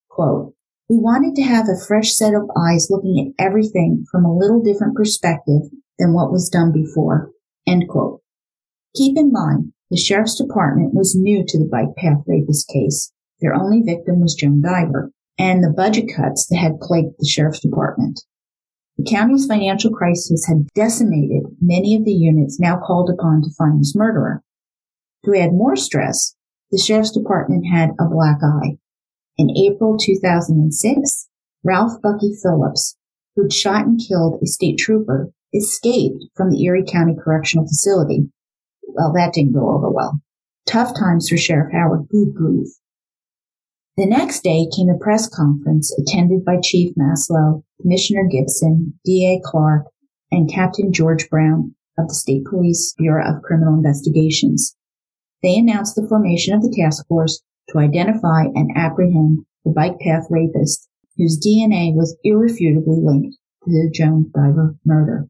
quote, 0.09 0.53
We 0.89 0.97
wanted 0.97 1.36
to 1.36 1.43
have 1.43 1.67
a 1.69 1.80
fresh 1.80 2.13
set 2.13 2.34
of 2.34 2.49
eyes 2.57 2.88
looking 2.89 3.17
at 3.39 3.43
everything 3.45 4.05
from 4.11 4.25
a 4.25 4.36
little 4.36 4.61
different 4.61 4.95
perspective 4.95 5.61
than 5.97 6.13
what 6.13 6.32
was 6.32 6.49
done 6.49 6.73
before. 6.73 7.32
End 7.68 7.88
quote. 7.89 8.22
Keep 8.95 9.18
in 9.18 9.32
mind, 9.32 9.74
the 9.91 9.97
sheriff's 9.97 10.38
department 10.38 10.93
was 10.93 11.15
new 11.15 11.43
to 11.45 11.59
the 11.59 11.70
bike 11.70 11.95
path 11.97 12.24
rapist 12.26 12.68
case. 12.70 13.11
Their 13.41 13.53
only 13.53 13.82
victim 13.82 14.22
was 14.22 14.36
Joan 14.36 14.61
Diver 14.61 15.11
and 15.38 15.63
the 15.63 15.74
budget 15.76 16.05
cuts 16.15 16.47
that 16.47 16.57
had 16.57 16.80
plagued 16.80 17.15
the 17.20 17.28
sheriff's 17.28 17.59
department. 17.59 18.22
The 18.97 19.07
county's 19.07 19.45
financial 19.45 19.91
crisis 19.91 20.47
had 20.47 20.68
decimated 20.74 21.43
many 21.61 21.95
of 21.95 22.03
the 22.03 22.13
units 22.13 22.59
now 22.59 22.80
called 22.80 23.11
upon 23.11 23.43
to 23.43 23.53
find 23.55 23.78
his 23.78 23.95
murderer. 23.95 24.41
To 25.26 25.36
add 25.36 25.53
more 25.53 25.76
stress, 25.76 26.36
the 26.72 26.80
sheriff's 26.80 27.11
department 27.11 27.65
had 27.72 27.91
a 27.99 28.09
black 28.09 28.38
eye. 28.43 28.78
In 29.38 29.55
April 29.55 29.97
2006, 29.97 31.30
Ralph 31.63 32.01
Bucky 32.01 32.34
Phillips, 32.41 32.97
who'd 33.36 33.53
shot 33.53 33.86
and 33.86 33.99
killed 33.99 34.41
a 34.41 34.47
state 34.47 34.80
trooper, 34.80 35.32
escaped 35.54 36.26
from 36.36 36.50
the 36.52 36.64
Erie 36.64 36.86
County 36.86 37.16
Correctional 37.22 37.68
Facility. 37.68 38.30
Well, 38.88 39.14
that 39.14 39.34
didn't 39.34 39.54
go 39.54 39.70
over 39.74 39.89
well. 39.89 40.20
Tough 40.68 40.93
times 40.98 41.30
for 41.30 41.38
Sheriff 41.38 41.72
Howard 41.72 42.08
Goodgroove. 42.14 42.68
The 43.95 44.06
next 44.06 44.43
day 44.43 44.68
came 44.76 44.89
a 44.89 44.98
press 44.98 45.28
conference 45.28 45.98
attended 45.98 46.45
by 46.45 46.58
Chief 46.62 46.93
Moslow, 46.95 47.64
Commissioner 47.82 48.28
Gibson, 48.30 49.00
DA 49.04 49.41
Clark, 49.43 49.86
and 50.32 50.52
Captain 50.52 50.93
George 50.93 51.30
Brown 51.30 51.74
of 51.98 52.08
the 52.08 52.14
State 52.14 52.45
Police 52.45 52.93
Bureau 52.98 53.26
of 53.26 53.41
Criminal 53.41 53.74
Investigations. 53.74 54.76
They 55.41 55.56
announced 55.56 55.95
the 55.95 56.08
formation 56.08 56.54
of 56.54 56.62
the 56.62 56.76
task 56.76 57.08
force 57.08 57.41
to 57.70 57.80
identify 57.80 58.43
and 58.54 58.70
apprehend 58.76 59.39
the 59.66 59.72
bike 59.72 60.00
path 60.00 60.28
rapist 60.30 60.88
whose 61.18 61.39
DNA 61.39 61.93
was 61.95 62.16
irrefutably 62.24 63.00
linked 63.02 63.38
to 63.64 63.72
the 63.72 63.91
Joan 63.93 64.32
Diver 64.34 64.76
murder. 64.86 65.28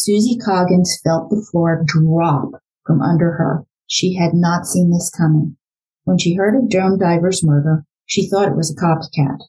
Susie 0.00 0.38
Coggins 0.38 1.00
felt 1.02 1.28
the 1.28 1.44
floor 1.50 1.84
drop 1.84 2.62
from 2.86 3.02
under 3.02 3.32
her. 3.32 3.66
She 3.88 4.14
had 4.14 4.32
not 4.32 4.64
seen 4.64 4.92
this 4.92 5.10
coming. 5.10 5.56
When 6.04 6.18
she 6.18 6.36
heard 6.36 6.54
of 6.54 6.70
Joan 6.70 7.00
Diver's 7.00 7.44
murder, 7.44 7.84
she 8.06 8.28
thought 8.28 8.46
it 8.46 8.56
was 8.56 8.70
a 8.70 8.80
copycat. 8.80 9.40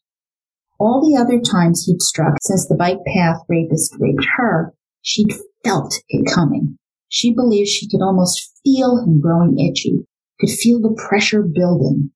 All 0.79 1.07
the 1.07 1.15
other 1.15 1.39
times 1.39 1.85
he'd 1.85 2.01
struck 2.01 2.33
since 2.41 2.67
the 2.67 2.73
bike 2.73 2.97
path 3.05 3.43
rapist 3.47 3.95
raped 3.99 4.25
her, 4.37 4.73
she'd 5.03 5.31
felt 5.63 6.01
it 6.09 6.25
coming. 6.33 6.79
She 7.09 7.31
believed 7.31 7.69
she 7.69 7.87
could 7.87 8.01
almost 8.01 8.59
feel 8.63 9.03
him 9.03 9.21
growing 9.21 9.59
itchy, 9.59 10.07
could 10.39 10.49
feel 10.49 10.81
the 10.81 10.95
pressure 10.95 11.43
building. 11.43 12.09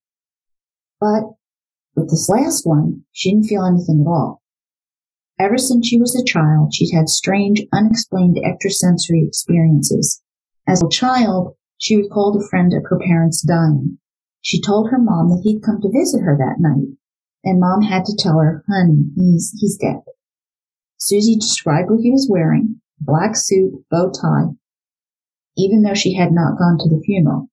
But 1.00 1.22
with 1.94 2.10
this 2.10 2.28
last 2.28 2.66
one, 2.66 3.04
she 3.12 3.30
didn't 3.30 3.46
feel 3.46 3.64
anything 3.64 4.04
at 4.04 4.10
all. 4.10 4.42
Ever 5.38 5.58
since 5.58 5.86
she 5.86 5.98
was 5.98 6.14
a 6.14 6.24
child, 6.24 6.72
she'd 6.72 6.94
had 6.94 7.08
strange, 7.08 7.62
unexplained 7.72 8.38
extrasensory 8.38 9.24
experiences. 9.26 10.22
As 10.68 10.82
a 10.82 10.88
child, 10.88 11.56
she 11.76 11.96
recalled 11.96 12.36
a 12.36 12.48
friend 12.48 12.72
of 12.72 12.84
her 12.88 12.98
parents 12.98 13.42
dying. 13.42 13.98
She 14.40 14.60
told 14.60 14.90
her 14.90 14.98
mom 14.98 15.30
that 15.30 15.42
he'd 15.42 15.62
come 15.62 15.80
to 15.80 15.90
visit 15.90 16.20
her 16.20 16.36
that 16.38 16.60
night, 16.60 16.96
and 17.42 17.58
mom 17.58 17.82
had 17.82 18.04
to 18.04 18.16
tell 18.16 18.38
her, 18.38 18.64
honey, 18.68 19.10
he's, 19.16 19.52
he's 19.58 19.76
dead. 19.76 20.02
Susie 20.98 21.36
described 21.36 21.90
what 21.90 22.00
he 22.00 22.10
was 22.10 22.28
wearing, 22.30 22.80
black 23.00 23.32
suit, 23.34 23.84
bow 23.90 24.10
tie. 24.10 24.54
Even 25.56 25.82
though 25.82 25.94
she 25.94 26.14
had 26.14 26.32
not 26.32 26.58
gone 26.58 26.78
to 26.78 26.88
the 26.88 27.02
funeral, 27.04 27.48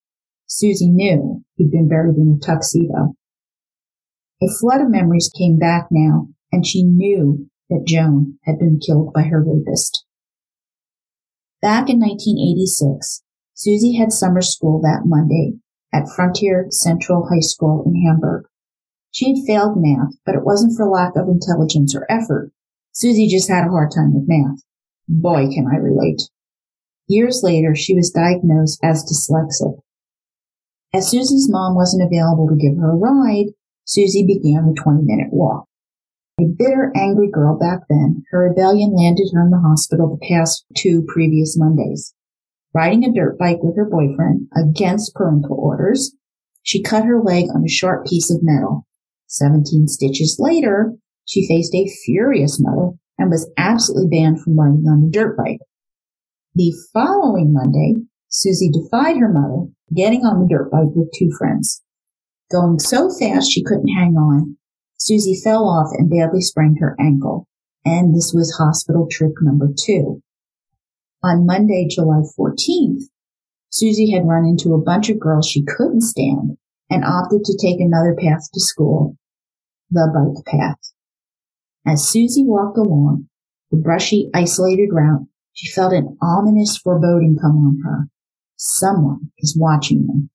Susie 0.46 0.90
knew 0.90 1.44
he'd 1.56 1.72
been 1.72 1.90
buried 1.90 2.18
in 2.18 2.38
a 2.38 2.46
tuxedo. 2.46 3.16
A 4.42 4.48
flood 4.60 4.82
of 4.82 4.90
memories 4.90 5.32
came 5.36 5.58
back 5.58 5.88
now, 5.92 6.28
and 6.52 6.66
she 6.66 6.84
knew 6.84 7.50
that 7.72 7.88
Joan 7.88 8.38
had 8.44 8.60
been 8.60 8.80
killed 8.86 9.14
by 9.14 9.24
her 9.24 9.42
rapist. 9.42 10.06
Back 11.62 11.90
in 11.90 12.00
1986, 12.00 13.24
Susie 13.54 13.96
had 13.98 14.12
summer 14.12 14.42
school 14.42 14.82
that 14.82 15.06
Monday 15.06 15.54
at 15.94 16.10
Frontier 16.16 16.68
Central 16.70 17.28
High 17.28 17.42
School 17.42 17.84
in 17.86 17.96
Hamburg. 18.06 18.46
She 19.12 19.30
had 19.30 19.46
failed 19.46 19.78
math, 19.78 20.14
but 20.26 20.36
it 20.36 20.46
wasn't 20.46 20.76
for 20.76 20.90
lack 20.90 21.16
of 21.16 21.28
intelligence 21.28 21.96
or 21.96 22.06
effort. 22.10 22.52
Susie 22.92 23.28
just 23.28 23.50
had 23.50 23.68
a 23.68 23.72
hard 23.72 23.92
time 23.92 24.14
with 24.14 24.28
math. 24.28 24.64
Boy, 25.08 25.48
can 25.54 25.68
I 25.72 25.78
relate. 25.78 26.24
Years 27.08 27.42
later, 27.44 27.76
she 27.76 27.94
was 27.94 28.10
diagnosed 28.10 28.80
as 28.84 29.04
dyslexic. 29.04 29.80
As 30.94 31.10
Susie's 31.10 31.50
mom 31.50 31.76
wasn't 31.76 32.04
available 32.04 32.48
to 32.48 32.56
give 32.56 32.78
her 32.78 32.92
a 32.92 32.96
ride, 32.96 33.54
Susie 33.86 34.26
began 34.26 34.68
the 34.68 34.82
20 34.82 35.04
minute 35.04 35.32
walk. 35.32 35.68
A 36.42 36.48
bitter, 36.58 36.92
angry 36.96 37.30
girl 37.30 37.56
back 37.56 37.82
then, 37.88 38.24
her 38.32 38.50
rebellion 38.50 38.96
landed 38.96 39.30
her 39.32 39.44
in 39.44 39.52
the 39.52 39.60
hospital 39.60 40.10
the 40.10 40.28
past 40.28 40.66
two 40.76 41.06
previous 41.08 41.56
Mondays. 41.56 42.16
Riding 42.74 43.04
a 43.04 43.14
dirt 43.14 43.38
bike 43.38 43.60
with 43.62 43.78
her 43.78 43.86
boyfriend 43.86 44.48
against 44.58 45.14
parental 45.14 45.56
orders, 45.60 46.16
she 46.64 46.82
cut 46.82 47.06
her 47.06 47.22
leg 47.22 47.46
on 47.54 47.64
a 47.64 47.70
sharp 47.70 48.08
piece 48.08 48.32
of 48.32 48.42
metal. 48.42 48.88
Seventeen 49.28 49.88
stitches 49.88 50.38
later, 50.40 50.94
she 51.26 51.48
faced 51.48 51.76
a 51.76 51.88
furious 52.06 52.60
mother 52.60 52.94
and 53.20 53.30
was 53.30 53.52
absolutely 53.56 54.10
banned 54.10 54.42
from 54.42 54.60
riding 54.60 54.88
on 54.88 55.02
the 55.04 55.12
dirt 55.12 55.38
bike. 55.38 55.60
The 56.56 56.74
following 56.92 57.54
Monday, 57.54 57.98
Susie 58.30 58.72
defied 58.72 59.18
her 59.18 59.32
mother, 59.32 59.70
getting 59.96 60.22
on 60.22 60.42
the 60.42 60.48
dirt 60.48 60.72
bike 60.72 60.96
with 60.96 61.12
two 61.16 61.30
friends. 61.38 61.84
Going 62.52 62.80
so 62.80 63.12
fast 63.12 63.52
she 63.52 63.64
couldn't 63.64 63.90
hang 63.90 64.16
on, 64.16 64.58
Susie 65.04 65.42
fell 65.44 65.68
off 65.68 65.90
and 65.98 66.12
badly 66.12 66.42
sprained 66.42 66.78
her 66.80 66.96
ankle. 67.00 67.48
And 67.84 68.16
this 68.16 68.34
was 68.36 68.52
hospital 68.60 69.08
trip 69.10 69.32
number 69.42 69.70
two. 69.76 70.22
On 71.24 71.44
Monday, 71.44 71.88
July 71.90 72.22
14th, 72.38 73.06
Susie 73.72 74.12
had 74.12 74.28
run 74.28 74.46
into 74.46 74.76
a 74.76 74.82
bunch 74.82 75.10
of 75.10 75.20
girls 75.20 75.48
she 75.48 75.66
couldn't 75.66 76.02
stand 76.02 76.56
and 76.92 77.04
opted 77.04 77.44
to 77.46 77.58
take 77.60 77.80
another 77.80 78.16
path 78.16 78.48
to 78.54 78.60
school, 78.60 79.18
the 79.90 80.08
bike 80.14 80.46
path. 80.46 80.78
As 81.84 82.08
Susie 82.08 82.46
walked 82.46 82.78
along 82.78 83.28
the 83.72 83.78
brushy, 83.78 84.30
isolated 84.36 84.90
route, 84.92 85.26
she 85.54 85.72
felt 85.72 85.94
an 85.94 86.16
ominous 86.22 86.78
foreboding 86.78 87.40
come 87.42 87.58
on 87.58 87.80
her. 87.84 88.08
Someone 88.56 89.32
is 89.40 89.58
watching 89.60 90.06
me. 90.06 90.30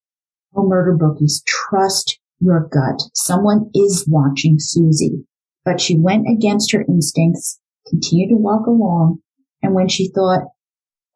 Oh, 0.57 0.67
murder 0.67 0.97
bookies, 0.97 1.45
trust 1.47 2.19
your 2.41 2.68
gut. 2.72 3.01
Someone 3.14 3.70
is 3.74 4.07
watching 4.09 4.57
Susie. 4.59 5.24
But 5.64 5.80
she 5.80 5.99
went 5.99 6.26
against 6.28 6.72
her 6.72 6.84
instincts, 6.89 7.61
continued 7.89 8.28
to 8.28 8.37
walk 8.37 8.66
along, 8.66 9.18
and 9.62 9.74
when 9.74 9.89
she 9.89 10.11
thought, 10.11 10.45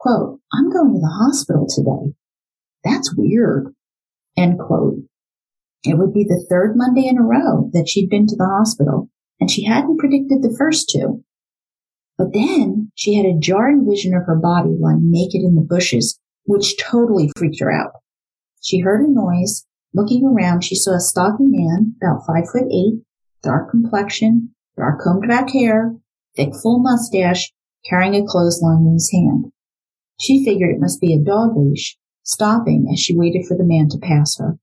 Quote, 0.01 0.41
I'm 0.53 0.71
going 0.71 0.95
to 0.95 1.01
the 1.01 1.07
hospital 1.07 1.66
today. 1.68 2.14
That's 2.83 3.14
weird. 3.14 3.75
End 4.37 4.59
quote. 4.59 4.97
It 5.85 5.99
would 5.99 6.14
be 6.14 6.25
the 6.25 6.45
third 6.49 6.75
Monday 6.75 7.07
in 7.07 7.18
a 7.18 7.23
row 7.23 7.68
that 7.75 7.87
she'd 7.87 8.09
been 8.09 8.27
to 8.27 8.37
the 8.37 8.47
hospital, 8.47 9.11
and 9.39 9.51
she 9.51 9.64
hadn't 9.64 9.99
predicted 9.99 10.43
the 10.43 10.55
first 10.57 10.89
two. 10.89 11.23
But 12.16 12.33
then 12.33 12.93
she 12.95 13.14
had 13.14 13.27
a 13.27 13.39
jarring 13.39 13.87
vision 13.89 14.14
of 14.14 14.25
her 14.25 14.37
body 14.37 14.75
lying 14.79 15.11
naked 15.11 15.43
in 15.43 15.55
the 15.55 15.66
bushes, 15.68 16.18
which 16.45 16.79
totally 16.79 17.31
freaked 17.37 17.61
her 17.61 17.71
out. 17.71 17.93
She 18.62 18.81
heard 18.81 19.07
a 19.07 19.11
noise. 19.11 19.66
Looking 19.93 20.24
around, 20.24 20.62
she 20.62 20.76
saw 20.76 20.95
a 20.95 21.01
stocky 21.01 21.47
man, 21.47 21.97
about 22.01 22.26
five 22.26 22.49
foot 22.51 22.70
eight, 22.70 23.03
dark 23.43 23.70
complexion, 23.70 24.55
dark 24.76 25.01
combed 25.01 25.28
back 25.28 25.51
hair, 25.51 25.97
thick 26.36 26.55
full 26.62 26.78
mustache, 26.80 27.53
carrying 27.88 28.14
a 28.14 28.26
clothesline 28.26 28.86
in 28.86 28.95
his 28.95 29.11
hand. 29.12 29.53
She 30.20 30.45
figured 30.45 30.70
it 30.70 30.80
must 30.80 31.01
be 31.01 31.14
a 31.14 31.24
dog 31.24 31.57
leash, 31.57 31.97
stopping 32.22 32.88
as 32.93 33.01
she 33.01 33.16
waited 33.16 33.47
for 33.47 33.57
the 33.57 33.64
man 33.64 33.88
to 33.88 33.99
pass 33.99 34.38
her. 34.38 34.59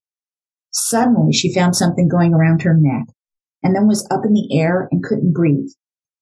Suddenly, 0.71 1.34
she 1.34 1.53
found 1.53 1.75
something 1.75 2.07
going 2.07 2.34
around 2.34 2.61
her 2.61 2.75
neck 2.78 3.07
and 3.63 3.75
then 3.75 3.88
was 3.88 4.07
up 4.11 4.21
in 4.23 4.34
the 4.34 4.57
air 4.57 4.88
and 4.91 5.03
couldn't 5.03 5.34
breathe. 5.34 5.71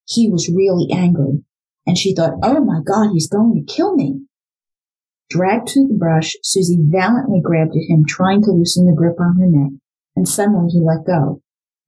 He 0.08 0.30
was 0.30 0.50
really 0.50 0.88
angry 0.92 1.44
and 1.86 1.98
she 1.98 2.16
thought, 2.16 2.40
oh 2.42 2.64
my 2.64 2.80
God, 2.84 3.12
he's 3.14 3.28
going 3.28 3.54
to 3.54 3.74
kill 3.74 3.96
me. 3.96 4.22
Dragged 5.30 5.70
through 5.70 5.88
the 5.88 5.98
brush, 5.98 6.36
Susie 6.44 6.78
valiantly 6.80 7.42
grabbed 7.42 7.76
at 7.76 7.90
him, 7.90 8.06
trying 8.08 8.42
to 8.44 8.52
loosen 8.52 8.86
the 8.86 8.96
grip 8.96 9.20
on 9.20 9.38
her 9.40 9.48
neck, 9.48 9.72
and 10.16 10.28
suddenly 10.28 10.70
he 10.70 10.80
let 10.80 11.06
go. 11.06 11.42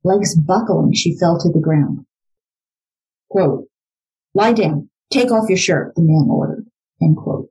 Legs 0.04 0.36
buckling, 0.36 0.94
she 0.94 1.18
fell 1.18 1.38
to 1.40 1.50
the 1.50 1.60
ground. 1.60 2.06
Quote, 3.30 3.68
lie 4.34 4.54
down, 4.54 4.90
take 5.12 5.32
off 5.32 5.50
your 5.50 5.58
shirt, 5.58 5.94
the 5.96 6.02
man 6.02 6.28
ordered. 6.30 6.66
End 7.02 7.18
quote. 7.18 7.50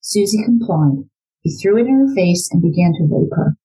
Susie 0.00 0.44
complied. 0.44 1.08
He 1.40 1.56
threw 1.56 1.78
it 1.78 1.86
in 1.86 2.06
her 2.06 2.14
face 2.14 2.48
and 2.52 2.60
began 2.60 2.92
to 2.94 3.08
rape 3.08 3.32
her. 3.32 3.56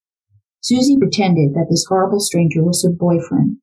Susie 0.62 0.98
pretended 0.98 1.54
that 1.56 1.68
this 1.70 1.86
horrible 1.90 2.20
stranger 2.20 2.64
was 2.64 2.84
her 2.84 2.92
boyfriend, 2.92 3.58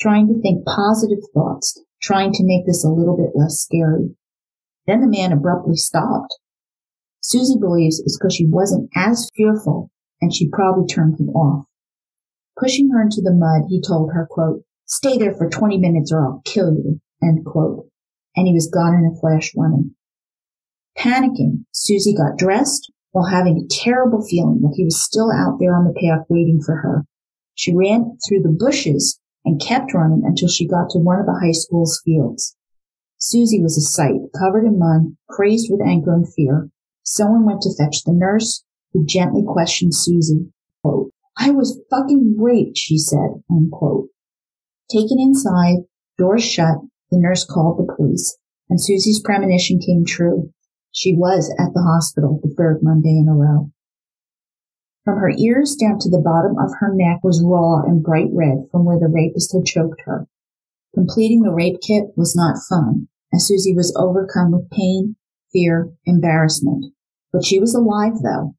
trying 0.00 0.28
to 0.28 0.40
think 0.40 0.64
positive 0.64 1.18
thoughts, 1.34 1.80
trying 2.00 2.32
to 2.32 2.44
make 2.44 2.64
this 2.66 2.84
a 2.84 2.88
little 2.88 3.16
bit 3.16 3.32
less 3.34 3.58
scary. 3.58 4.14
Then 4.86 5.00
the 5.00 5.08
man 5.08 5.32
abruptly 5.32 5.76
stopped. 5.76 6.34
Susie 7.26 7.58
believes 7.58 8.00
it's 8.00 8.18
because 8.18 8.34
she 8.34 8.46
wasn't 8.46 8.90
as 8.94 9.30
fearful 9.34 9.90
and 10.20 10.32
she 10.32 10.50
probably 10.50 10.86
turned 10.86 11.18
him 11.18 11.30
off. 11.30 11.64
Pushing 12.60 12.90
her 12.90 13.00
into 13.00 13.22
the 13.22 13.32
mud, 13.32 13.62
he 13.70 13.80
told 13.80 14.12
her, 14.12 14.28
quote, 14.30 14.62
stay 14.84 15.16
there 15.16 15.32
for 15.32 15.48
20 15.48 15.78
minutes 15.78 16.12
or 16.12 16.20
I'll 16.20 16.42
kill 16.44 16.74
you, 16.74 17.00
end 17.22 17.46
quote. 17.46 17.88
And 18.36 18.46
he 18.46 18.52
was 18.52 18.70
gone 18.70 18.92
in 18.92 19.10
a 19.10 19.18
flash 19.18 19.52
running. 19.56 19.94
Panicking, 20.98 21.64
Susie 21.72 22.14
got 22.14 22.36
dressed 22.36 22.92
while 23.12 23.30
having 23.30 23.56
a 23.56 23.74
terrible 23.74 24.22
feeling 24.22 24.60
that 24.60 24.74
he 24.76 24.84
was 24.84 25.02
still 25.02 25.32
out 25.32 25.56
there 25.58 25.74
on 25.74 25.86
the 25.86 25.98
path 25.98 26.26
waiting 26.28 26.60
for 26.60 26.76
her. 26.76 27.06
She 27.54 27.74
ran 27.74 28.18
through 28.28 28.42
the 28.42 28.54
bushes 28.54 29.18
and 29.46 29.58
kept 29.58 29.94
running 29.94 30.24
until 30.26 30.48
she 30.48 30.68
got 30.68 30.90
to 30.90 30.98
one 30.98 31.20
of 31.20 31.26
the 31.26 31.40
high 31.42 31.52
school's 31.52 32.02
fields. 32.04 32.54
Susie 33.16 33.62
was 33.62 33.78
a 33.78 33.80
sight, 33.80 34.20
covered 34.38 34.66
in 34.66 34.78
mud, 34.78 35.16
crazed 35.30 35.68
with 35.70 35.80
anger 35.80 36.12
and 36.12 36.30
fear. 36.34 36.68
Someone 37.04 37.44
went 37.44 37.60
to 37.62 37.74
fetch 37.76 38.02
the 38.04 38.12
nurse, 38.12 38.64
who 38.92 39.04
gently 39.04 39.42
questioned 39.46 39.94
Susie. 39.94 40.50
Quote, 40.82 41.10
I 41.36 41.50
was 41.50 41.80
fucking 41.90 42.36
raped, 42.38 42.78
she 42.78 42.98
said, 42.98 43.42
unquote. 43.50 44.08
Taken 44.90 45.18
inside, 45.20 45.84
doors 46.18 46.44
shut, 46.44 46.78
the 47.10 47.18
nurse 47.18 47.44
called 47.44 47.78
the 47.78 47.94
police, 47.94 48.38
and 48.68 48.80
Susie's 48.80 49.20
premonition 49.20 49.78
came 49.78 50.04
true. 50.06 50.50
She 50.92 51.14
was 51.14 51.52
at 51.58 51.74
the 51.74 51.82
hospital 51.82 52.40
the 52.42 52.54
third 52.56 52.80
Monday 52.82 53.18
in 53.18 53.28
a 53.28 53.34
row. 53.34 53.70
From 55.04 55.18
her 55.18 55.30
ears 55.36 55.76
down 55.76 55.98
to 55.98 56.08
the 56.08 56.22
bottom 56.24 56.56
of 56.58 56.72
her 56.78 56.94
neck 56.94 57.20
was 57.22 57.42
raw 57.44 57.82
and 57.82 58.02
bright 58.02 58.30
red 58.32 58.68
from 58.70 58.86
where 58.86 58.98
the 58.98 59.08
rapist 59.08 59.52
had 59.52 59.66
choked 59.66 60.00
her. 60.06 60.26
Completing 60.94 61.42
the 61.42 61.52
rape 61.52 61.80
kit 61.86 62.04
was 62.16 62.34
not 62.34 62.56
fun, 62.68 63.08
as 63.34 63.46
Susie 63.46 63.74
was 63.74 63.94
overcome 63.98 64.52
with 64.52 64.70
pain, 64.70 65.16
fear, 65.54 65.88
embarrassment. 66.04 66.84
But 67.32 67.46
she 67.46 67.58
was 67.58 67.74
alive, 67.74 68.20
though. 68.22 68.54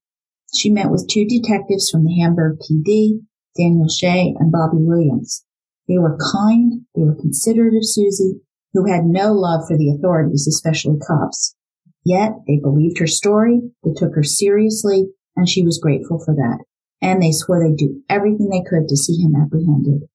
She 0.55 0.71
met 0.71 0.89
with 0.89 1.07
two 1.07 1.25
detectives 1.25 1.91
from 1.91 2.05
the 2.05 2.15
Hamburg 2.15 2.57
PD, 2.59 3.19
Daniel 3.55 3.87
Shea 3.87 4.33
and 4.39 4.51
Bobby 4.51 4.77
Williams. 4.79 5.45
They 5.87 5.99
were 5.99 6.17
kind, 6.33 6.81
they 6.95 7.03
were 7.03 7.15
considerate 7.15 7.75
of 7.75 7.85
Susie, 7.85 8.41
who 8.73 8.91
had 8.91 9.05
no 9.05 9.33
love 9.33 9.67
for 9.67 9.77
the 9.77 9.89
authorities, 9.91 10.47
especially 10.47 10.97
cops. 11.05 11.55
Yet 12.03 12.33
they 12.47 12.57
believed 12.57 12.99
her 12.99 13.07
story, 13.07 13.61
they 13.83 13.91
took 13.95 14.15
her 14.15 14.23
seriously, 14.23 15.07
and 15.35 15.47
she 15.47 15.63
was 15.63 15.79
grateful 15.79 16.19
for 16.23 16.33
that. 16.33 16.63
And 17.01 17.21
they 17.21 17.31
swore 17.31 17.61
they'd 17.63 17.77
do 17.77 18.01
everything 18.09 18.49
they 18.49 18.63
could 18.67 18.87
to 18.87 18.97
see 18.97 19.21
him 19.21 19.35
apprehended. 19.35 20.07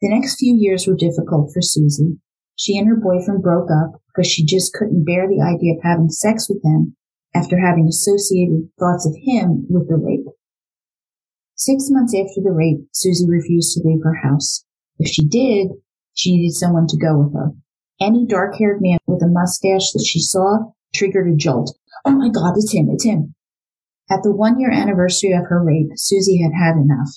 The 0.00 0.08
next 0.08 0.36
few 0.36 0.56
years 0.56 0.86
were 0.86 0.96
difficult 0.96 1.52
for 1.52 1.62
Susie. 1.62 2.18
She 2.56 2.78
and 2.78 2.88
her 2.88 2.96
boyfriend 2.96 3.42
broke 3.42 3.70
up 3.70 4.00
because 4.08 4.30
she 4.30 4.44
just 4.44 4.72
couldn't 4.72 5.04
bear 5.04 5.28
the 5.28 5.42
idea 5.42 5.74
of 5.74 5.82
having 5.82 6.10
sex 6.10 6.48
with 6.48 6.62
him 6.62 6.96
after 7.34 7.58
having 7.58 7.86
associated 7.86 8.68
thoughts 8.78 9.06
of 9.06 9.16
him 9.16 9.66
with 9.70 9.88
the 9.88 9.96
rape. 9.96 10.26
Six 11.56 11.90
months 11.90 12.14
after 12.14 12.42
the 12.42 12.52
rape, 12.52 12.88
Susie 12.92 13.28
refused 13.28 13.74
to 13.74 13.86
leave 13.86 14.02
her 14.02 14.16
house. 14.22 14.64
If 14.98 15.08
she 15.08 15.26
did, 15.26 15.68
she 16.14 16.36
needed 16.36 16.54
someone 16.54 16.86
to 16.88 16.98
go 16.98 17.18
with 17.18 17.32
her. 17.34 17.52
Any 18.00 18.26
dark 18.26 18.56
haired 18.56 18.82
man 18.82 18.98
with 19.06 19.22
a 19.22 19.28
mustache 19.28 19.92
that 19.92 20.04
she 20.04 20.20
saw 20.20 20.72
triggered 20.94 21.32
a 21.32 21.36
jolt. 21.36 21.76
Oh 22.04 22.10
my 22.10 22.28
God, 22.28 22.54
it's 22.56 22.72
him, 22.72 22.88
it's 22.90 23.04
him. 23.04 23.34
At 24.10 24.22
the 24.22 24.32
one 24.32 24.58
year 24.58 24.70
anniversary 24.70 25.32
of 25.32 25.46
her 25.46 25.62
rape, 25.62 25.90
Susie 25.94 26.42
had 26.42 26.52
had 26.52 26.76
enough. 26.76 27.08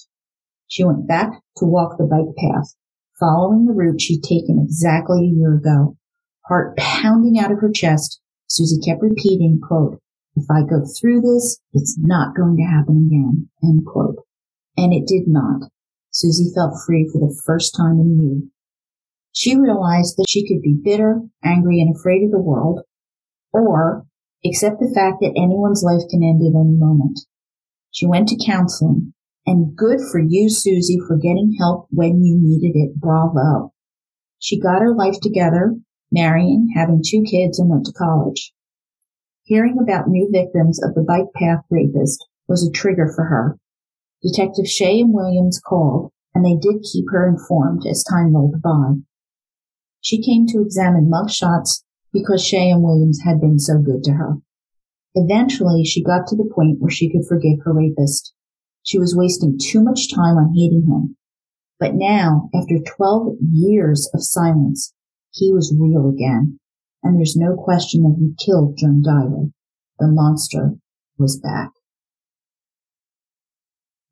She 0.67 0.83
went 0.83 1.07
back 1.07 1.41
to 1.57 1.65
walk 1.65 1.97
the 1.97 2.05
bike 2.05 2.35
path, 2.37 2.75
following 3.19 3.65
the 3.65 3.73
route 3.73 4.01
she'd 4.01 4.23
taken 4.23 4.59
exactly 4.63 5.19
a 5.19 5.35
year 5.35 5.55
ago. 5.55 5.97
Heart 6.47 6.77
pounding 6.77 7.39
out 7.39 7.51
of 7.51 7.59
her 7.59 7.71
chest, 7.71 8.21
Susie 8.47 8.79
kept 8.79 9.01
repeating, 9.01 9.59
quote, 9.65 9.99
if 10.35 10.45
I 10.51 10.61
go 10.61 10.85
through 10.85 11.21
this, 11.21 11.59
it's 11.73 11.97
not 11.97 12.35
going 12.35 12.57
to 12.57 12.63
happen 12.63 13.07
again, 13.07 13.49
end 13.63 13.85
quote. 13.85 14.17
And 14.77 14.93
it 14.93 15.07
did 15.07 15.27
not. 15.27 15.69
Susie 16.11 16.53
felt 16.53 16.75
free 16.85 17.09
for 17.11 17.19
the 17.19 17.41
first 17.45 17.75
time 17.75 17.99
in 17.99 18.19
a 18.19 18.23
year. 18.23 18.41
She 19.31 19.57
realized 19.57 20.15
that 20.17 20.27
she 20.29 20.47
could 20.47 20.61
be 20.61 20.79
bitter, 20.81 21.21
angry, 21.43 21.81
and 21.81 21.95
afraid 21.95 22.23
of 22.23 22.31
the 22.31 22.39
world, 22.39 22.81
or 23.51 24.05
accept 24.45 24.79
the 24.79 24.93
fact 24.93 25.17
that 25.21 25.33
anyone's 25.35 25.83
life 25.83 26.07
can 26.09 26.23
end 26.23 26.41
at 26.41 26.57
any 26.57 26.75
moment. 26.75 27.19
She 27.91 28.05
went 28.05 28.27
to 28.29 28.45
counseling, 28.45 29.13
and 29.45 29.75
good 29.75 29.99
for 30.11 30.19
you, 30.19 30.49
Susie, 30.49 30.99
for 31.07 31.17
getting 31.17 31.55
help 31.59 31.87
when 31.91 32.23
you 32.23 32.37
needed 32.39 32.77
it. 32.77 32.99
Bravo. 32.99 33.73
She 34.39 34.59
got 34.59 34.81
her 34.81 34.93
life 34.93 35.19
together, 35.21 35.75
marrying, 36.11 36.69
having 36.75 37.01
two 37.05 37.23
kids, 37.23 37.59
and 37.59 37.69
went 37.69 37.85
to 37.85 37.93
college. 37.93 38.53
Hearing 39.43 39.77
about 39.81 40.07
new 40.07 40.29
victims 40.31 40.81
of 40.83 40.95
the 40.95 41.03
bike 41.03 41.31
path 41.35 41.63
rapist 41.69 42.25
was 42.47 42.67
a 42.67 42.71
trigger 42.71 43.11
for 43.15 43.25
her. 43.25 43.57
Detective 44.21 44.67
Shea 44.67 45.01
and 45.01 45.13
Williams 45.13 45.59
called, 45.59 46.11
and 46.33 46.43
they 46.43 46.55
did 46.55 46.83
keep 46.91 47.05
her 47.11 47.27
informed 47.27 47.85
as 47.87 48.03
time 48.03 48.35
rolled 48.35 48.61
by. 48.61 48.93
She 50.01 50.21
came 50.21 50.45
to 50.47 50.61
examine 50.61 51.09
mug 51.09 51.29
shots 51.31 51.83
because 52.11 52.43
Shea 52.43 52.69
and 52.69 52.83
Williams 52.83 53.21
had 53.23 53.41
been 53.41 53.59
so 53.59 53.79
good 53.79 54.03
to 54.03 54.13
her. 54.13 54.35
Eventually, 55.15 55.83
she 55.83 56.03
got 56.03 56.27
to 56.27 56.35
the 56.35 56.51
point 56.53 56.79
where 56.79 56.91
she 56.91 57.11
could 57.11 57.25
forgive 57.27 57.59
her 57.63 57.73
rapist. 57.73 58.34
She 58.85 58.99
was 58.99 59.15
wasting 59.15 59.57
too 59.59 59.83
much 59.83 60.13
time 60.13 60.37
on 60.37 60.53
hating 60.53 60.85
him. 60.87 61.17
But 61.79 61.95
now, 61.95 62.49
after 62.53 62.77
12 62.79 63.37
years 63.51 64.09
of 64.13 64.23
silence, 64.23 64.93
he 65.31 65.51
was 65.51 65.75
real 65.77 66.07
again. 66.07 66.59
And 67.03 67.17
there's 67.17 67.35
no 67.35 67.55
question 67.55 68.03
that 68.03 68.15
he 68.17 68.35
killed 68.45 68.77
Joan 68.77 69.01
Diver. 69.01 69.49
The 69.99 70.07
monster 70.07 70.75
was 71.17 71.39
back. 71.39 71.71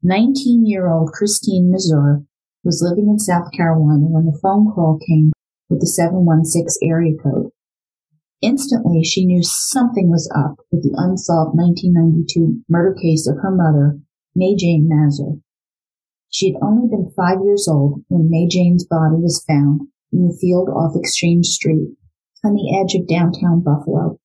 19 0.02 0.66
year 0.66 0.90
old 0.90 1.12
Christine 1.14 1.72
Mazur 1.72 2.24
was 2.64 2.82
living 2.82 3.10
in 3.10 3.20
South 3.20 3.52
Carolina 3.56 4.08
when 4.08 4.26
the 4.26 4.40
phone 4.42 4.72
call 4.74 5.00
came 5.08 5.32
with 5.70 5.82
the 5.82 5.88
716 5.88 6.90
area 6.90 7.14
code. 7.22 7.52
Instantly, 8.42 9.04
she 9.04 9.26
knew 9.26 9.42
something 9.44 10.10
was 10.10 10.30
up 10.36 10.58
with 10.72 10.84
the 10.84 10.94
unsolved 10.98 11.56
1992 11.56 12.64
murder 12.68 12.94
case 13.00 13.28
of 13.28 13.38
her 13.38 13.52
mother, 13.52 14.00
May 14.36 14.56
Jane 14.56 14.88
Mazur. 14.90 15.40
She 16.30 16.52
had 16.52 16.62
only 16.64 16.88
been 16.90 17.14
five 17.16 17.38
years 17.44 17.68
old 17.68 18.04
when 18.08 18.30
May 18.30 18.48
Jane's 18.48 18.86
body 18.86 19.18
was 19.18 19.44
found 19.48 19.82
in 20.12 20.28
the 20.28 20.38
field 20.40 20.70
off 20.70 20.96
Exchange 20.96 21.46
Street 21.48 21.90
on 22.44 22.54
the 22.54 22.76
edge 22.76 22.96
of 22.96 23.08
downtown 23.08 23.62
Buffalo. 23.62 24.20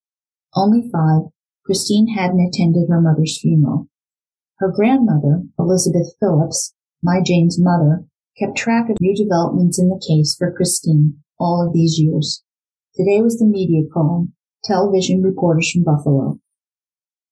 Only 0.55 0.89
five, 0.91 1.31
Christine 1.65 2.09
hadn't 2.09 2.41
attended 2.41 2.89
her 2.89 3.01
mother's 3.01 3.39
funeral. 3.41 3.89
Her 4.59 4.73
grandmother, 4.75 5.45
Elizabeth 5.59 6.15
Phillips, 6.19 6.75
May 7.03 7.23
Jane's 7.23 7.61
mother, 7.61 8.05
kept 8.39 8.57
track 8.57 8.89
of 8.89 8.97
new 9.01 9.15
developments 9.15 9.79
in 9.79 9.89
the 9.89 10.03
case 10.09 10.35
for 10.37 10.53
Christine 10.53 11.23
all 11.39 11.67
of 11.67 11.75
these 11.75 11.99
years. 11.99 12.43
Today 12.95 13.21
was 13.21 13.39
the 13.39 13.47
media 13.47 13.83
call, 13.93 14.29
television 14.65 15.23
reporters 15.23 15.71
from 15.71 15.85
Buffalo. 15.85 16.41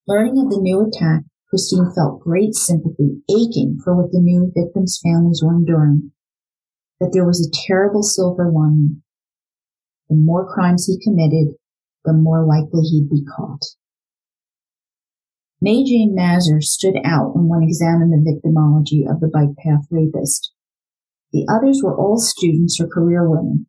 Learning 0.06 0.38
of 0.38 0.50
the 0.50 0.60
new 0.60 0.86
attack, 0.86 1.22
Christine 1.48 1.90
felt 1.94 2.20
great 2.20 2.54
sympathy, 2.54 3.22
aching 3.30 3.78
for 3.82 3.94
what 3.94 4.12
the 4.12 4.20
new 4.20 4.52
victims' 4.54 5.00
families 5.02 5.42
were 5.44 5.54
enduring. 5.54 6.12
That 7.00 7.10
there 7.12 7.26
was 7.26 7.40
a 7.40 7.66
terrible 7.66 8.02
silver 8.02 8.50
lining. 8.50 9.02
The 10.08 10.16
more 10.16 10.52
crimes 10.52 10.86
he 10.86 10.98
committed, 11.02 11.54
the 12.04 12.12
more 12.12 12.46
likely 12.46 12.82
he'd 12.82 13.10
be 13.10 13.24
caught. 13.24 13.62
May 15.60 15.84
Jane 15.84 16.14
Mazur 16.14 16.60
stood 16.60 16.96
out 17.04 17.34
when 17.34 17.48
one 17.48 17.62
examined 17.62 18.12
the 18.12 18.24
victimology 18.24 19.10
of 19.10 19.20
the 19.20 19.28
bike 19.28 19.56
path 19.58 19.86
rapist. 19.90 20.52
The 21.32 21.46
others 21.48 21.80
were 21.82 21.96
all 21.96 22.18
students 22.18 22.80
or 22.80 22.86
career 22.86 23.28
women, 23.28 23.66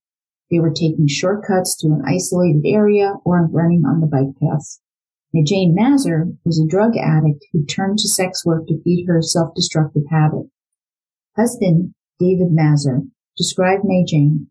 they 0.50 0.60
were 0.60 0.72
taking 0.72 1.08
shortcuts 1.08 1.76
to 1.78 1.88
an 1.88 2.04
isolated 2.06 2.64
area 2.66 3.16
or 3.26 3.48
running 3.52 3.84
on 3.86 4.00
the 4.00 4.08
bike 4.08 4.36
paths. 4.42 4.82
Now, 5.38 5.44
Jane 5.46 5.76
Mazur 5.76 6.30
was 6.46 6.60
a 6.60 6.66
drug 6.66 6.98
addict 6.98 7.46
who 7.54 7.64
turned 7.64 8.00
to 8.00 8.08
sex 8.08 8.44
work 8.44 8.66
to 8.68 8.82
feed 8.82 9.06
her 9.08 9.22
self-destructive 9.22 10.06
habit. 10.10 10.50
Husband 11.36 11.94
David 12.20 12.48
Mazur 12.50 13.02
described 13.38 13.84
May 13.86 14.04
Jane 14.04 14.48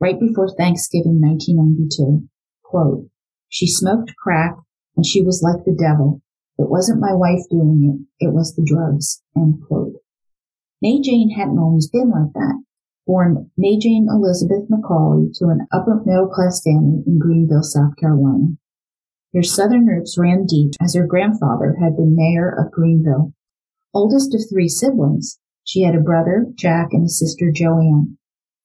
right 0.00 0.18
before 0.18 0.48
Thanksgiving 0.48 1.20
1992. 1.20 2.28
Quote, 2.64 3.08
she 3.48 3.68
smoked 3.68 4.16
crack 4.16 4.56
and 4.96 5.06
she 5.06 5.22
was 5.22 5.40
like 5.40 5.64
the 5.64 5.76
devil. 5.78 6.20
It 6.58 6.68
wasn't 6.68 7.00
my 7.00 7.14
wife 7.14 7.46
doing 7.48 8.08
it. 8.18 8.26
It 8.26 8.32
was 8.34 8.56
the 8.56 8.66
drugs. 8.66 9.22
End 9.36 9.62
quote. 9.68 10.02
May 10.82 11.00
Jane 11.00 11.30
hadn't 11.38 11.60
always 11.60 11.88
been 11.88 12.10
like 12.10 12.32
that 12.34 12.64
born 13.06 13.50
May 13.56 13.78
Jane 13.78 14.08
Elizabeth 14.10 14.68
McCauley 14.68 15.32
to 15.38 15.46
an 15.46 15.66
upper 15.72 16.02
middle 16.04 16.28
class 16.28 16.60
family 16.62 17.04
in 17.06 17.20
Greenville, 17.20 17.62
South 17.62 17.96
Carolina. 17.96 18.58
Their 19.32 19.42
southern 19.42 19.86
roots 19.86 20.16
ran 20.18 20.46
deep 20.46 20.72
as 20.80 20.94
her 20.94 21.06
grandfather 21.06 21.76
had 21.78 21.96
been 21.96 22.16
mayor 22.16 22.48
of 22.48 22.72
Greenville. 22.72 23.34
Oldest 23.92 24.34
of 24.34 24.40
three 24.48 24.68
siblings, 24.68 25.38
she 25.64 25.82
had 25.82 25.94
a 25.94 26.00
brother, 26.00 26.46
Jack, 26.54 26.88
and 26.92 27.04
a 27.04 27.08
sister, 27.10 27.52
Joanne. 27.54 28.16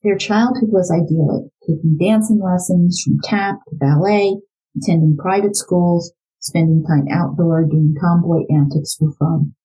Their 0.04 0.18
childhood 0.18 0.70
was 0.72 0.90
idyllic, 0.90 1.52
taking 1.68 1.98
dancing 1.98 2.40
lessons 2.40 3.02
from 3.04 3.20
tap 3.24 3.60
to 3.68 3.76
ballet, 3.76 4.40
attending 4.78 5.18
private 5.18 5.58
schools, 5.58 6.14
spending 6.40 6.84
time 6.86 7.08
outdoor 7.12 7.66
doing 7.66 7.96
tomboy 8.00 8.46
antics 8.50 8.96
for 8.96 9.12
fun. 9.12 9.56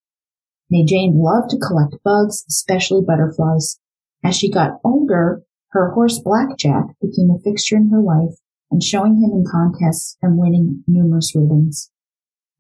May 0.69 0.85
Jane 0.85 1.17
loved 1.17 1.51
to 1.51 1.59
collect 1.59 2.03
bugs, 2.03 2.45
especially 2.49 3.03
butterflies. 3.07 3.79
As 4.25 4.37
she 4.37 4.51
got 4.51 4.81
older, 4.85 5.45
her 5.69 5.93
horse 5.93 6.19
Blackjack 6.19 6.87
became 7.01 7.31
a 7.31 7.39
fixture 7.39 7.77
in 7.77 7.91
her 7.91 8.03
life 8.03 8.35
and 8.71 8.83
showing 8.83 9.17
him 9.17 9.31
in 9.33 9.45
contests 9.51 10.17
and 10.23 10.39
winning 10.39 10.85
numerous 10.87 11.35
ribbons. 11.35 11.91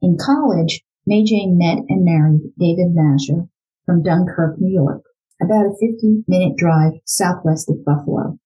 In 0.00 0.16
college, 0.16 0.82
May 1.06 1.24
Jane 1.24 1.56
met 1.58 1.78
and 1.88 2.04
married 2.04 2.52
David 2.58 2.94
Mazur 2.94 3.48
from 3.86 4.02
Dunkirk, 4.02 4.60
New 4.60 4.72
York, 4.72 5.02
about 5.40 5.66
a 5.66 5.76
50 5.80 6.24
minute 6.28 6.56
drive 6.56 6.94
southwest 7.04 7.70
of 7.70 7.84
Buffalo. 7.84 8.38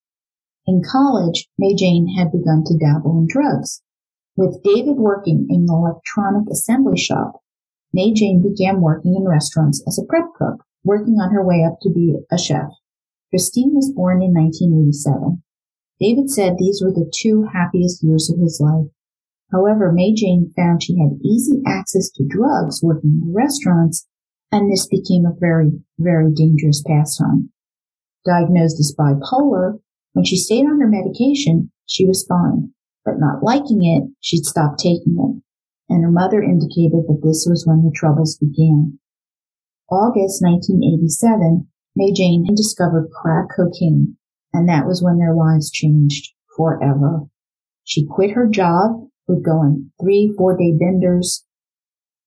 In 0.66 0.82
college, 0.82 1.48
May 1.58 1.74
Jane 1.74 2.14
had 2.16 2.30
begun 2.30 2.62
to 2.66 2.78
dabble 2.78 3.18
in 3.18 3.26
drugs. 3.26 3.82
With 4.36 4.62
David 4.62 4.96
working 4.96 5.46
in 5.50 5.62
an 5.62 5.68
electronic 5.68 6.48
assembly 6.50 6.96
shop, 6.96 7.42
May 7.92 8.14
Jane 8.14 8.42
began 8.42 8.80
working 8.80 9.14
in 9.16 9.28
restaurants 9.28 9.82
as 9.86 9.98
a 9.98 10.06
prep 10.06 10.32
cook, 10.36 10.64
working 10.84 11.14
on 11.14 11.32
her 11.32 11.44
way 11.44 11.64
up 11.64 11.78
to 11.82 11.90
be 11.90 12.16
a 12.30 12.38
chef. 12.38 12.70
Christine 13.30 13.74
was 13.74 13.92
born 13.92 14.22
in 14.22 14.32
1987. 14.32 15.42
David 16.02 16.30
said 16.30 16.56
these 16.58 16.82
were 16.82 16.90
the 16.90 17.08
two 17.14 17.46
happiest 17.54 18.02
years 18.02 18.28
of 18.28 18.40
his 18.40 18.60
life. 18.60 18.90
However, 19.52 19.92
May 19.92 20.12
Jane 20.12 20.52
found 20.56 20.82
she 20.82 20.98
had 20.98 21.20
easy 21.24 21.62
access 21.64 22.10
to 22.10 22.26
drugs 22.26 22.82
working 22.82 23.20
in 23.22 23.32
restaurants, 23.32 24.08
and 24.50 24.68
this 24.68 24.88
became 24.88 25.24
a 25.24 25.38
very, 25.38 25.70
very 26.00 26.32
dangerous 26.34 26.82
pastime. 26.84 27.50
Diagnosed 28.26 28.80
as 28.80 28.96
bipolar, 28.98 29.78
when 30.12 30.24
she 30.24 30.36
stayed 30.36 30.66
on 30.66 30.80
her 30.80 30.88
medication, 30.88 31.70
she 31.86 32.04
was 32.04 32.26
fine, 32.26 32.72
but 33.04 33.20
not 33.20 33.44
liking 33.44 33.84
it, 33.84 34.10
she'd 34.20 34.44
stop 34.44 34.78
taking 34.78 35.14
it, 35.14 35.42
and 35.88 36.02
her 36.02 36.10
mother 36.10 36.42
indicated 36.42 37.06
that 37.06 37.20
this 37.22 37.46
was 37.48 37.64
when 37.64 37.84
the 37.84 37.92
troubles 37.94 38.36
began. 38.38 38.98
August 39.88 40.42
1987, 40.42 41.68
May 41.94 42.12
Jane 42.12 42.46
discovered 42.56 43.10
crack 43.12 43.46
cocaine, 43.54 44.16
and 44.52 44.68
that 44.68 44.86
was 44.86 45.02
when 45.02 45.18
their 45.18 45.34
lives 45.34 45.70
changed 45.70 46.32
forever. 46.56 47.22
She 47.84 48.06
quit 48.06 48.32
her 48.32 48.46
job 48.46 49.08
would 49.28 49.44
go 49.44 49.52
on 49.52 49.90
three, 50.00 50.32
four 50.36 50.56
day 50.56 50.72
benders 50.78 51.44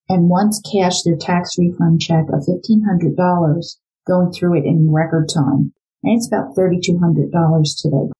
and 0.08 0.30
once 0.30 0.62
cashed 0.62 1.04
their 1.04 1.18
tax 1.18 1.58
refund 1.58 2.02
check 2.02 2.26
of 2.32 2.46
$1,500, 2.46 3.78
going 4.06 4.32
through 4.32 4.58
it 4.58 4.66
in 4.66 4.92
record 4.92 5.30
time. 5.34 5.74
And 6.04 6.18
it's 6.18 6.28
about 6.28 6.56
$3,200 6.56 7.32
today. 7.82 8.12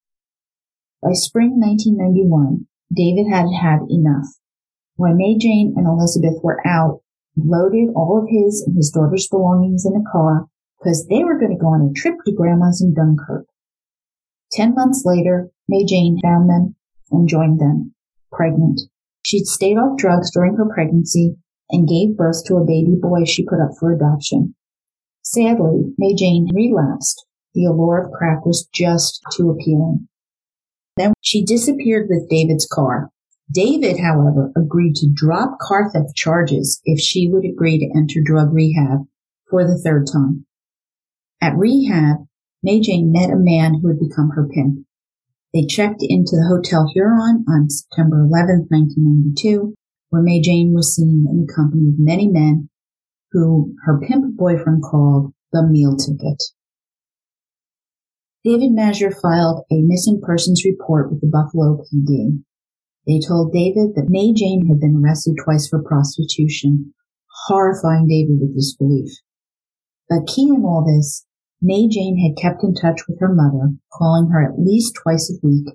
By 1.02 1.14
spring 1.14 1.60
1991, 1.60 2.66
David 2.94 3.30
had 3.30 3.46
had 3.62 3.82
enough. 3.90 4.26
When 4.96 5.18
May 5.18 5.38
Jane 5.38 5.74
and 5.78 5.86
Elizabeth 5.86 6.42
were 6.42 6.66
out, 6.66 7.02
loaded 7.38 7.90
all 7.96 8.20
of 8.24 8.30
his 8.30 8.64
and 8.66 8.76
his 8.76 8.90
daughter's 8.90 9.28
belongings 9.30 9.86
in 9.86 9.94
a 9.94 10.12
car 10.12 10.48
because 10.80 11.06
they 11.08 11.24
were 11.24 11.38
going 11.38 11.52
to 11.52 11.62
go 11.62 11.68
on 11.68 11.88
a 11.88 11.94
trip 11.94 12.16
to 12.26 12.32
grandma's 12.32 12.82
in 12.82 12.94
Dunkirk. 12.94 13.46
Ten 14.52 14.74
months 14.74 15.04
later, 15.06 15.50
May 15.68 15.86
Jane 15.86 16.20
found 16.22 16.50
them 16.50 16.76
and 17.12 17.28
joined 17.28 17.60
them 17.60 17.94
pregnant. 18.32 18.82
She'd 19.26 19.46
stayed 19.46 19.78
off 19.78 19.98
drugs 19.98 20.32
during 20.32 20.56
her 20.58 20.68
pregnancy 20.72 21.38
and 21.70 21.88
gave 21.88 22.18
birth 22.18 22.44
to 22.46 22.56
a 22.56 22.66
baby 22.66 22.96
boy 23.00 23.24
she 23.26 23.46
put 23.46 23.60
up 23.60 23.72
for 23.80 23.92
adoption. 23.92 24.56
Sadly, 25.24 25.94
May 25.98 26.14
Jane 26.14 26.50
relapsed. 26.54 27.26
The 27.54 27.66
allure 27.66 28.02
of 28.02 28.12
crack 28.12 28.46
was 28.46 28.68
just 28.74 29.22
too 29.34 29.50
appealing. 29.50 30.08
Then 30.98 31.14
she 31.22 31.44
disappeared 31.44 32.08
with 32.10 32.30
David's 32.30 32.68
car. 32.72 33.10
David, 33.52 34.00
however, 34.00 34.52
agreed 34.56 34.96
to 34.96 35.12
drop 35.14 35.60
car 35.60 35.90
theft 35.92 36.16
charges 36.16 36.82
if 36.84 37.00
she 37.00 37.30
would 37.30 37.46
agree 37.46 37.80
to 37.80 37.98
enter 37.98 38.20
drug 38.24 38.54
rehab 38.54 39.06
for 39.50 39.64
the 39.66 39.78
third 39.78 40.08
time. 40.12 40.46
At 41.42 41.58
rehab, 41.58 42.28
May 42.66 42.80
Jane 42.80 43.12
met 43.12 43.30
a 43.30 43.36
man 43.38 43.76
who 43.76 43.90
would 43.90 44.00
become 44.00 44.32
her 44.32 44.50
pimp. 44.52 44.80
They 45.54 45.68
checked 45.68 46.02
into 46.02 46.32
the 46.32 46.48
Hotel 46.50 46.90
Huron 46.92 47.46
on 47.48 47.70
September 47.70 48.22
11, 48.22 48.66
1992, 48.70 49.76
where 50.10 50.24
May 50.24 50.42
Jane 50.42 50.74
was 50.74 50.96
seen 50.96 51.28
in 51.30 51.46
the 51.46 51.54
company 51.54 51.90
of 51.90 52.00
many 52.00 52.28
men 52.28 52.72
who 53.32 53.76
her 53.84 54.00
pimp 54.00 54.36
boyfriend 54.36 54.82
called 54.82 55.32
the 55.52 55.62
meal 55.62 55.96
ticket. 55.96 56.42
David 58.44 58.72
Mazur 58.72 59.12
filed 59.12 59.64
a 59.72 59.84
missing 59.84 60.20
persons 60.20 60.66
report 60.66 61.12
with 61.12 61.22
the 61.22 61.30
Buffalo 61.30 61.84
PD. 61.84 62.42
They 63.06 63.20
told 63.20 63.54
David 63.54 63.94
that 63.94 64.10
May 64.10 64.34
Jane 64.34 64.66
had 64.66 64.80
been 64.80 65.04
arrested 65.04 65.36
twice 65.44 65.68
for 65.68 65.84
prostitution, 65.84 66.96
horrifying 67.46 68.08
David 68.08 68.40
with 68.42 68.56
this 68.56 68.76
belief. 68.76 69.12
But 70.10 70.26
key 70.26 70.50
in 70.50 70.64
all 70.64 70.84
this 70.84 71.25
May 71.62 71.88
Jane 71.88 72.18
had 72.18 72.42
kept 72.42 72.64
in 72.64 72.74
touch 72.74 73.02
with 73.08 73.20
her 73.20 73.34
mother, 73.34 73.74
calling 73.94 74.30
her 74.30 74.44
at 74.44 74.60
least 74.60 74.96
twice 74.96 75.32
a 75.32 75.46
week, 75.46 75.68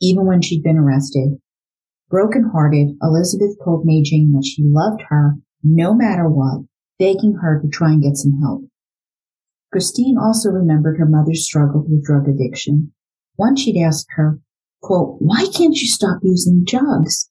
even 0.00 0.26
when 0.26 0.42
she'd 0.42 0.62
been 0.62 0.76
arrested. 0.76 1.38
Broken 2.10 2.50
hearted, 2.52 2.96
Elizabeth 3.02 3.56
told 3.64 3.84
May 3.84 4.02
Jane 4.02 4.32
that 4.32 4.44
she 4.46 4.62
loved 4.64 5.02
her 5.08 5.36
no 5.62 5.94
matter 5.94 6.28
what, 6.28 6.64
begging 6.98 7.38
her 7.42 7.60
to 7.60 7.68
try 7.68 7.92
and 7.92 8.02
get 8.02 8.16
some 8.16 8.40
help. 8.40 8.62
Christine 9.72 10.16
also 10.16 10.50
remembered 10.50 10.98
her 10.98 11.06
mother's 11.06 11.44
struggle 11.44 11.84
with 11.86 12.04
drug 12.04 12.28
addiction. 12.28 12.92
Once 13.36 13.60
she'd 13.60 13.80
asked 13.80 14.08
her, 14.10 14.40
quote, 14.80 15.16
why 15.20 15.46
can't 15.46 15.76
you 15.76 15.86
stop 15.86 16.20
using 16.22 16.64
drugs? 16.66 17.30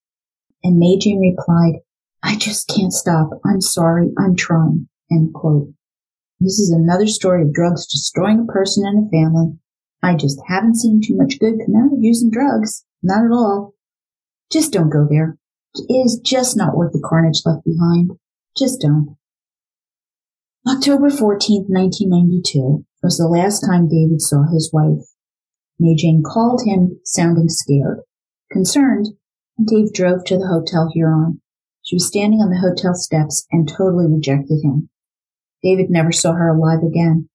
And 0.64 0.78
May 0.78 0.98
Jane 1.00 1.20
replied, 1.20 1.82
I 2.24 2.36
just 2.36 2.68
can't 2.68 2.94
stop. 2.94 3.30
I'm 3.46 3.62
sorry. 3.62 4.10
I'm 4.18 4.36
trying. 4.36 4.88
End 5.12 5.34
quote. 5.34 5.70
This 6.40 6.60
is 6.60 6.72
another 6.72 7.08
story 7.08 7.42
of 7.42 7.54
drugs 7.54 7.88
destroying 7.88 8.42
a 8.42 8.52
person 8.52 8.86
and 8.86 9.08
a 9.08 9.10
family. 9.10 9.58
I 10.04 10.16
just 10.16 10.40
haven't 10.48 10.76
seen 10.76 11.02
too 11.02 11.16
much 11.16 11.40
good 11.40 11.56
come 11.66 11.76
out 11.76 11.94
of 11.94 12.04
using 12.04 12.30
drugs. 12.30 12.86
Not 13.02 13.26
at 13.26 13.32
all. 13.32 13.74
Just 14.52 14.72
don't 14.72 14.92
go 14.92 15.08
there. 15.10 15.38
It 15.76 15.94
is 16.06 16.20
just 16.24 16.56
not 16.56 16.76
worth 16.76 16.94
the 16.94 17.04
carnage 17.04 17.42
left 17.44 17.66
behind. 17.66 18.12
Just 18.56 18.82
don't. 18.82 19.18
October 20.68 21.10
14th, 21.10 21.70
1992 21.70 22.86
was 23.02 23.18
the 23.18 23.28
last 23.28 23.62
time 23.62 23.88
David 23.88 24.22
saw 24.22 24.44
his 24.52 24.72
wife. 24.72 25.06
May 25.80 25.96
Jane 25.96 26.24
called 26.24 26.62
him, 26.66 27.00
sounding 27.04 27.50
scared. 27.50 28.02
Concerned, 28.52 29.08
Dave 29.64 29.94
drove 29.94 30.24
to 30.26 30.38
the 30.38 30.48
Hotel 30.48 30.90
Huron. 30.94 31.42
She 31.84 31.96
was 31.96 32.08
standing 32.08 32.42
on 32.42 32.50
the 32.50 32.60
hotel 32.60 32.94
steps 32.94 33.48
and 33.52 33.68
totally 33.68 34.08
rejected 34.08 34.62
him. 34.64 34.90
David 35.64 35.90
never 35.90 36.12
saw 36.12 36.34
her 36.34 36.50
alive 36.50 36.84
again. 36.84 37.30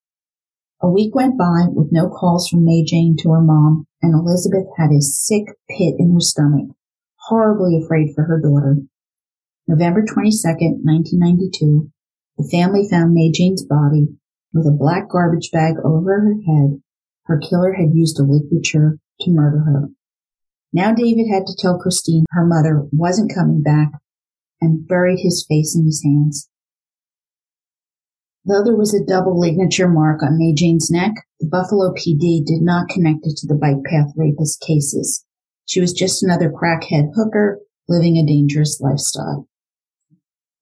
A 0.80 0.90
week 0.90 1.14
went 1.14 1.38
by 1.38 1.66
with 1.68 1.92
no 1.92 2.08
calls 2.08 2.48
from 2.48 2.64
May 2.64 2.84
Jane 2.84 3.16
to 3.18 3.30
her 3.30 3.40
mom, 3.40 3.86
and 4.00 4.14
Elizabeth 4.14 4.66
had 4.76 4.90
a 4.90 5.00
sick 5.00 5.44
pit 5.68 5.94
in 5.98 6.12
her 6.12 6.20
stomach, 6.20 6.70
horribly 7.28 7.80
afraid 7.82 8.14
for 8.14 8.24
her 8.24 8.40
daughter. 8.40 8.78
November 9.68 10.04
22, 10.04 10.38
1992, 10.42 11.90
the 12.36 12.48
family 12.50 12.88
found 12.88 13.14
May 13.14 13.30
Jane's 13.30 13.64
body 13.64 14.08
with 14.52 14.66
a 14.66 14.76
black 14.76 15.08
garbage 15.08 15.50
bag 15.52 15.74
over 15.84 16.20
her 16.20 16.34
head. 16.46 16.82
Her 17.24 17.38
killer 17.38 17.74
had 17.74 17.94
used 17.94 18.18
a 18.18 18.24
ligature 18.24 18.98
to 19.20 19.30
murder 19.30 19.60
her. 19.60 19.88
Now 20.72 20.92
David 20.92 21.28
had 21.30 21.46
to 21.46 21.56
tell 21.56 21.78
Christine 21.78 22.24
her 22.30 22.46
mother 22.46 22.88
wasn't 22.92 23.34
coming 23.34 23.62
back 23.62 23.92
and 24.60 24.86
buried 24.86 25.20
his 25.20 25.46
face 25.48 25.76
in 25.76 25.84
his 25.84 26.02
hands. 26.02 26.48
Though 28.44 28.64
there 28.64 28.76
was 28.76 28.92
a 28.92 29.04
double 29.04 29.38
ligature 29.38 29.88
mark 29.88 30.20
on 30.20 30.36
May 30.36 30.52
Jane's 30.52 30.90
neck, 30.90 31.12
the 31.38 31.46
Buffalo 31.46 31.92
PD 31.92 32.44
did 32.44 32.60
not 32.60 32.88
connect 32.88 33.20
it 33.22 33.36
to 33.36 33.46
the 33.46 33.54
bike 33.54 33.84
path 33.84 34.12
rapist 34.16 34.60
cases. 34.66 35.24
She 35.64 35.80
was 35.80 35.92
just 35.92 36.24
another 36.24 36.50
crackhead 36.50 37.10
hooker 37.14 37.60
living 37.88 38.16
a 38.16 38.26
dangerous 38.26 38.80
lifestyle. 38.80 39.46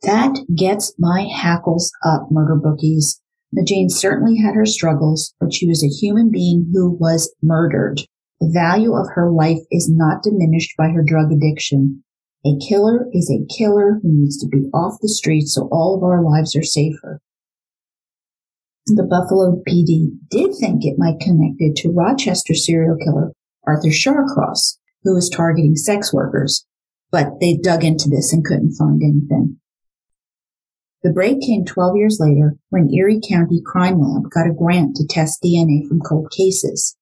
That 0.02 0.44
gets 0.54 0.92
my 0.98 1.22
hackles 1.22 1.90
up, 2.04 2.28
murder 2.30 2.56
bookies. 2.56 3.18
May 3.50 3.64
Jane 3.64 3.88
certainly 3.88 4.36
had 4.36 4.54
her 4.54 4.66
struggles, 4.66 5.34
but 5.40 5.54
she 5.54 5.66
was 5.66 5.82
a 5.82 5.88
human 5.88 6.30
being 6.30 6.70
who 6.74 6.90
was 6.90 7.34
murdered. 7.42 8.02
The 8.40 8.50
value 8.52 8.92
of 8.92 9.08
her 9.14 9.30
life 9.30 9.60
is 9.70 9.90
not 9.90 10.22
diminished 10.22 10.76
by 10.76 10.90
her 10.90 11.02
drug 11.02 11.32
addiction. 11.32 12.04
A 12.44 12.58
killer 12.58 13.06
is 13.12 13.30
a 13.30 13.46
killer 13.56 14.00
who 14.02 14.20
needs 14.20 14.36
to 14.38 14.48
be 14.48 14.68
off 14.74 15.00
the 15.00 15.08
streets 15.08 15.54
so 15.54 15.68
all 15.72 15.96
of 15.96 16.02
our 16.02 16.22
lives 16.22 16.54
are 16.54 16.62
safer 16.62 17.22
the 18.94 19.06
Buffalo 19.08 19.62
PD 19.68 20.10
did 20.30 20.54
think 20.58 20.84
it 20.84 20.98
might 20.98 21.20
connect 21.20 21.56
it 21.58 21.76
to 21.76 21.92
Rochester 21.92 22.54
serial 22.54 22.96
killer 22.96 23.32
Arthur 23.66 23.88
Shawcross, 23.88 24.78
who 25.02 25.14
was 25.14 25.28
targeting 25.28 25.76
sex 25.76 26.12
workers, 26.12 26.66
but 27.10 27.40
they 27.40 27.56
dug 27.56 27.84
into 27.84 28.08
this 28.08 28.32
and 28.32 28.44
couldn't 28.44 28.74
find 28.74 29.02
anything. 29.02 29.56
The 31.02 31.12
break 31.12 31.40
came 31.40 31.64
12 31.64 31.96
years 31.96 32.18
later 32.20 32.56
when 32.68 32.92
Erie 32.92 33.20
County 33.26 33.62
Crime 33.64 34.00
Lab 34.00 34.30
got 34.30 34.46
a 34.46 34.52
grant 34.52 34.96
to 34.96 35.06
test 35.06 35.42
DNA 35.42 35.88
from 35.88 36.00
cold 36.00 36.30
cases. 36.30 36.96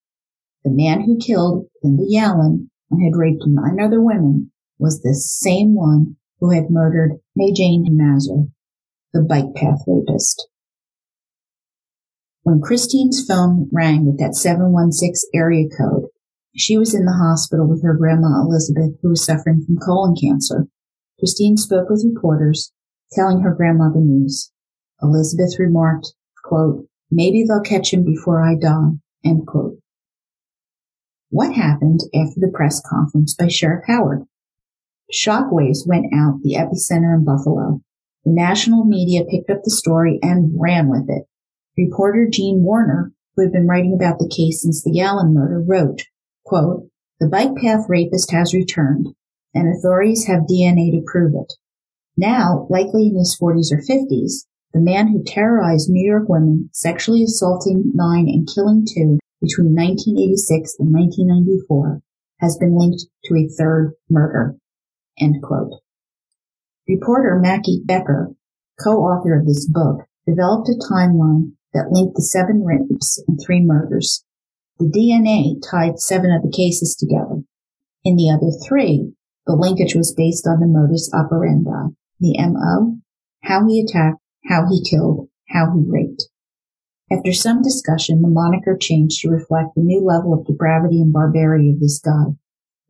The 0.64 0.70
man 0.70 1.03
who 1.03 1.18
killed 1.18 1.66
Linda 1.82 2.05
Yalem 2.05 2.68
and 2.91 3.03
had 3.03 3.18
raped 3.18 3.43
nine 3.47 3.80
other 3.80 4.01
women 4.01 4.53
was 4.78 5.03
the 5.03 5.14
same 5.14 5.74
one 5.74 6.16
who 6.41 6.51
had 6.51 6.70
murdered 6.70 7.18
May 7.34 7.53
Jane 7.53 7.86
Mazur, 7.91 8.45
the 9.12 9.22
bike 9.22 9.55
path 9.57 9.80
rapist. 9.86 10.49
When 12.49 12.62
Christine's 12.62 13.26
phone 13.26 13.68
rang 13.74 14.07
with 14.07 14.18
that 14.20 14.34
716 14.34 15.28
area 15.34 15.68
code, 15.68 16.07
she 16.57 16.78
was 16.78 16.94
in 16.94 17.05
the 17.05 17.12
hospital 17.12 17.68
with 17.68 17.82
her 17.82 17.92
grandma 17.92 18.40
Elizabeth, 18.40 18.92
who 19.03 19.11
was 19.11 19.22
suffering 19.22 19.62
from 19.66 19.76
colon 19.76 20.16
cancer. 20.18 20.66
Christine 21.18 21.59
spoke 21.59 21.90
with 21.90 22.07
reporters, 22.11 22.72
telling 23.12 23.40
her 23.40 23.55
grandma 23.55 23.90
the 23.90 24.01
news. 24.01 24.51
Elizabeth 25.03 25.59
remarked, 25.59 26.14
quote, 26.42 26.86
maybe 27.11 27.44
they'll 27.44 27.61
catch 27.61 27.92
him 27.92 28.03
before 28.03 28.42
I 28.42 28.55
die, 28.55 28.92
end 29.22 29.46
quote. 29.46 29.76
What 31.28 31.55
happened 31.55 32.01
after 32.14 32.40
the 32.40 32.51
press 32.51 32.80
conference 32.80 33.34
by 33.34 33.49
Sheriff 33.49 33.84
Howard? 33.88 34.22
Shockwaves 35.12 35.86
went 35.86 36.07
out 36.14 36.40
the 36.42 36.55
epicenter 36.55 37.14
in 37.14 37.26
Buffalo. 37.26 37.82
The 38.24 38.32
national 38.32 38.86
media 38.86 39.26
picked 39.30 39.51
up 39.51 39.64
the 39.64 39.70
story 39.70 40.18
and 40.22 40.59
ran 40.59 40.88
with 40.88 41.11
it. 41.11 41.28
Reporter 41.79 42.26
Gene 42.29 42.64
Warner, 42.64 43.12
who 43.37 43.43
had 43.43 43.53
been 43.53 43.68
writing 43.68 43.95
about 43.95 44.18
the 44.18 44.29
case 44.29 44.62
since 44.62 44.83
the 44.83 44.91
Yalem 44.91 45.33
murder, 45.33 45.62
wrote, 45.64 46.03
quote, 46.45 46.89
The 47.20 47.29
bike 47.29 47.55
path 47.55 47.87
rapist 47.89 48.33
has 48.33 48.53
returned, 48.53 49.14
and 49.55 49.68
authorities 49.68 50.26
have 50.26 50.49
DNA 50.51 50.91
to 50.91 51.05
prove 51.07 51.35
it. 51.37 51.53
Now, 52.16 52.66
likely 52.68 53.07
in 53.07 53.16
his 53.16 53.39
40s 53.41 53.70
or 53.70 53.79
50s, 53.79 54.47
the 54.74 54.81
man 54.81 55.07
who 55.07 55.22
terrorized 55.22 55.89
New 55.89 56.05
York 56.05 56.29
women, 56.29 56.68
sexually 56.72 57.22
assaulting 57.22 57.93
nine 57.95 58.26
and 58.26 58.49
killing 58.53 58.85
two 58.85 59.20
between 59.41 59.72
1986 59.72 60.74
and 60.81 60.93
1994, 60.93 62.01
has 62.41 62.59
been 62.59 62.76
linked 62.76 63.05
to 63.26 63.35
a 63.37 63.49
third 63.57 63.95
murder. 64.11 64.57
End 65.16 65.41
quote. 65.45 65.74
Reporter 66.89 67.41
Maki 67.41 67.87
Becker, 67.87 68.35
co-author 68.83 69.39
of 69.39 69.47
this 69.47 69.68
book, 69.68 70.01
developed 70.26 70.68
a 70.68 70.93
timeline 70.93 71.53
that 71.75 71.91
linked 71.91 72.16
the 72.16 72.23
seven 72.23 72.64
rapes 72.64 73.23
and 73.27 73.39
three 73.45 73.61
murders. 73.61 74.25
The 74.79 74.87
DNA 74.87 75.61
tied 75.69 75.99
seven 75.99 76.31
of 76.33 76.43
the 76.43 76.57
cases 76.57 76.95
together. 76.95 77.43
In 78.05 78.16
the 78.16 78.31
other 78.31 78.53
three, 78.66 79.12
the 79.47 79.57
linkage 79.57 79.95
was 79.95 80.14
based 80.14 80.47
on 80.47 80.61
the 80.61 80.66
modus 80.66 81.11
operandi, 81.12 81.95
the 82.21 82.37
MO, 82.39 82.99
how 83.43 83.66
he 83.66 83.81
attacked, 83.81 84.21
how 84.45 84.66
he 84.69 84.83
killed, 84.89 85.29
how 85.49 85.73
he 85.75 85.83
raped. 85.87 86.29
After 87.11 87.33
some 87.33 87.62
discussion, 87.62 88.21
the 88.21 88.29
moniker 88.29 88.77
changed 88.79 89.21
to 89.21 89.31
reflect 89.31 89.75
the 89.75 89.83
new 89.83 90.05
level 90.05 90.35
of 90.35 90.47
depravity 90.47 91.01
and 91.01 91.12
barbarity 91.12 91.71
of 91.71 91.81
this 91.81 91.99
guy. 91.99 92.37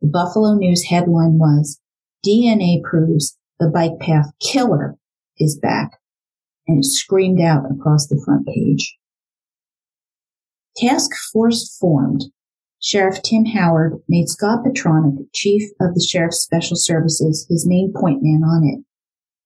The 0.01 0.09
Buffalo 0.09 0.55
News 0.55 0.85
headline 0.85 1.39
was, 1.39 1.79
DNA 2.25 2.83
proves 2.83 3.37
the 3.59 3.69
bike 3.69 3.99
path 3.99 4.31
killer 4.39 4.97
is 5.37 5.57
back 5.57 5.98
and 6.69 6.77
it 6.77 6.85
screamed 6.85 7.41
out 7.41 7.63
across 7.71 8.07
the 8.07 8.21
front 8.23 8.45
page. 8.45 8.95
Task 10.77 11.09
force 11.33 11.75
formed. 11.81 12.25
Sheriff 12.79 13.21
Tim 13.23 13.43
Howard 13.45 13.99
made 14.07 14.29
Scott 14.29 14.59
Patronik 14.63 15.25
chief 15.33 15.63
of 15.81 15.95
the 15.95 16.07
Sheriff's 16.07 16.43
Special 16.43 16.77
Services 16.77 17.47
his 17.49 17.67
main 17.67 17.91
point 17.93 18.19
man 18.21 18.43
on 18.43 18.63
it. 18.65 18.85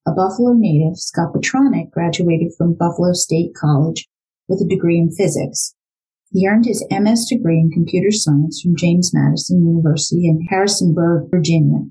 A 0.06 0.12
Buffalo 0.14 0.52
native, 0.54 0.98
Scott 0.98 1.34
Patronik 1.34 1.92
graduated 1.92 2.52
from 2.58 2.76
Buffalo 2.76 3.14
State 3.14 3.56
College 3.56 4.08
with 4.50 4.62
a 4.62 4.68
degree 4.68 5.00
in 5.00 5.10
physics. 5.10 5.74
He 6.30 6.46
earned 6.46 6.66
his 6.66 6.86
MS 6.92 7.28
degree 7.30 7.58
in 7.60 7.72
computer 7.72 8.12
science 8.12 8.62
from 8.62 8.76
James 8.76 9.12
Madison 9.14 9.66
University 9.66 10.28
in 10.28 10.48
Harrisonburg, 10.50 11.32
Virginia, 11.32 11.86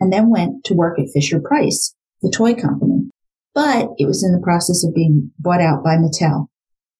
and 0.00 0.10
then 0.12 0.30
went 0.30 0.64
to 0.64 0.74
work 0.74 0.98
at 0.98 1.10
Fisher 1.12 1.40
Price, 1.40 1.94
the 2.22 2.30
toy 2.30 2.54
company 2.54 3.05
but 3.56 3.88
it 3.96 4.04
was 4.04 4.22
in 4.22 4.32
the 4.32 4.44
process 4.44 4.84
of 4.84 4.94
being 4.94 5.30
bought 5.38 5.62
out 5.62 5.82
by 5.82 5.96
Mattel. 5.96 6.48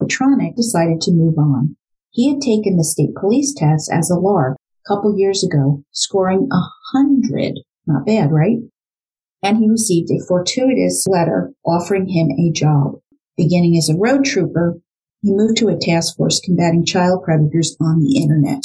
Patronik 0.01 0.57
decided 0.57 1.03
to 1.03 1.13
move 1.13 1.37
on. 1.37 1.77
He 2.11 2.33
had 2.33 2.41
taken 2.41 2.79
the 2.79 2.85
state 2.85 3.15
police 3.15 3.53
test 3.55 3.93
as 3.93 4.09
a 4.09 4.19
lark 4.19 4.57
a 4.57 4.89
couple 4.89 5.19
years 5.19 5.45
ago, 5.45 5.85
scoring 5.93 6.49
a 6.51 6.61
hundred. 6.95 7.61
Not 7.87 8.07
bad, 8.07 8.33
right? 8.33 8.57
And 9.43 9.59
he 9.59 9.69
received 9.69 10.11
a 10.11 10.25
fortuitous 10.27 11.07
letter 11.07 11.53
offering 11.63 12.09
him 12.09 12.31
a 12.31 12.51
job. 12.51 13.01
Beginning 13.37 13.77
as 13.77 13.91
a 13.91 13.99
road 13.99 14.25
trooper, 14.25 14.81
he 15.21 15.35
moved 15.35 15.59
to 15.59 15.69
a 15.69 15.79
task 15.79 16.17
force 16.17 16.41
combating 16.41 16.87
child 16.87 17.23
predators 17.23 17.77
on 17.83 18.01
the 18.01 18.17
internet. 18.23 18.63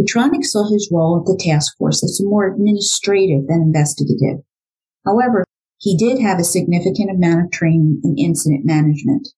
Patronik 0.00 0.42
saw 0.42 0.68
his 0.68 0.90
role 0.92 1.20
at 1.20 1.26
the 1.26 1.40
task 1.40 1.76
force 1.78 2.02
as 2.02 2.20
more 2.20 2.48
administrative 2.48 3.46
than 3.46 3.62
investigative. 3.62 4.42
However, 5.06 5.44
he 5.78 5.96
did 5.96 6.20
have 6.20 6.38
a 6.38 6.44
significant 6.44 7.10
amount 7.10 7.44
of 7.44 7.50
training 7.50 8.00
in 8.04 8.18
incident 8.18 8.64
management. 8.64 9.28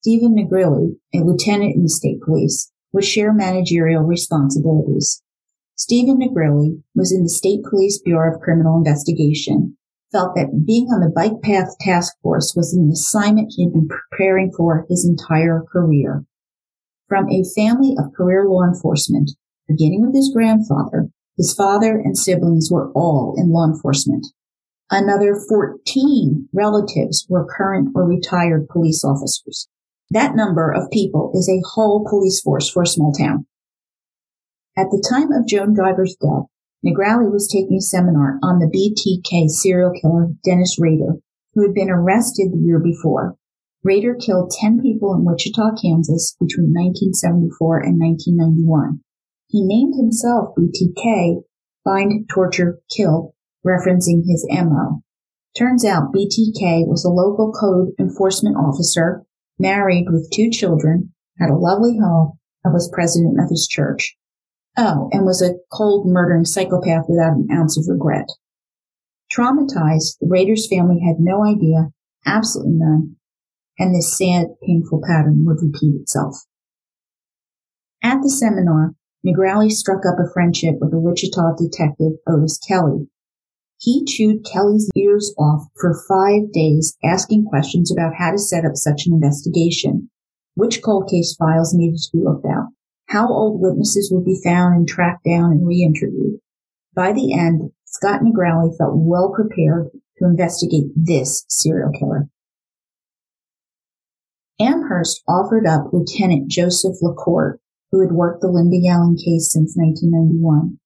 Stephen 0.00 0.36
Nigrelli, 0.36 0.96
a 1.14 1.24
lieutenant 1.24 1.74
in 1.74 1.82
the 1.82 1.88
state 1.88 2.20
police, 2.20 2.70
would 2.92 3.04
share 3.04 3.32
managerial 3.32 4.02
responsibilities. 4.02 5.22
Stephen 5.74 6.18
Nigrelli 6.18 6.82
was 6.94 7.12
in 7.12 7.22
the 7.22 7.28
State 7.28 7.62
Police 7.68 8.00
Bureau 8.00 8.34
of 8.34 8.40
Criminal 8.40 8.78
Investigation, 8.78 9.76
felt 10.12 10.34
that 10.34 10.64
being 10.64 10.86
on 10.86 11.00
the 11.00 11.12
Bike 11.14 11.42
Path 11.42 11.76
Task 11.80 12.14
Force 12.22 12.54
was 12.56 12.72
an 12.72 12.90
assignment 12.90 13.52
he 13.54 13.64
had 13.64 13.72
been 13.72 13.88
preparing 13.88 14.52
for 14.56 14.86
his 14.88 15.06
entire 15.06 15.62
career. 15.70 16.24
From 17.08 17.28
a 17.28 17.44
family 17.54 17.94
of 17.98 18.14
career 18.16 18.46
law 18.48 18.64
enforcement, 18.64 19.32
beginning 19.68 20.02
with 20.02 20.14
his 20.14 20.32
grandfather, 20.32 21.08
his 21.36 21.52
father 21.52 21.98
and 21.98 22.16
siblings 22.16 22.70
were 22.70 22.90
all 22.92 23.34
in 23.36 23.50
law 23.50 23.66
enforcement. 23.66 24.26
Another 24.90 25.34
14 25.34 26.48
relatives 26.52 27.26
were 27.28 27.48
current 27.56 27.88
or 27.94 28.06
retired 28.06 28.68
police 28.68 29.04
officers. 29.04 29.68
That 30.10 30.36
number 30.36 30.70
of 30.70 30.90
people 30.92 31.32
is 31.34 31.48
a 31.48 31.66
whole 31.74 32.06
police 32.08 32.40
force 32.40 32.70
for 32.70 32.82
a 32.82 32.86
small 32.86 33.12
town. 33.12 33.46
At 34.78 34.90
the 34.90 35.04
time 35.10 35.32
of 35.32 35.48
Joan 35.48 35.74
Diver's 35.74 36.14
death, 36.20 36.46
Nigrelli 36.84 37.32
was 37.32 37.48
taking 37.48 37.78
a 37.78 37.80
seminar 37.80 38.38
on 38.44 38.60
the 38.60 38.70
BTK 38.70 39.48
serial 39.48 39.90
killer 39.90 40.28
Dennis 40.44 40.76
Rader, 40.78 41.14
who 41.54 41.62
had 41.62 41.74
been 41.74 41.90
arrested 41.90 42.52
the 42.52 42.62
year 42.62 42.78
before. 42.78 43.36
Rader 43.82 44.14
killed 44.14 44.52
10 44.60 44.82
people 44.82 45.14
in 45.14 45.24
Wichita, 45.24 45.74
Kansas 45.82 46.36
between 46.38 46.70
1974 46.74 47.80
and 47.80 47.98
1991. 47.98 49.00
He 49.48 49.64
named 49.64 49.94
himself 49.96 50.54
BTK, 50.56 51.42
Bind, 51.84 52.28
Torture, 52.28 52.78
Kill, 52.94 53.34
referencing 53.66 54.22
his 54.24 54.46
MO. 54.48 55.02
Turns 55.58 55.84
out 55.84 56.12
BTK 56.12 56.86
was 56.86 57.04
a 57.04 57.08
local 57.08 57.52
code 57.52 57.88
enforcement 57.98 58.56
officer, 58.56 59.24
married 59.58 60.06
with 60.10 60.30
two 60.30 60.50
children, 60.50 61.12
had 61.38 61.50
a 61.50 61.56
lovely 61.56 61.98
home, 61.98 62.38
and 62.62 62.72
was 62.72 62.90
president 62.92 63.40
of 63.40 63.50
his 63.50 63.66
church. 63.66 64.16
Oh, 64.76 65.08
and 65.12 65.24
was 65.24 65.42
a 65.42 65.56
cold 65.72 66.06
murdering 66.06 66.44
psychopath 66.44 67.06
without 67.08 67.36
an 67.36 67.48
ounce 67.50 67.78
of 67.78 67.86
regret. 67.88 68.28
Traumatized, 69.32 70.18
the 70.20 70.28
Rader's 70.28 70.68
family 70.68 71.00
had 71.00 71.16
no 71.18 71.44
idea, 71.44 71.88
absolutely 72.26 72.74
none, 72.76 73.16
and 73.78 73.94
this 73.94 74.16
sad, 74.16 74.48
painful 74.66 75.00
pattern 75.06 75.44
would 75.46 75.58
repeat 75.62 75.94
itself. 76.00 76.36
At 78.02 78.20
the 78.22 78.30
seminar, 78.30 78.94
Nigrelli 79.26 79.70
struck 79.70 80.04
up 80.06 80.18
a 80.20 80.30
friendship 80.32 80.76
with 80.80 80.92
a 80.92 81.00
Wichita 81.00 81.56
detective, 81.58 82.12
Otis 82.28 82.58
Kelly, 82.58 83.08
he 83.78 84.04
chewed 84.04 84.44
Kelly's 84.44 84.90
ears 84.96 85.34
off 85.38 85.68
for 85.76 86.02
five 86.08 86.52
days, 86.52 86.96
asking 87.04 87.46
questions 87.46 87.92
about 87.92 88.14
how 88.18 88.30
to 88.30 88.38
set 88.38 88.64
up 88.64 88.74
such 88.74 89.06
an 89.06 89.14
investigation, 89.14 90.10
which 90.54 90.82
cold 90.82 91.08
case 91.10 91.36
files 91.38 91.74
needed 91.74 91.98
to 91.98 92.16
be 92.16 92.24
looked 92.24 92.46
at, 92.46 92.64
how 93.08 93.28
old 93.28 93.60
witnesses 93.60 94.10
would 94.10 94.24
be 94.24 94.40
found 94.42 94.74
and 94.74 94.88
tracked 94.88 95.24
down 95.24 95.52
and 95.52 95.66
re-interviewed. 95.66 96.40
By 96.94 97.12
the 97.12 97.34
end, 97.34 97.70
Scott 97.84 98.22
Nigrelli 98.22 98.76
felt 98.76 98.94
well 98.96 99.32
prepared 99.34 99.88
to 100.18 100.24
investigate 100.24 100.86
this 100.96 101.44
serial 101.48 101.92
killer. 101.92 102.28
Amherst 104.58 105.22
offered 105.28 105.66
up 105.66 105.92
Lieutenant 105.92 106.50
Joseph 106.50 106.96
LaCourte, 107.02 107.58
who 107.92 108.00
had 108.00 108.12
worked 108.12 108.40
the 108.40 108.48
Linda 108.48 108.78
Yalem 108.78 109.16
case 109.16 109.52
since 109.52 109.76
1991. 109.76 110.78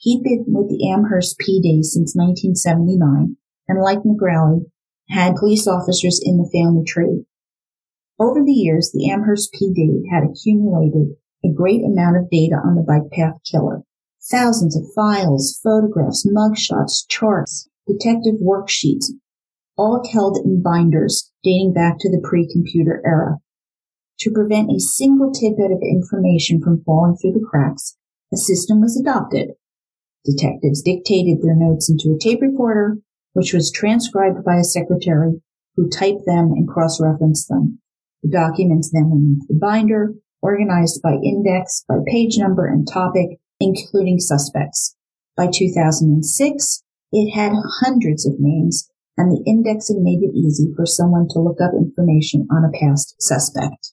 He'd 0.00 0.22
been 0.22 0.46
with 0.48 0.70
the 0.70 0.88
Amherst 0.88 1.38
PD 1.38 1.84
since 1.84 2.16
1979 2.16 3.36
and 3.68 3.82
like 3.82 3.98
Nigrelli, 4.02 4.64
had 5.10 5.36
police 5.36 5.68
officers 5.68 6.20
in 6.24 6.38
the 6.38 6.48
family 6.50 6.84
tree. 6.84 7.26
Over 8.18 8.42
the 8.42 8.52
years, 8.52 8.90
the 8.92 9.10
Amherst 9.10 9.52
PD 9.52 10.02
had 10.10 10.24
accumulated 10.24 11.16
a 11.44 11.52
great 11.52 11.84
amount 11.84 12.16
of 12.16 12.30
data 12.30 12.56
on 12.56 12.76
the 12.76 12.82
bike 12.82 13.10
path 13.12 13.40
killer. 13.50 13.82
Thousands 14.30 14.74
of 14.74 14.92
files, 14.94 15.60
photographs, 15.62 16.26
mugshots, 16.26 17.04
charts, 17.08 17.68
detective 17.86 18.40
worksheets, 18.42 19.06
all 19.76 20.02
held 20.12 20.38
in 20.44 20.62
binders 20.62 21.30
dating 21.44 21.74
back 21.74 21.96
to 22.00 22.10
the 22.10 22.22
pre-computer 22.22 23.02
era. 23.04 23.36
To 24.20 24.30
prevent 24.30 24.70
a 24.70 24.80
single 24.80 25.30
tidbit 25.30 25.72
of 25.72 25.82
information 25.82 26.62
from 26.62 26.82
falling 26.84 27.16
through 27.16 27.32
the 27.32 27.46
cracks, 27.46 27.96
a 28.32 28.36
system 28.36 28.80
was 28.80 28.98
adopted 28.98 29.50
Detectives 30.24 30.82
dictated 30.82 31.42
their 31.42 31.56
notes 31.56 31.88
into 31.88 32.14
a 32.14 32.18
tape 32.18 32.42
recorder, 32.42 32.98
which 33.32 33.52
was 33.52 33.70
transcribed 33.70 34.44
by 34.44 34.56
a 34.56 34.64
secretary 34.64 35.40
who 35.76 35.88
typed 35.88 36.26
them 36.26 36.52
and 36.52 36.68
cross-referenced 36.68 37.48
them. 37.48 37.78
The 38.22 38.30
documents 38.30 38.90
then 38.92 39.08
went 39.10 39.24
into 39.24 39.46
the 39.48 39.58
binder, 39.58 40.14
organized 40.42 41.00
by 41.02 41.14
index, 41.24 41.84
by 41.88 41.96
page 42.06 42.36
number 42.38 42.66
and 42.66 42.86
topic, 42.86 43.38
including 43.60 44.18
suspects. 44.18 44.96
By 45.36 45.48
2006, 45.52 46.82
it 47.12 47.30
had 47.30 47.52
hundreds 47.80 48.26
of 48.26 48.34
names, 48.38 48.90
and 49.16 49.32
the 49.32 49.42
indexing 49.46 50.02
made 50.02 50.22
it 50.22 50.36
easy 50.36 50.72
for 50.76 50.84
someone 50.86 51.28
to 51.30 51.40
look 51.40 51.60
up 51.60 51.72
information 51.74 52.46
on 52.50 52.64
a 52.64 52.78
past 52.78 53.14
suspect. 53.20 53.92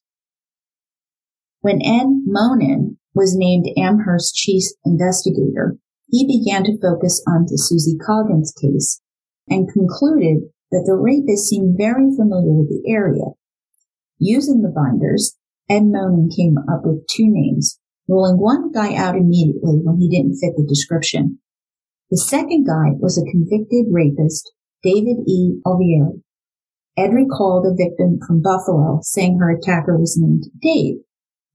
When 1.62 1.82
Ed 1.82 2.08
Monin 2.26 2.98
was 3.14 3.36
named 3.36 3.68
Amherst 3.78 4.36
chief 4.36 4.64
investigator, 4.86 5.78
he 6.10 6.26
began 6.26 6.64
to 6.64 6.80
focus 6.80 7.24
on 7.28 7.44
the 7.44 7.58
Susie 7.58 7.98
Coggins 7.98 8.54
case 8.60 9.02
and 9.50 9.72
concluded 9.72 10.50
that 10.72 10.84
the 10.86 10.96
rapist 10.96 11.48
seemed 11.48 11.78
very 11.78 12.16
familiar 12.16 12.54
with 12.54 12.70
the 12.70 12.84
area. 12.90 13.36
Using 14.20 14.62
the 14.62 14.74
binders, 14.74 15.38
Ed 15.70 15.84
Monin 15.84 16.30
came 16.36 16.58
up 16.58 16.82
with 16.84 17.08
two 17.08 17.28
names, 17.28 17.80
ruling 18.08 18.40
one 18.40 18.72
guy 18.72 18.96
out 18.96 19.16
immediately 19.16 19.80
when 19.84 20.00
he 20.00 20.10
didn't 20.10 20.38
fit 20.38 20.54
the 20.56 20.66
description. 20.68 21.40
The 22.10 22.18
second 22.18 22.66
guy 22.66 22.96
was 23.00 23.18
a 23.18 23.30
convicted 23.30 23.88
rapist, 23.92 24.52
David 24.82 25.28
E. 25.28 25.60
Alvieri. 25.66 26.22
Ed 26.98 27.14
recalled 27.14 27.68
a 27.68 27.76
victim 27.76 28.20
from 28.26 28.42
Buffalo 28.42 29.00
saying 29.04 29.38
her 29.38 29.52
attacker 29.52 29.98
was 29.98 30.18
named 30.18 30.46
Dave. 30.62 31.00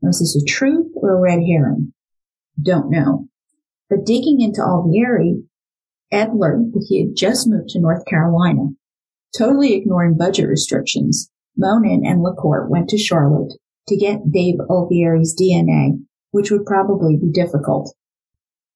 Was 0.02 0.20
this 0.20 0.36
a 0.36 0.44
truth 0.44 0.92
or 0.94 1.16
a 1.16 1.20
red 1.20 1.40
herring? 1.40 1.94
Don't 2.62 2.90
know. 2.90 3.28
But 3.92 4.06
digging 4.06 4.40
into 4.40 4.62
Alvieri, 4.62 5.44
Ed 6.10 6.30
learned 6.34 6.72
that 6.72 6.86
he 6.88 7.04
had 7.04 7.14
just 7.14 7.46
moved 7.46 7.68
to 7.70 7.78
North 7.78 8.06
Carolina. 8.06 8.68
Totally 9.36 9.74
ignoring 9.74 10.16
budget 10.16 10.48
restrictions, 10.48 11.30
Monin 11.58 12.00
and 12.02 12.22
LaCourt 12.22 12.70
went 12.70 12.88
to 12.88 12.96
Charlotte 12.96 13.52
to 13.88 13.96
get 13.98 14.32
Dave 14.32 14.54
Alvieri's 14.70 15.36
DNA, 15.38 16.02
which 16.30 16.50
would 16.50 16.64
probably 16.64 17.18
be 17.18 17.30
difficult. 17.30 17.94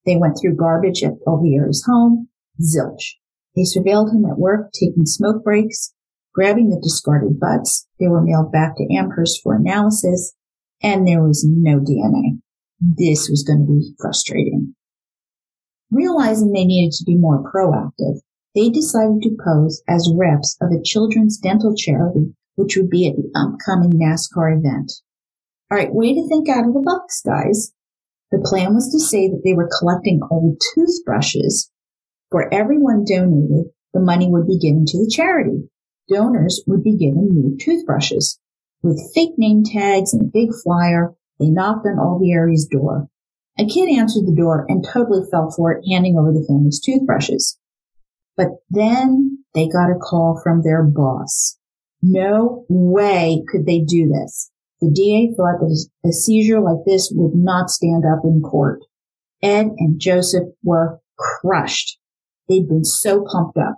They 0.05 0.17
went 0.17 0.37
through 0.39 0.55
garbage 0.55 1.01
at 1.01 1.17
Alvieri's 1.25 1.83
home, 1.87 2.29
zilch. 2.61 3.15
They 3.55 3.63
surveilled 3.63 4.13
him 4.13 4.23
at 4.23 4.37
work, 4.37 4.69
taking 4.71 5.07
smoke 5.07 5.43
breaks, 5.43 5.95
grabbing 6.35 6.69
the 6.69 6.79
discarded 6.79 7.39
butts. 7.39 7.87
They 7.99 8.07
were 8.07 8.21
mailed 8.21 8.51
back 8.51 8.75
to 8.77 8.95
Amherst 8.95 9.41
for 9.41 9.55
analysis, 9.55 10.35
and 10.83 11.07
there 11.07 11.23
was 11.23 11.43
no 11.43 11.79
DNA. 11.79 12.37
This 12.79 13.29
was 13.31 13.41
going 13.41 13.65
to 13.65 13.65
be 13.65 13.95
frustrating. 13.99 14.75
Realizing 15.91 16.51
they 16.51 16.65
needed 16.65 16.93
to 16.97 17.05
be 17.05 17.15
more 17.15 17.43
proactive, 17.43 18.19
they 18.53 18.69
decided 18.69 19.21
to 19.21 19.37
pose 19.43 19.81
as 19.87 20.11
reps 20.13 20.57
of 20.61 20.71
a 20.71 20.81
children's 20.83 21.37
dental 21.37 21.75
charity, 21.75 22.33
which 22.55 22.75
would 22.75 22.89
be 22.89 23.07
at 23.07 23.15
the 23.15 23.29
upcoming 23.35 23.91
NASCAR 23.91 24.57
event. 24.57 24.91
All 25.71 25.77
right, 25.77 25.93
way 25.93 26.13
to 26.13 26.27
think 26.27 26.49
out 26.49 26.67
of 26.67 26.73
the 26.73 26.81
box, 26.81 27.21
guys. 27.25 27.71
The 28.31 28.39
plan 28.43 28.73
was 28.73 28.91
to 28.91 28.99
say 28.99 29.29
that 29.29 29.41
they 29.45 29.53
were 29.53 29.69
collecting 29.79 30.19
old 30.29 30.61
toothbrushes. 30.73 31.71
For 32.31 32.53
everyone 32.53 33.05
donated, 33.05 33.71
the 33.93 34.01
money 34.01 34.29
would 34.29 34.47
be 34.47 34.59
given 34.59 34.85
to 34.87 34.97
the 34.97 35.09
charity. 35.09 35.69
Donors 36.09 36.63
would 36.67 36.83
be 36.83 36.97
given 36.97 37.29
new 37.31 37.57
toothbrushes. 37.57 38.39
With 38.83 39.11
fake 39.13 39.37
name 39.37 39.63
tags 39.63 40.13
and 40.13 40.23
a 40.23 40.31
big 40.31 40.49
flyer, 40.63 41.15
they 41.39 41.49
knocked 41.49 41.85
on 41.85 41.97
Alvieri's 41.97 42.65
door. 42.65 43.07
A 43.59 43.65
kid 43.65 43.89
answered 43.89 44.27
the 44.27 44.35
door 44.35 44.65
and 44.69 44.85
totally 44.85 45.27
fell 45.31 45.51
for 45.55 45.71
it, 45.71 45.83
handing 45.89 46.17
over 46.17 46.31
the 46.31 46.45
family's 46.47 46.79
toothbrushes. 46.79 47.57
But 48.35 48.49
then 48.69 49.43
they 49.53 49.67
got 49.67 49.89
a 49.89 49.99
call 49.99 50.39
from 50.43 50.61
their 50.61 50.83
boss. 50.83 51.57
No 52.03 52.65
way 52.69 53.43
could 53.47 53.65
they 53.65 53.79
do 53.79 54.07
this. 54.07 54.51
The 54.79 54.91
DA 54.91 55.33
thought 55.35 55.59
that 55.59 55.87
a 56.05 56.11
seizure 56.11 56.61
like 56.61 56.85
this 56.85 57.11
would 57.15 57.33
not 57.33 57.71
stand 57.71 58.03
up 58.05 58.19
in 58.23 58.41
court. 58.41 58.81
Ed 59.41 59.71
and 59.77 59.99
Joseph 59.99 60.49
were 60.63 60.99
crushed. 61.17 61.97
They'd 62.47 62.67
been 62.67 62.85
so 62.85 63.25
pumped 63.25 63.57
up. 63.57 63.77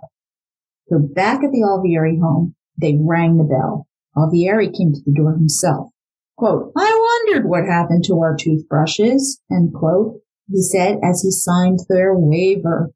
So 0.88 0.98
back 0.98 1.42
at 1.42 1.52
the 1.52 1.62
Alvieri 1.62 2.20
home, 2.20 2.54
they 2.76 2.98
rang 3.00 3.38
the 3.38 3.44
bell. 3.44 3.86
Alvieri 4.14 4.76
came 4.76 4.92
to 4.92 5.00
the 5.06 5.14
door 5.14 5.32
himself. 5.32 5.88
Quote, 6.36 6.72
wondered 7.30 7.48
what 7.48 7.64
happened 7.64 8.04
to 8.04 8.18
our 8.20 8.36
toothbrushes, 8.36 9.40
end 9.50 9.72
quote, 9.74 10.20
he 10.48 10.62
said 10.62 10.98
as 11.02 11.22
he 11.22 11.30
signed 11.30 11.80
their 11.88 12.14
waiver. 12.14 12.90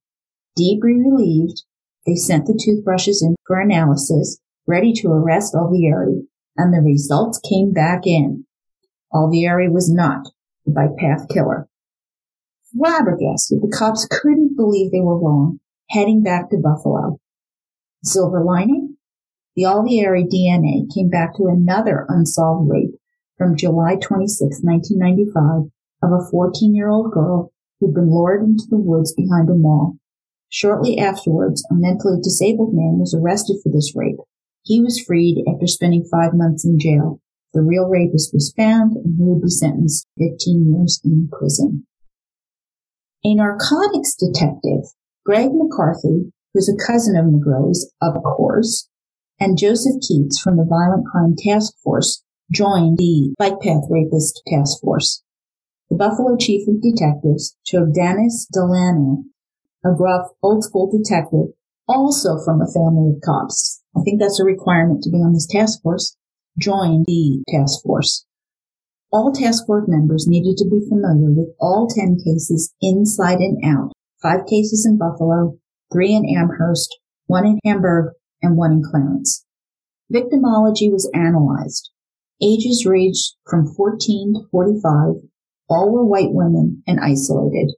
Deeply 0.57 0.95
relieved, 0.95 1.63
they 2.07 2.15
sent 2.15 2.47
the 2.47 2.59
toothbrushes 2.61 3.23
in 3.23 3.35
for 3.47 3.61
analysis, 3.61 4.39
ready 4.67 4.93
to 4.93 5.09
arrest 5.09 5.55
Alvieri 5.55 6.27
and 6.57 6.73
the 6.73 6.81
results 6.81 7.41
came 7.49 7.73
back 7.73 8.07
in. 8.07 8.47
Alvieri 9.13 9.71
was 9.71 9.93
not 9.93 10.29
the 10.65 10.73
bike 10.73 10.97
path 10.99 11.29
killer. 11.29 11.69
Flabbergasted, 12.73 13.61
the 13.61 13.75
cops 13.77 14.07
couldn't 14.11 14.57
believe 14.57 14.91
they 14.91 15.01
were 15.01 15.19
wrong, 15.19 15.61
heading 15.91 16.23
back 16.23 16.51
to 16.51 16.57
Buffalo. 16.57 17.19
Silver 18.03 18.45
lining? 18.45 18.97
The 19.57 19.65
Alvieri 19.65 20.25
DNA 20.25 20.93
came 20.93 21.09
back 21.09 21.37
to 21.37 21.47
another 21.47 22.07
unsolved 22.09 22.69
rape 22.71 22.94
from 23.39 23.57
July 23.57 23.97
26, 23.97 24.61
1995, 24.63 25.71
of 26.03 26.11
a 26.11 26.35
14-year-old 26.35 27.13
girl 27.13 27.53
who'd 27.81 27.95
been 27.95 28.11
lured 28.11 28.43
into 28.43 28.65
the 28.71 28.79
woods 28.79 29.13
behind 29.15 29.49
a 29.49 29.55
mall. 29.55 29.97
Shortly 30.49 30.99
afterwards, 30.99 31.65
a 31.71 31.75
mentally 31.75 32.21
disabled 32.23 32.75
man 32.75 32.99
was 32.99 33.15
arrested 33.15 33.57
for 33.63 33.71
this 33.71 33.93
rape. 33.97 34.19
He 34.63 34.81
was 34.81 35.01
freed 35.01 35.45
after 35.49 35.67
spending 35.67 36.05
five 36.11 36.33
months 36.33 36.65
in 36.65 36.79
jail. 36.79 37.21
The 37.53 37.63
real 37.63 37.89
rapist 37.89 38.33
was 38.33 38.53
found 38.57 38.97
and 38.97 39.17
he 39.17 39.25
would 39.25 39.43
be 39.43 39.49
sentenced 39.49 40.07
to 40.19 40.31
15 40.31 40.75
years 40.75 41.01
in 41.05 41.29
prison. 41.31 41.87
A 43.25 43.35
narcotics 43.35 44.15
detective, 44.15 44.91
Greg 45.25 45.51
McCarthy, 45.53 46.33
who's 46.53 46.69
a 46.69 46.87
cousin 46.87 47.17
of 47.17 47.27
Megro's, 47.27 47.93
of 48.03 48.15
course, 48.23 48.89
and 49.41 49.59
Joseph 49.59 50.01
Keats 50.01 50.41
from 50.41 50.57
the 50.57 50.67
Violent 50.69 51.07
Crime 51.07 51.35
Task 51.37 51.75
Force 51.83 52.24
joined 52.53 52.99
the 52.99 53.35
Bike 53.39 53.61
Path 53.61 53.85
Rapist 53.91 54.43
Task 54.47 54.81
Force. 54.81 55.23
The 55.91 55.97
Buffalo 55.97 56.37
Chief 56.37 56.67
of 56.69 56.81
Detectives, 56.81 57.57
Dennis 57.71 58.47
Delano, 58.53 59.25
a 59.85 59.95
gruff, 59.97 60.29
old-school 60.43 60.91
detective, 60.91 61.55
also 61.87 62.39
from 62.45 62.61
a 62.61 62.73
family 62.73 63.15
of 63.15 63.23
cops, 63.23 63.83
I 63.97 64.01
think 64.03 64.21
that's 64.21 64.41
a 64.41 64.45
requirement 64.45 65.03
to 65.03 65.11
be 65.11 65.19
on 65.19 65.33
this 65.33 65.47
task 65.47 65.81
force, 65.83 66.17
join 66.59 67.05
the 67.07 67.45
task 67.49 67.83
force. 67.83 68.27
All 69.13 69.33
task 69.33 69.67
force 69.67 69.85
members 69.87 70.27
needed 70.27 70.57
to 70.59 70.69
be 70.69 70.85
familiar 70.89 71.31
with 71.31 71.55
all 71.61 71.87
10 71.87 72.19
cases 72.25 72.75
inside 72.81 73.39
and 73.39 73.63
out. 73.65 73.93
Five 74.21 74.47
cases 74.47 74.85
in 74.85 74.99
Buffalo, 74.99 75.59
three 75.93 76.13
in 76.13 76.25
Amherst, 76.29 76.99
one 77.27 77.47
in 77.47 77.61
Hamburg, 77.65 78.15
and 78.43 78.57
one 78.57 78.73
in 78.73 78.83
Clarence. 78.83 79.45
Victimology 80.13 80.91
was 80.91 81.11
analyzed. 81.15 81.91
Ages 82.43 82.85
ranged 82.87 83.35
from 83.49 83.67
14 83.67 84.35
to 84.35 84.49
45. 84.51 85.23
All 85.69 85.93
were 85.93 86.05
white 86.05 86.33
women 86.33 86.83
and 86.87 87.01
isolated. 87.01 87.75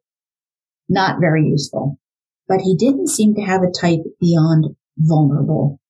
Not 0.89 1.21
very 1.21 1.47
useful. 1.47 1.99
But 2.49 2.61
he 2.61 2.77
didn't 2.77 3.09
seem 3.09 3.35
to 3.35 3.43
have 3.43 3.63
a 3.63 3.71
type 3.71 4.01
beyond 4.21 4.77
vulnerable. 4.97 5.81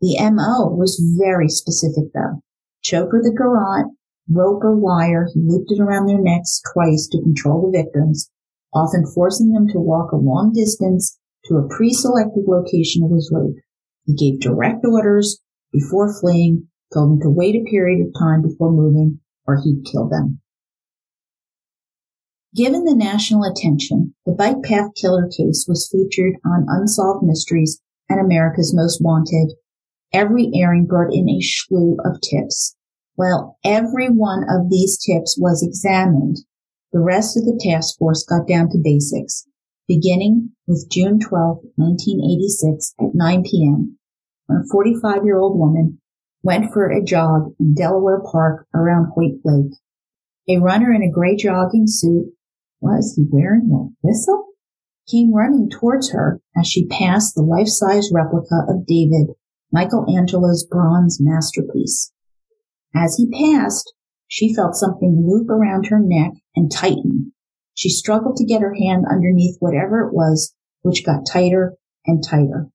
The 0.00 0.18
MO 0.20 0.74
was 0.74 1.02
very 1.18 1.48
specific 1.48 2.12
though. 2.12 2.42
Choke 2.82 3.14
or 3.14 3.22
the 3.22 3.32
garrote, 3.36 3.92
rope 4.28 4.62
or 4.64 4.76
wire, 4.76 5.28
he 5.32 5.40
looped 5.40 5.70
it 5.70 5.80
around 5.80 6.06
their 6.06 6.20
necks 6.20 6.60
twice 6.72 7.08
to 7.12 7.22
control 7.22 7.62
the 7.62 7.78
victims, 7.78 8.30
often 8.74 9.06
forcing 9.06 9.52
them 9.52 9.68
to 9.68 9.78
walk 9.78 10.12
a 10.12 10.16
long 10.16 10.52
distance 10.52 11.18
to 11.44 11.56
a 11.56 11.68
pre-selected 11.68 12.44
location 12.46 13.04
of 13.04 13.12
his 13.12 13.32
rape. 13.32 13.62
He 14.04 14.14
gave 14.14 14.40
direct 14.40 14.84
orders 14.84 15.40
before 15.72 16.12
fleeing, 16.20 16.68
told 16.92 17.10
them 17.10 17.20
to 17.20 17.30
wait 17.30 17.54
a 17.54 17.70
period 17.70 18.06
of 18.06 18.14
time 18.18 18.42
before 18.42 18.70
moving, 18.70 19.20
or 19.46 19.60
he'd 19.62 19.84
kill 19.90 20.08
them. 20.08 20.40
Given 22.54 22.84
the 22.84 22.94
national 22.94 23.44
attention, 23.44 24.14
the 24.26 24.32
Bike 24.32 24.62
Path 24.62 24.90
Killer 24.94 25.26
case 25.28 25.64
was 25.66 25.88
featured 25.90 26.34
on 26.44 26.66
Unsolved 26.68 27.24
Mysteries 27.24 27.80
and 28.08 28.20
America's 28.20 28.74
Most 28.74 29.00
Wanted 29.00 29.54
Every 30.12 30.50
airing 30.54 30.84
brought 30.84 31.14
in 31.14 31.26
a 31.30 31.40
slew 31.40 31.96
of 32.04 32.20
tips. 32.20 32.76
While 33.14 33.56
every 33.64 34.08
one 34.08 34.44
of 34.46 34.68
these 34.68 34.98
tips 34.98 35.38
was 35.40 35.62
examined, 35.62 36.36
the 36.92 37.00
rest 37.00 37.34
of 37.38 37.44
the 37.44 37.58
task 37.58 37.96
force 37.98 38.22
got 38.22 38.46
down 38.46 38.68
to 38.70 38.78
basics, 38.82 39.46
beginning 39.88 40.50
with 40.66 40.90
June 40.90 41.18
12, 41.18 41.60
1986 41.76 42.94
at 43.00 43.14
9 43.14 43.42
p.m. 43.44 43.96
when 44.46 44.58
a 44.58 44.68
45 44.70 45.24
year 45.24 45.38
old 45.38 45.58
woman 45.58 45.98
went 46.42 46.72
for 46.72 46.90
a 46.90 47.02
jog 47.02 47.54
in 47.60 47.74
Delaware 47.74 48.22
Park 48.30 48.66
around 48.74 49.12
Hoyt 49.14 49.40
Lake. 49.44 49.72
A 50.48 50.58
runner 50.58 50.92
in 50.92 51.02
a 51.02 51.10
gray 51.10 51.36
jogging 51.36 51.84
suit, 51.86 52.32
was 52.80 53.14
he 53.16 53.26
wearing 53.30 53.70
a 53.72 53.94
whistle? 54.06 54.46
Came 55.10 55.32
running 55.32 55.68
towards 55.70 56.10
her 56.12 56.40
as 56.56 56.66
she 56.66 56.86
passed 56.86 57.34
the 57.34 57.42
life-size 57.42 58.10
replica 58.12 58.66
of 58.68 58.86
David 58.86 59.28
Michelangelo's 59.72 60.66
bronze 60.68 61.18
masterpiece. 61.20 62.12
As 62.94 63.16
he 63.16 63.30
passed, 63.30 63.94
she 64.28 64.54
felt 64.54 64.74
something 64.74 65.24
loop 65.26 65.48
around 65.48 65.86
her 65.86 66.00
neck 66.00 66.32
and 66.54 66.70
tighten. 66.70 67.32
She 67.74 67.88
struggled 67.88 68.36
to 68.36 68.44
get 68.44 68.60
her 68.60 68.74
hand 68.74 69.04
underneath 69.10 69.56
whatever 69.60 70.06
it 70.06 70.12
was, 70.12 70.54
which 70.82 71.06
got 71.06 71.26
tighter 71.26 71.74
and 72.06 72.22
tighter. 72.22 72.68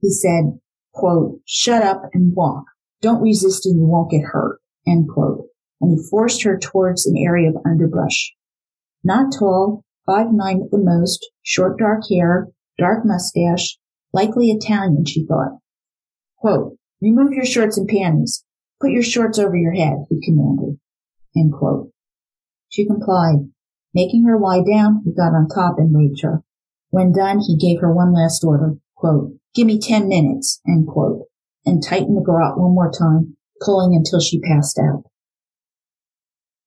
He 0.00 0.10
said, 0.10 0.58
quote, 0.96 1.40
shut 1.44 1.82
up 1.82 2.02
and 2.12 2.34
walk. 2.34 2.64
Don't 3.02 3.22
resist 3.22 3.66
and 3.66 3.78
you 3.78 3.86
won't 3.86 4.10
get 4.10 4.24
hurt, 4.24 4.58
end 4.86 5.08
quote. 5.12 5.46
And 5.80 5.90
he 5.90 6.08
forced 6.10 6.42
her 6.44 6.58
towards 6.58 7.06
an 7.06 7.16
area 7.16 7.50
of 7.50 7.56
underbrush. 7.64 8.32
Not 9.04 9.32
tall, 9.38 9.84
five 10.06 10.32
nine 10.32 10.62
at 10.64 10.70
the 10.70 10.82
most, 10.82 11.24
short 11.42 11.78
dark 11.78 12.04
hair, 12.10 12.48
dark 12.78 13.04
mustache, 13.04 13.78
likely 14.12 14.50
Italian, 14.50 15.04
she 15.04 15.26
thought. 15.26 15.58
Quote, 16.38 16.76
remove 17.02 17.32
your 17.32 17.44
shorts 17.44 17.76
and 17.76 17.86
panties. 17.86 18.44
Put 18.80 18.90
your 18.90 19.02
shorts 19.02 19.38
over 19.38 19.56
your 19.56 19.72
head, 19.72 20.06
he 20.08 20.20
commanded. 20.24 20.78
End 21.36 21.52
quote. 21.52 21.90
She 22.68 22.86
complied. 22.86 23.50
Making 23.94 24.24
her 24.24 24.38
lie 24.38 24.62
down, 24.62 25.02
he 25.04 25.12
got 25.14 25.34
on 25.34 25.48
top 25.48 25.76
and 25.78 25.94
raped 25.94 26.22
her. 26.22 26.42
When 26.90 27.12
done, 27.12 27.40
he 27.40 27.56
gave 27.56 27.80
her 27.80 27.92
one 27.92 28.12
last 28.14 28.44
order, 28.44 28.76
quote, 28.94 29.32
give 29.56 29.66
me 29.66 29.80
ten 29.80 30.06
minutes, 30.06 30.60
end 30.68 30.86
quote, 30.86 31.22
and 31.64 31.82
tightened 31.82 32.16
the 32.16 32.24
garrote 32.24 32.58
one 32.58 32.74
more 32.74 32.92
time, 32.92 33.36
pulling 33.64 33.94
until 33.94 34.20
she 34.20 34.38
passed 34.40 34.78
out. 34.78 35.04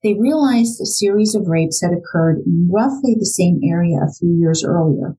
They 0.02 0.16
realized 0.16 0.82
a 0.82 0.86
series 0.86 1.36
of 1.36 1.48
rapes 1.48 1.82
had 1.82 1.92
occurred 1.92 2.40
in 2.46 2.70
roughly 2.72 3.16
the 3.18 3.26
same 3.26 3.60
area 3.64 3.98
a 3.98 4.14
few 4.14 4.34
years 4.34 4.64
earlier, 4.66 5.18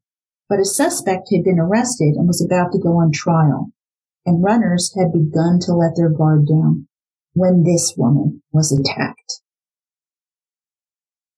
but 0.49 0.59
a 0.59 0.65
suspect 0.65 1.29
had 1.33 1.45
been 1.45 1.61
arrested 1.61 2.15
and 2.17 2.27
was 2.27 2.45
about 2.45 2.73
to 2.73 2.79
go 2.79 2.95
on 2.99 3.13
trial, 3.13 3.71
and 4.27 4.43
runners 4.43 4.93
had 4.99 5.13
begun 5.13 5.61
to 5.61 5.73
let 5.73 5.93
their 5.97 6.11
guard 6.11 6.49
down 6.49 6.89
when 7.35 7.63
this 7.63 7.95
woman 7.97 8.43
was 8.53 8.73
attacked. 8.73 9.41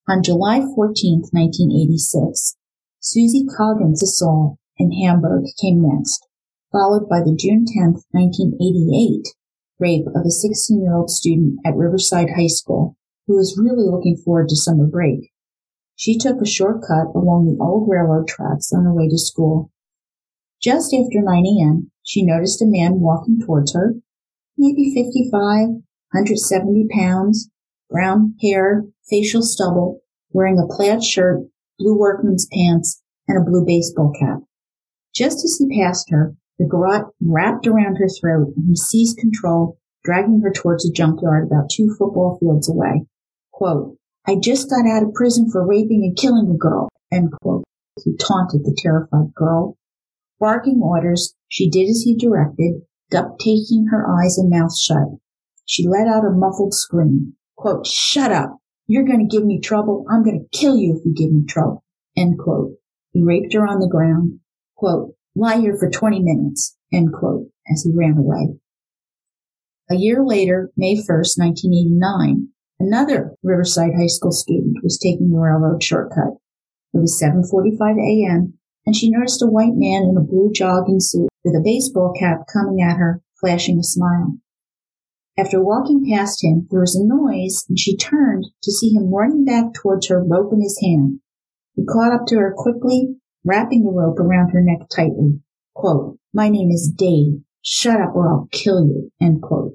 On 0.09 0.23
July 0.23 0.61
14, 0.61 1.23
1986, 1.31 2.57
Susie 3.01 3.45
Coggins' 3.57 4.03
assault 4.03 4.57
in 4.83 4.91
Hamburg 4.91 5.45
came 5.61 5.81
next, 5.81 6.27
followed 6.73 7.09
by 7.09 7.21
the 7.21 7.37
June 7.39 7.65
10, 7.65 8.03
1988 8.11 9.29
rape 9.79 10.07
of 10.09 10.23
a 10.27 10.35
16-year-old 10.35 11.11
student 11.11 11.59
at 11.65 11.77
Riverside 11.77 12.31
High 12.37 12.49
School 12.49 12.97
who 13.27 13.37
was 13.37 13.59
really 13.61 13.89
looking 13.89 14.17
forward 14.17 14.49
to 14.49 14.57
summer 14.57 14.87
break. 14.87 15.31
She 15.97 16.19
took 16.19 16.41
a 16.41 16.47
shortcut 16.47 17.15
along 17.15 17.47
the 17.47 17.63
old 17.63 17.89
railroad 17.89 18.27
tracks 18.27 18.73
on 18.73 18.85
her 18.85 18.93
way 18.93 19.09
to 19.09 19.19
school. 19.19 19.71
Just 20.61 20.93
after 20.93 21.23
9 21.23 21.47
a.m., 21.47 21.91
she 22.03 22.25
noticed 22.25 22.63
a 22.63 22.67
man 22.67 23.01
walking 23.01 23.39
towards 23.41 23.75
her, 23.75 23.95
maybe 24.57 24.93
55, 24.95 25.69
170 26.11 26.89
pounds, 26.93 27.49
brown 27.89 28.35
hair, 28.43 28.85
facial 29.09 29.43
stubble, 29.43 30.01
wearing 30.31 30.59
a 30.59 30.75
plaid 30.75 31.05
shirt, 31.05 31.41
blue 31.79 31.99
workman's 31.99 32.49
pants, 32.53 33.03
and 33.29 33.39
a 33.39 33.49
blue 33.49 33.65
baseball 33.65 34.13
cap. 34.19 34.41
Just 35.15 35.45
as 35.45 35.59
he 35.59 35.81
passed 35.81 36.11
her, 36.11 36.35
the 36.59 36.67
garrote 36.67 37.13
wrapped 37.21 37.67
around 37.67 37.97
her 37.97 38.09
throat 38.09 38.55
and 38.57 38.69
he 38.69 38.77
seized 38.77 39.19
control, 39.19 39.79
dragging 40.05 40.41
her 40.41 40.53
towards 40.53 40.87
a 40.87 40.93
junkyard 40.93 41.47
about 41.47 41.71
two 41.71 41.95
football 41.99 42.39
fields 42.39 42.69
away. 42.69 43.07
Quote, 43.53 43.97
I 44.27 44.37
just 44.37 44.71
got 44.71 44.87
out 44.87 45.03
of 45.03 45.15
prison 45.15 45.51
for 45.51 45.67
raping 45.67 46.03
and 46.05 46.17
killing 46.17 46.51
a 46.51 46.57
girl, 46.57 46.89
end 47.13 47.33
quote. 47.43 47.65
He 48.05 48.17
taunted 48.17 48.65
the 48.65 48.77
terrified 48.81 49.35
girl. 49.35 49.77
Barking 50.41 50.81
orders, 50.83 51.35
she 51.49 51.69
did 51.69 51.89
as 51.89 52.03
he 52.03 52.17
directed, 52.17 52.83
duct 53.11 53.41
taping 53.41 53.89
her 53.91 54.07
eyes 54.09 54.39
and 54.39 54.51
mouth 54.51 54.77
shut. 54.77 55.09
She 55.67 55.87
let 55.87 56.09
out 56.09 56.25
a 56.25 56.31
muffled 56.31 56.75
scream. 56.75 57.35
Quote, 57.57 57.87
shut 57.87 58.33
up. 58.33 58.59
You're 58.87 59.05
going 59.05 59.27
to 59.27 59.37
give 59.37 59.45
me 59.45 59.61
trouble. 59.61 60.05
I'm 60.11 60.25
going 60.25 60.41
to 60.41 60.59
kill 60.59 60.77
you 60.77 60.97
if 60.97 61.05
you 61.05 61.15
give 61.15 61.33
me 61.33 61.45
trouble. 61.47 61.85
End 62.17 62.39
quote. 62.39 62.73
He 63.13 63.23
raped 63.23 63.53
her 63.55 63.67
on 63.67 63.81
the 63.81 63.89
ground. 63.89 64.41
Quote, 64.83 65.15
lie 65.37 65.61
here 65.61 65.77
for 65.79 65.89
20 65.89 66.21
minutes. 66.21 66.77
End 66.93 67.13
quote, 67.13 67.47
as 67.73 67.85
he 67.85 67.93
ran 67.95 68.17
away. 68.19 68.57
A 69.89 69.95
year 69.95 70.25
later, 70.27 70.73
May 70.77 70.97
1st, 70.97 71.39
1989, 71.39 72.49
Another 72.81 73.37
Riverside 73.45 73.93
High 73.97 74.09
School 74.09 74.33
student 74.33 74.79
was 74.83 74.99
taking 74.99 75.31
the 75.31 75.39
railroad 75.39 75.85
shortcut. 75.85 76.35
It 76.93 76.99
was 76.99 77.17
7:45 77.17 77.97
a.m. 78.01 78.55
and 78.85 78.97
she 78.97 79.09
noticed 79.09 79.41
a 79.41 79.47
white 79.47 79.77
man 79.77 80.03
in 80.03 80.17
a 80.17 80.21
blue 80.21 80.51
jogging 80.53 80.99
suit 80.99 81.29
with 81.45 81.55
a 81.55 81.63
baseball 81.63 82.13
cap 82.19 82.49
coming 82.53 82.83
at 82.83 82.97
her, 82.97 83.23
flashing 83.39 83.79
a 83.79 83.85
smile. 83.85 84.37
After 85.39 85.63
walking 85.63 86.05
past 86.11 86.43
him, 86.43 86.67
there 86.73 86.81
was 86.81 86.97
a 86.97 87.07
noise 87.07 87.65
and 87.69 87.79
she 87.79 87.97
turned 87.97 88.47
to 88.65 88.73
see 88.73 88.93
him 88.93 89.15
running 89.15 89.45
back 89.45 89.75
towards 89.75 90.09
her, 90.09 90.21
rope 90.21 90.53
in 90.53 90.61
his 90.61 90.81
hand. 90.83 91.21
He 91.77 91.85
caught 91.85 92.13
up 92.13 92.27
to 92.27 92.37
her 92.39 92.53
quickly, 92.53 93.15
wrapping 93.45 93.85
the 93.85 93.91
rope 93.91 94.19
around 94.19 94.51
her 94.51 94.63
neck 94.63 94.89
tightly. 94.95 95.41
Quote, 95.75 96.19
my 96.33 96.49
name 96.49 96.71
is 96.71 96.93
Dave. 96.97 97.43
Shut 97.63 98.01
up 98.01 98.15
or 98.15 98.29
I'll 98.29 98.49
kill 98.51 98.85
you. 98.85 99.11
End 99.21 99.43
quote. 99.43 99.75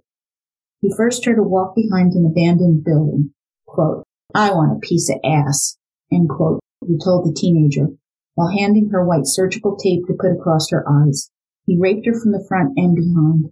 He 0.81 0.93
forced 0.95 1.25
her 1.25 1.35
to 1.35 1.43
walk 1.43 1.75
behind 1.75 2.13
an 2.13 2.25
abandoned 2.25 2.83
building. 2.83 3.33
Quote, 3.65 4.03
I 4.35 4.51
want 4.51 4.77
a 4.77 4.87
piece 4.87 5.09
of 5.09 5.19
ass, 5.23 5.77
end 6.11 6.29
quote, 6.29 6.59
he 6.85 6.97
told 7.03 7.25
the 7.25 7.33
teenager, 7.33 7.87
while 8.35 8.55
handing 8.55 8.89
her 8.89 9.05
white 9.05 9.25
surgical 9.25 9.75
tape 9.77 10.05
to 10.07 10.13
put 10.13 10.31
across 10.31 10.69
her 10.69 10.85
eyes. 10.87 11.31
He 11.65 11.77
raped 11.79 12.05
her 12.05 12.13
from 12.13 12.31
the 12.31 12.45
front 12.47 12.73
and 12.77 12.95
behind. 12.95 13.51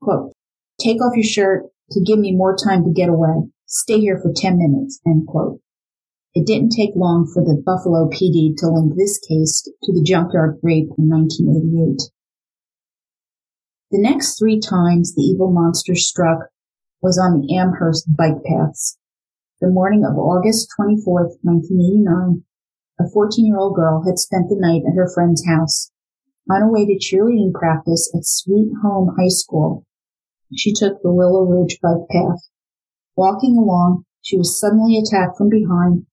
Quote, 0.00 0.32
take 0.80 1.00
off 1.00 1.16
your 1.16 1.24
shirt 1.24 1.64
to 1.92 2.02
give 2.04 2.18
me 2.18 2.34
more 2.34 2.56
time 2.56 2.84
to 2.84 2.92
get 2.92 3.08
away. 3.08 3.48
Stay 3.66 4.00
here 4.00 4.18
for 4.20 4.32
10 4.34 4.58
minutes, 4.58 5.00
end 5.06 5.26
quote. 5.26 5.60
It 6.36 6.44
didn't 6.44 6.76
take 6.76 6.92
long 6.94 7.24
for 7.24 7.42
the 7.42 7.56
Buffalo 7.64 8.10
PD 8.10 8.52
to 8.58 8.68
link 8.68 8.92
this 8.94 9.18
case 9.18 9.62
to 9.64 9.90
the 9.90 10.04
junkyard 10.04 10.60
rape 10.62 10.92
in 10.98 11.08
1988. 11.08 12.12
The 13.90 14.02
next 14.02 14.38
three 14.38 14.60
times 14.60 15.14
the 15.14 15.22
evil 15.22 15.50
monster 15.50 15.94
struck 15.94 16.52
was 17.00 17.16
on 17.16 17.40
the 17.40 17.56
Amherst 17.56 18.14
bike 18.14 18.44
paths. 18.44 18.98
The 19.62 19.70
morning 19.70 20.04
of 20.04 20.18
August 20.18 20.68
24, 20.76 21.40
1989, 21.40 22.44
a 23.00 23.08
14 23.08 23.46
year 23.46 23.56
old 23.56 23.74
girl 23.74 24.04
had 24.04 24.18
spent 24.18 24.50
the 24.50 24.60
night 24.60 24.82
at 24.86 24.94
her 24.94 25.08
friend's 25.08 25.46
house. 25.48 25.90
On 26.50 26.60
her 26.60 26.70
way 26.70 26.84
to 26.84 27.00
cheerleading 27.00 27.54
practice 27.54 28.12
at 28.14 28.26
Sweet 28.26 28.72
Home 28.82 29.16
High 29.18 29.32
School, 29.32 29.86
she 30.54 30.74
took 30.74 31.00
the 31.00 31.14
Willow 31.14 31.48
Ridge 31.48 31.78
bike 31.80 32.04
path. 32.10 32.44
Walking 33.16 33.56
along, 33.56 34.04
she 34.20 34.36
was 34.36 34.60
suddenly 34.60 34.98
attacked 34.98 35.38
from 35.38 35.48
behind, 35.48 36.04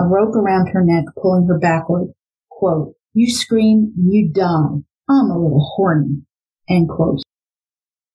a 0.00 0.06
rope 0.06 0.34
around 0.34 0.68
her 0.68 0.84
neck 0.84 1.04
pulling 1.20 1.46
her 1.46 1.58
backward. 1.58 2.08
Quote, 2.48 2.94
you 3.12 3.30
scream, 3.30 3.92
you 3.96 4.30
die. 4.32 4.82
I'm 5.08 5.30
a 5.30 5.38
little 5.38 5.72
horny. 5.76 6.22
End 6.68 6.88
quote. 6.88 7.20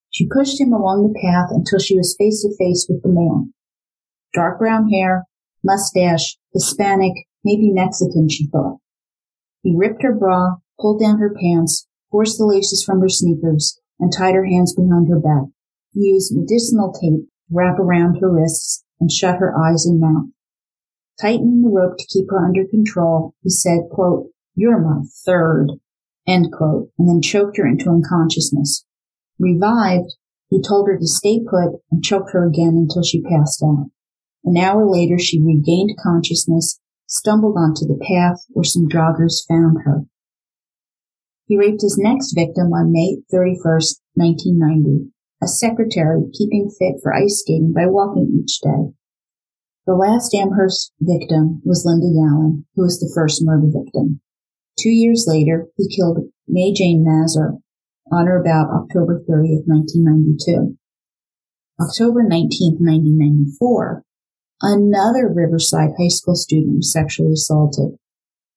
She 0.10 0.30
pushed 0.30 0.62
him 0.62 0.72
along 0.72 1.04
the 1.04 1.20
path 1.20 1.50
until 1.52 1.80
she 1.80 1.98
was 1.98 2.16
face 2.18 2.42
to 2.42 2.56
face 2.58 2.88
with 2.88 3.04
the 3.04 3.10
man. 3.10 3.54
Dark 4.34 4.60
brown 4.60 4.90
hair, 4.90 5.26
mustache, 5.64 6.38
Hispanic, 6.54 7.12
maybe 7.44 7.72
Mexican, 7.72 8.30
she 8.30 8.48
thought. 8.48 8.78
He 9.62 9.76
ripped 9.76 10.04
her 10.04 10.14
bra, 10.14 10.56
pulled 10.80 11.02
down 11.02 11.20
her 11.20 11.34
pants, 11.34 11.88
forced 12.12 12.38
the 12.38 12.46
laces 12.46 12.84
from 12.84 13.02
her 13.02 13.10
sneakers, 13.10 13.80
and 14.00 14.14
tied 14.14 14.36
her 14.36 14.46
hands 14.46 14.74
behind 14.74 15.10
her 15.10 15.20
back. 15.20 15.50
He 15.92 16.12
used 16.12 16.34
medicinal 16.36 16.94
tape 16.94 17.28
to 17.28 17.28
wrap 17.52 17.80
around 17.80 18.20
her 18.22 18.32
wrists 18.32 18.86
and 19.02 19.12
shut 19.12 19.40
her 19.40 19.54
eyes 19.58 19.86
and 19.86 20.00
mouth. 20.00 20.28
Tightening 21.22 21.62
the 21.62 21.70
rope 21.70 21.98
to 21.98 22.08
keep 22.08 22.30
her 22.30 22.46
under 22.46 22.66
control, 22.68 23.34
he 23.42 23.50
said, 23.50 23.90
quote, 23.90 24.28
You're 24.54 24.80
my 24.80 25.04
third, 25.26 25.72
end 26.28 26.52
quote, 26.52 26.92
and 27.00 27.08
then 27.08 27.22
choked 27.22 27.58
her 27.58 27.66
into 27.66 27.90
unconsciousness. 27.90 28.86
Revived, 29.40 30.16
he 30.50 30.62
told 30.62 30.88
her 30.88 30.98
to 30.98 31.08
stay 31.08 31.40
put 31.40 31.80
and 31.90 32.04
choked 32.04 32.32
her 32.34 32.46
again 32.46 32.76
until 32.76 33.04
she 33.04 33.22
passed 33.22 33.64
out. 33.64 33.88
An 34.44 34.58
hour 34.58 34.90
later, 34.90 35.18
she 35.18 35.42
regained 35.42 35.98
consciousness, 36.02 36.80
stumbled 37.08 37.56
onto 37.58 37.86
the 37.86 38.00
path 38.08 38.46
where 38.50 38.64
some 38.64 38.88
joggers 38.88 39.46
found 39.48 39.78
her. 39.86 40.04
He 41.48 41.58
raped 41.58 41.82
his 41.82 41.98
next 41.98 42.34
victim 42.34 42.74
on 42.74 42.92
May 42.92 43.18
31st, 43.34 44.02
1990, 44.16 45.12
a 45.42 45.48
secretary 45.48 46.24
keeping 46.34 46.70
fit 46.70 46.96
for 47.02 47.14
ice 47.14 47.40
skating 47.40 47.72
by 47.74 47.86
walking 47.86 48.42
each 48.42 48.60
day. 48.62 48.94
The 49.86 49.94
last 49.94 50.34
Amherst 50.34 50.94
victim 51.00 51.62
was 51.64 51.86
Linda 51.86 52.08
Yalem, 52.08 52.66
who 52.76 52.82
was 52.82 53.00
the 53.00 53.12
first 53.14 53.44
murder 53.46 53.68
victim. 53.70 54.20
Two 54.80 54.90
years 54.90 55.26
later, 55.28 55.68
he 55.78 55.88
killed 55.96 56.30
Majane 56.50 57.04
Mazur 57.04 57.60
on 58.12 58.28
or 58.28 58.42
about 58.42 58.70
October 58.70 59.22
30th, 59.30 59.68
1992. 59.68 60.76
October 61.80 62.24
19th, 62.24 62.82
1994, 62.82 64.04
another 64.62 65.32
Riverside 65.32 65.92
High 66.00 66.08
School 66.08 66.36
student 66.36 66.78
was 66.78 66.92
sexually 66.92 67.34
assaulted. 67.34 68.00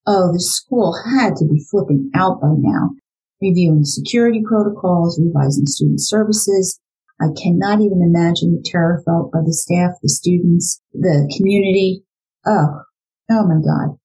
Oh, 0.07 0.33
the 0.33 0.39
school 0.39 0.95
had 1.05 1.35
to 1.35 1.45
be 1.45 1.63
flipping 1.69 2.09
out 2.15 2.41
by 2.41 2.53
now, 2.57 2.91
reviewing 3.39 3.83
security 3.83 4.41
protocols, 4.43 5.21
revising 5.21 5.67
student 5.67 6.01
services, 6.01 6.78
I 7.21 7.27
cannot 7.35 7.81
even 7.81 8.01
imagine 8.01 8.55
the 8.55 8.63
terror 8.63 9.01
felt 9.05 9.31
by 9.31 9.39
the 9.45 9.53
staff, 9.53 9.91
the 10.01 10.09
students, 10.09 10.81
the 10.93 11.31
community. 11.35 12.03
Oh, 12.45 12.83
oh 13.29 13.45
my 13.45 13.59
God. 13.59 13.97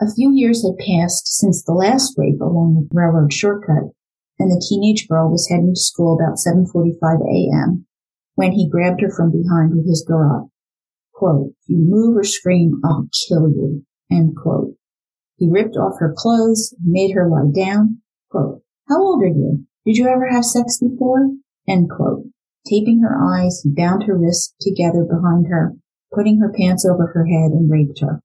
A 0.00 0.12
few 0.12 0.32
years 0.34 0.62
had 0.62 0.76
passed 0.76 1.26
since 1.26 1.62
the 1.62 1.72
last 1.72 2.14
rape 2.18 2.40
along 2.40 2.74
the 2.74 2.88
railroad 2.92 3.32
shortcut, 3.32 3.94
and 4.38 4.50
the 4.50 4.62
teenage 4.68 5.08
girl 5.08 5.30
was 5.30 5.48
heading 5.48 5.72
to 5.72 5.80
school 5.80 6.14
about 6.14 6.36
7.45 6.36 7.20
a.m. 7.22 7.86
when 8.34 8.52
he 8.52 8.68
grabbed 8.68 9.00
her 9.00 9.10
from 9.10 9.30
behind 9.30 9.74
with 9.74 9.88
his 9.88 10.04
garrote. 10.06 10.50
Quote, 11.14 11.52
if 11.62 11.68
you 11.68 11.78
move 11.78 12.16
or 12.16 12.24
scream, 12.24 12.80
I'll 12.84 13.08
kill 13.28 13.48
you. 13.48 13.86
End 14.10 14.36
quote. 14.36 14.74
He 15.36 15.48
ripped 15.50 15.76
off 15.76 15.98
her 15.98 16.12
clothes, 16.14 16.74
made 16.84 17.14
her 17.14 17.28
lie 17.28 17.50
down. 17.54 18.00
Quote, 18.30 18.62
how 18.88 19.00
old 19.00 19.22
are 19.22 19.28
you? 19.28 19.64
Did 19.86 19.96
you 19.96 20.08
ever 20.08 20.28
have 20.28 20.44
sex 20.44 20.78
before? 20.78 21.30
End 21.68 21.88
quote. 21.90 22.24
Taping 22.66 23.00
her 23.00 23.16
eyes, 23.16 23.60
he 23.62 23.70
bound 23.74 24.04
her 24.04 24.16
wrists 24.16 24.54
together 24.60 25.04
behind 25.04 25.46
her, 25.48 25.74
putting 26.12 26.40
her 26.40 26.52
pants 26.52 26.86
over 26.86 27.08
her 27.08 27.26
head 27.26 27.52
and 27.52 27.70
raped 27.70 28.00
her. 28.00 28.22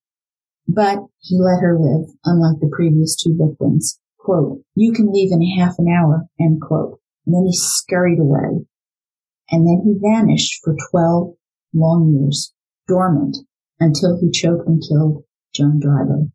But 0.68 1.00
he 1.20 1.38
let 1.40 1.62
her 1.62 1.78
live, 1.80 2.10
unlike 2.24 2.60
the 2.60 2.72
previous 2.72 3.16
two 3.16 3.36
victims. 3.38 4.00
Quote, 4.18 4.62
you 4.76 4.92
can 4.92 5.12
leave 5.12 5.32
in 5.32 5.42
half 5.58 5.76
an 5.80 5.88
hour, 5.88 6.28
end 6.40 6.62
quote. 6.62 7.00
And 7.26 7.36
then 7.36 7.46
he 7.46 7.54
scurried 7.54 8.20
away. 8.20 8.66
And 9.52 9.66
then 9.66 9.82
he 9.84 10.00
vanished 10.00 10.62
for 10.64 10.76
12 10.92 11.34
long 11.74 12.14
years, 12.14 12.54
dormant, 12.88 13.38
until 13.80 14.20
he 14.20 14.30
choked 14.32 14.68
and 14.68 14.82
killed 14.88 15.24
Joan 15.54 15.80
Diver. 15.80 16.28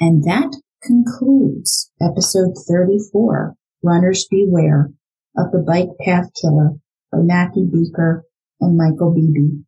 And 0.00 0.24
that 0.24 0.60
concludes 0.82 1.92
episode 2.00 2.54
34, 2.66 3.54
Runners 3.82 4.26
Beware, 4.30 4.90
of 5.36 5.52
the 5.52 5.64
Bike 5.66 5.90
Path 6.00 6.30
Killer 6.40 6.70
by 7.10 7.18
Maki 7.18 7.70
Becker 7.70 8.24
and 8.60 8.76
Michael 8.76 9.14
Beebe. 9.14 9.62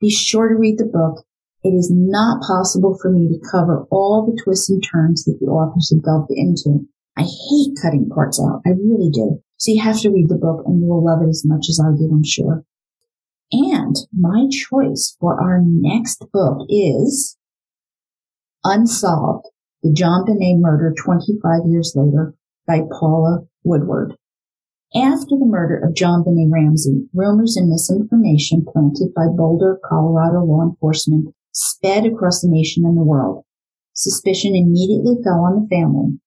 Be 0.00 0.10
sure 0.10 0.48
to 0.48 0.54
read 0.54 0.78
the 0.78 0.84
book 0.84 1.24
it 1.64 1.70
is 1.70 1.90
not 1.90 2.42
possible 2.42 2.96
for 3.00 3.10
me 3.10 3.26
to 3.28 3.48
cover 3.50 3.86
all 3.90 4.26
the 4.26 4.38
twists 4.44 4.68
and 4.68 4.84
turns 4.84 5.24
that 5.24 5.38
the 5.40 5.46
authors 5.46 5.90
have 5.90 6.04
delved 6.04 6.30
into. 6.30 6.86
I 7.16 7.22
hate 7.22 7.78
cutting 7.80 8.10
parts 8.10 8.38
out. 8.38 8.60
I 8.66 8.70
really 8.70 9.10
do. 9.10 9.40
So 9.56 9.72
you 9.72 9.82
have 9.82 9.98
to 10.02 10.10
read 10.10 10.28
the 10.28 10.36
book 10.36 10.62
and 10.66 10.78
you 10.78 10.86
will 10.86 11.02
love 11.02 11.22
it 11.22 11.30
as 11.30 11.42
much 11.46 11.66
as 11.70 11.80
I 11.80 11.96
did, 11.96 12.10
I'm 12.12 12.22
sure. 12.22 12.64
And 13.50 13.96
my 14.12 14.46
choice 14.50 15.16
for 15.18 15.40
our 15.40 15.62
next 15.64 16.26
book 16.32 16.66
is 16.68 17.38
Unsolved, 18.62 19.46
the 19.82 19.88
JonBenét 19.88 20.60
Murder 20.60 20.94
25 21.02 21.60
Years 21.66 21.94
Later 21.96 22.34
by 22.66 22.80
Paula 22.80 23.46
Woodward. 23.62 24.16
After 24.96 25.36
the 25.36 25.46
murder 25.46 25.76
of 25.76 25.94
JonBenét 25.94 26.52
Ramsey, 26.52 27.08
rumors 27.12 27.56
and 27.56 27.68
misinformation 27.68 28.64
planted 28.64 29.12
by 29.12 29.26
Boulder, 29.26 29.80
Colorado 29.84 30.44
law 30.44 30.62
enforcement 30.62 31.34
sped 31.50 32.06
across 32.06 32.40
the 32.40 32.48
nation 32.48 32.84
and 32.84 32.96
the 32.96 33.02
world. 33.02 33.44
Suspicion 33.92 34.54
immediately 34.54 35.16
fell 35.24 35.40
on 35.40 35.62
the 35.62 35.68
family. 35.68 36.20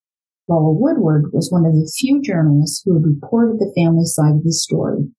Paula 0.49 0.73
Woodward 0.73 1.31
was 1.31 1.49
one 1.49 1.65
of 1.65 1.73
the 1.73 1.89
few 1.97 2.21
journalists 2.21 2.81
who 2.83 2.99
reported 2.99 3.59
the 3.59 3.71
family 3.73 4.05
side 4.05 4.35
of 4.35 4.43
the 4.43 4.51
story. 4.51 5.11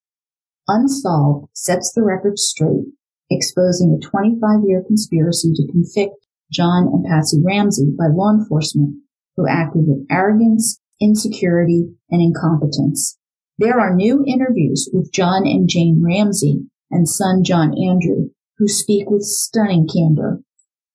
Unsolved 0.69 1.49
sets 1.55 1.93
the 1.95 2.03
record 2.03 2.39
straight, 2.39 2.85
exposing 3.31 3.93
a 3.93 4.07
25 4.07 4.61
year 4.67 4.83
conspiracy 4.87 5.53
to 5.55 5.73
convict 5.73 6.17
John 6.53 6.89
and 6.89 7.05
Patsy 7.05 7.39
Ramsey 7.43 7.95
by 7.99 8.09
law 8.13 8.31
enforcement 8.31 8.97
who 9.37 9.47
acted 9.49 9.87
with 9.87 10.07
arrogance, 10.11 10.81
insecurity, 11.01 11.95
and 12.11 12.21
incompetence. 12.21 13.18
There 13.61 13.81
are 13.81 13.93
new 13.93 14.25
interviews 14.25 14.89
with 14.93 15.13
John 15.13 15.45
and 15.45 15.69
Jane 15.69 16.01
Ramsey 16.05 16.67
and 16.93 17.09
son 17.09 17.43
John 17.43 17.75
Andrew 17.77 18.29
who 18.59 18.69
speak 18.69 19.11
with 19.11 19.23
stunning 19.23 19.89
candor. 19.93 20.41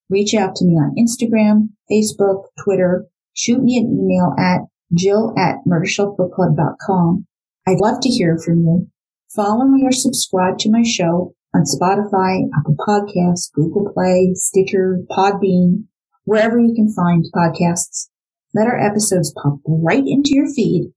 Reach 0.09 0.33
out 0.33 0.55
to 0.55 0.65
me 0.65 0.75
on 0.75 0.95
Instagram, 0.95 1.71
Facebook, 1.91 2.45
Twitter. 2.63 3.05
Shoot 3.33 3.61
me 3.61 3.77
an 3.77 3.99
email 3.99 4.33
at 4.39 4.61
jill 4.93 5.33
at 5.37 5.57
murdershelfbookclub.com. 5.67 7.27
I'd 7.67 7.81
love 7.81 7.99
to 8.01 8.09
hear 8.09 8.37
from 8.37 8.59
you. 8.59 8.87
Follow 9.35 9.65
me 9.65 9.85
or 9.85 9.91
subscribe 9.91 10.57
to 10.59 10.71
my 10.71 10.83
show 10.83 11.35
on 11.53 11.63
Spotify, 11.63 12.47
Apple 12.57 12.77
Podcasts, 12.79 13.51
Google 13.51 13.91
Play, 13.93 14.31
Stitcher, 14.35 14.99
Podbean, 15.09 15.83
wherever 16.23 16.57
you 16.59 16.73
can 16.73 16.93
find 16.93 17.25
podcasts. 17.35 18.07
Let 18.53 18.67
our 18.67 18.79
episodes 18.79 19.33
pop 19.33 19.59
right 19.65 20.03
into 20.05 20.31
your 20.33 20.51
feed. 20.53 20.91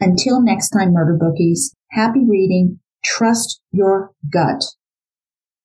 Until 0.00 0.40
next 0.40 0.70
time, 0.70 0.92
murder 0.92 1.16
bookies, 1.18 1.74
happy 1.90 2.24
reading, 2.28 2.80
trust 3.04 3.60
your 3.72 4.12
gut. 4.32 4.62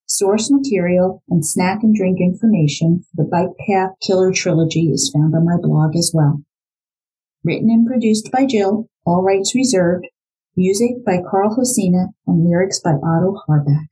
Source 0.07 0.49
material 0.49 1.21
and 1.29 1.45
snack 1.45 1.83
and 1.83 1.93
drink 1.93 2.19
information 2.19 3.03
for 3.03 3.23
the 3.23 3.29
Bike 3.29 3.55
Path 3.67 3.91
Killer 4.01 4.31
Trilogy 4.31 4.89
is 4.91 5.11
found 5.13 5.35
on 5.35 5.45
my 5.45 5.57
blog 5.61 5.95
as 5.95 6.11
well. 6.13 6.41
Written 7.43 7.69
and 7.69 7.85
produced 7.85 8.31
by 8.31 8.45
Jill, 8.45 8.89
all 9.05 9.23
rights 9.23 9.53
reserved. 9.53 10.07
Music 10.55 11.05
by 11.05 11.17
Karl 11.29 11.55
Hoschna 11.55 12.07
and 12.25 12.45
lyrics 12.45 12.79
by 12.79 12.91
Otto 12.91 13.35
Harbach. 13.47 13.87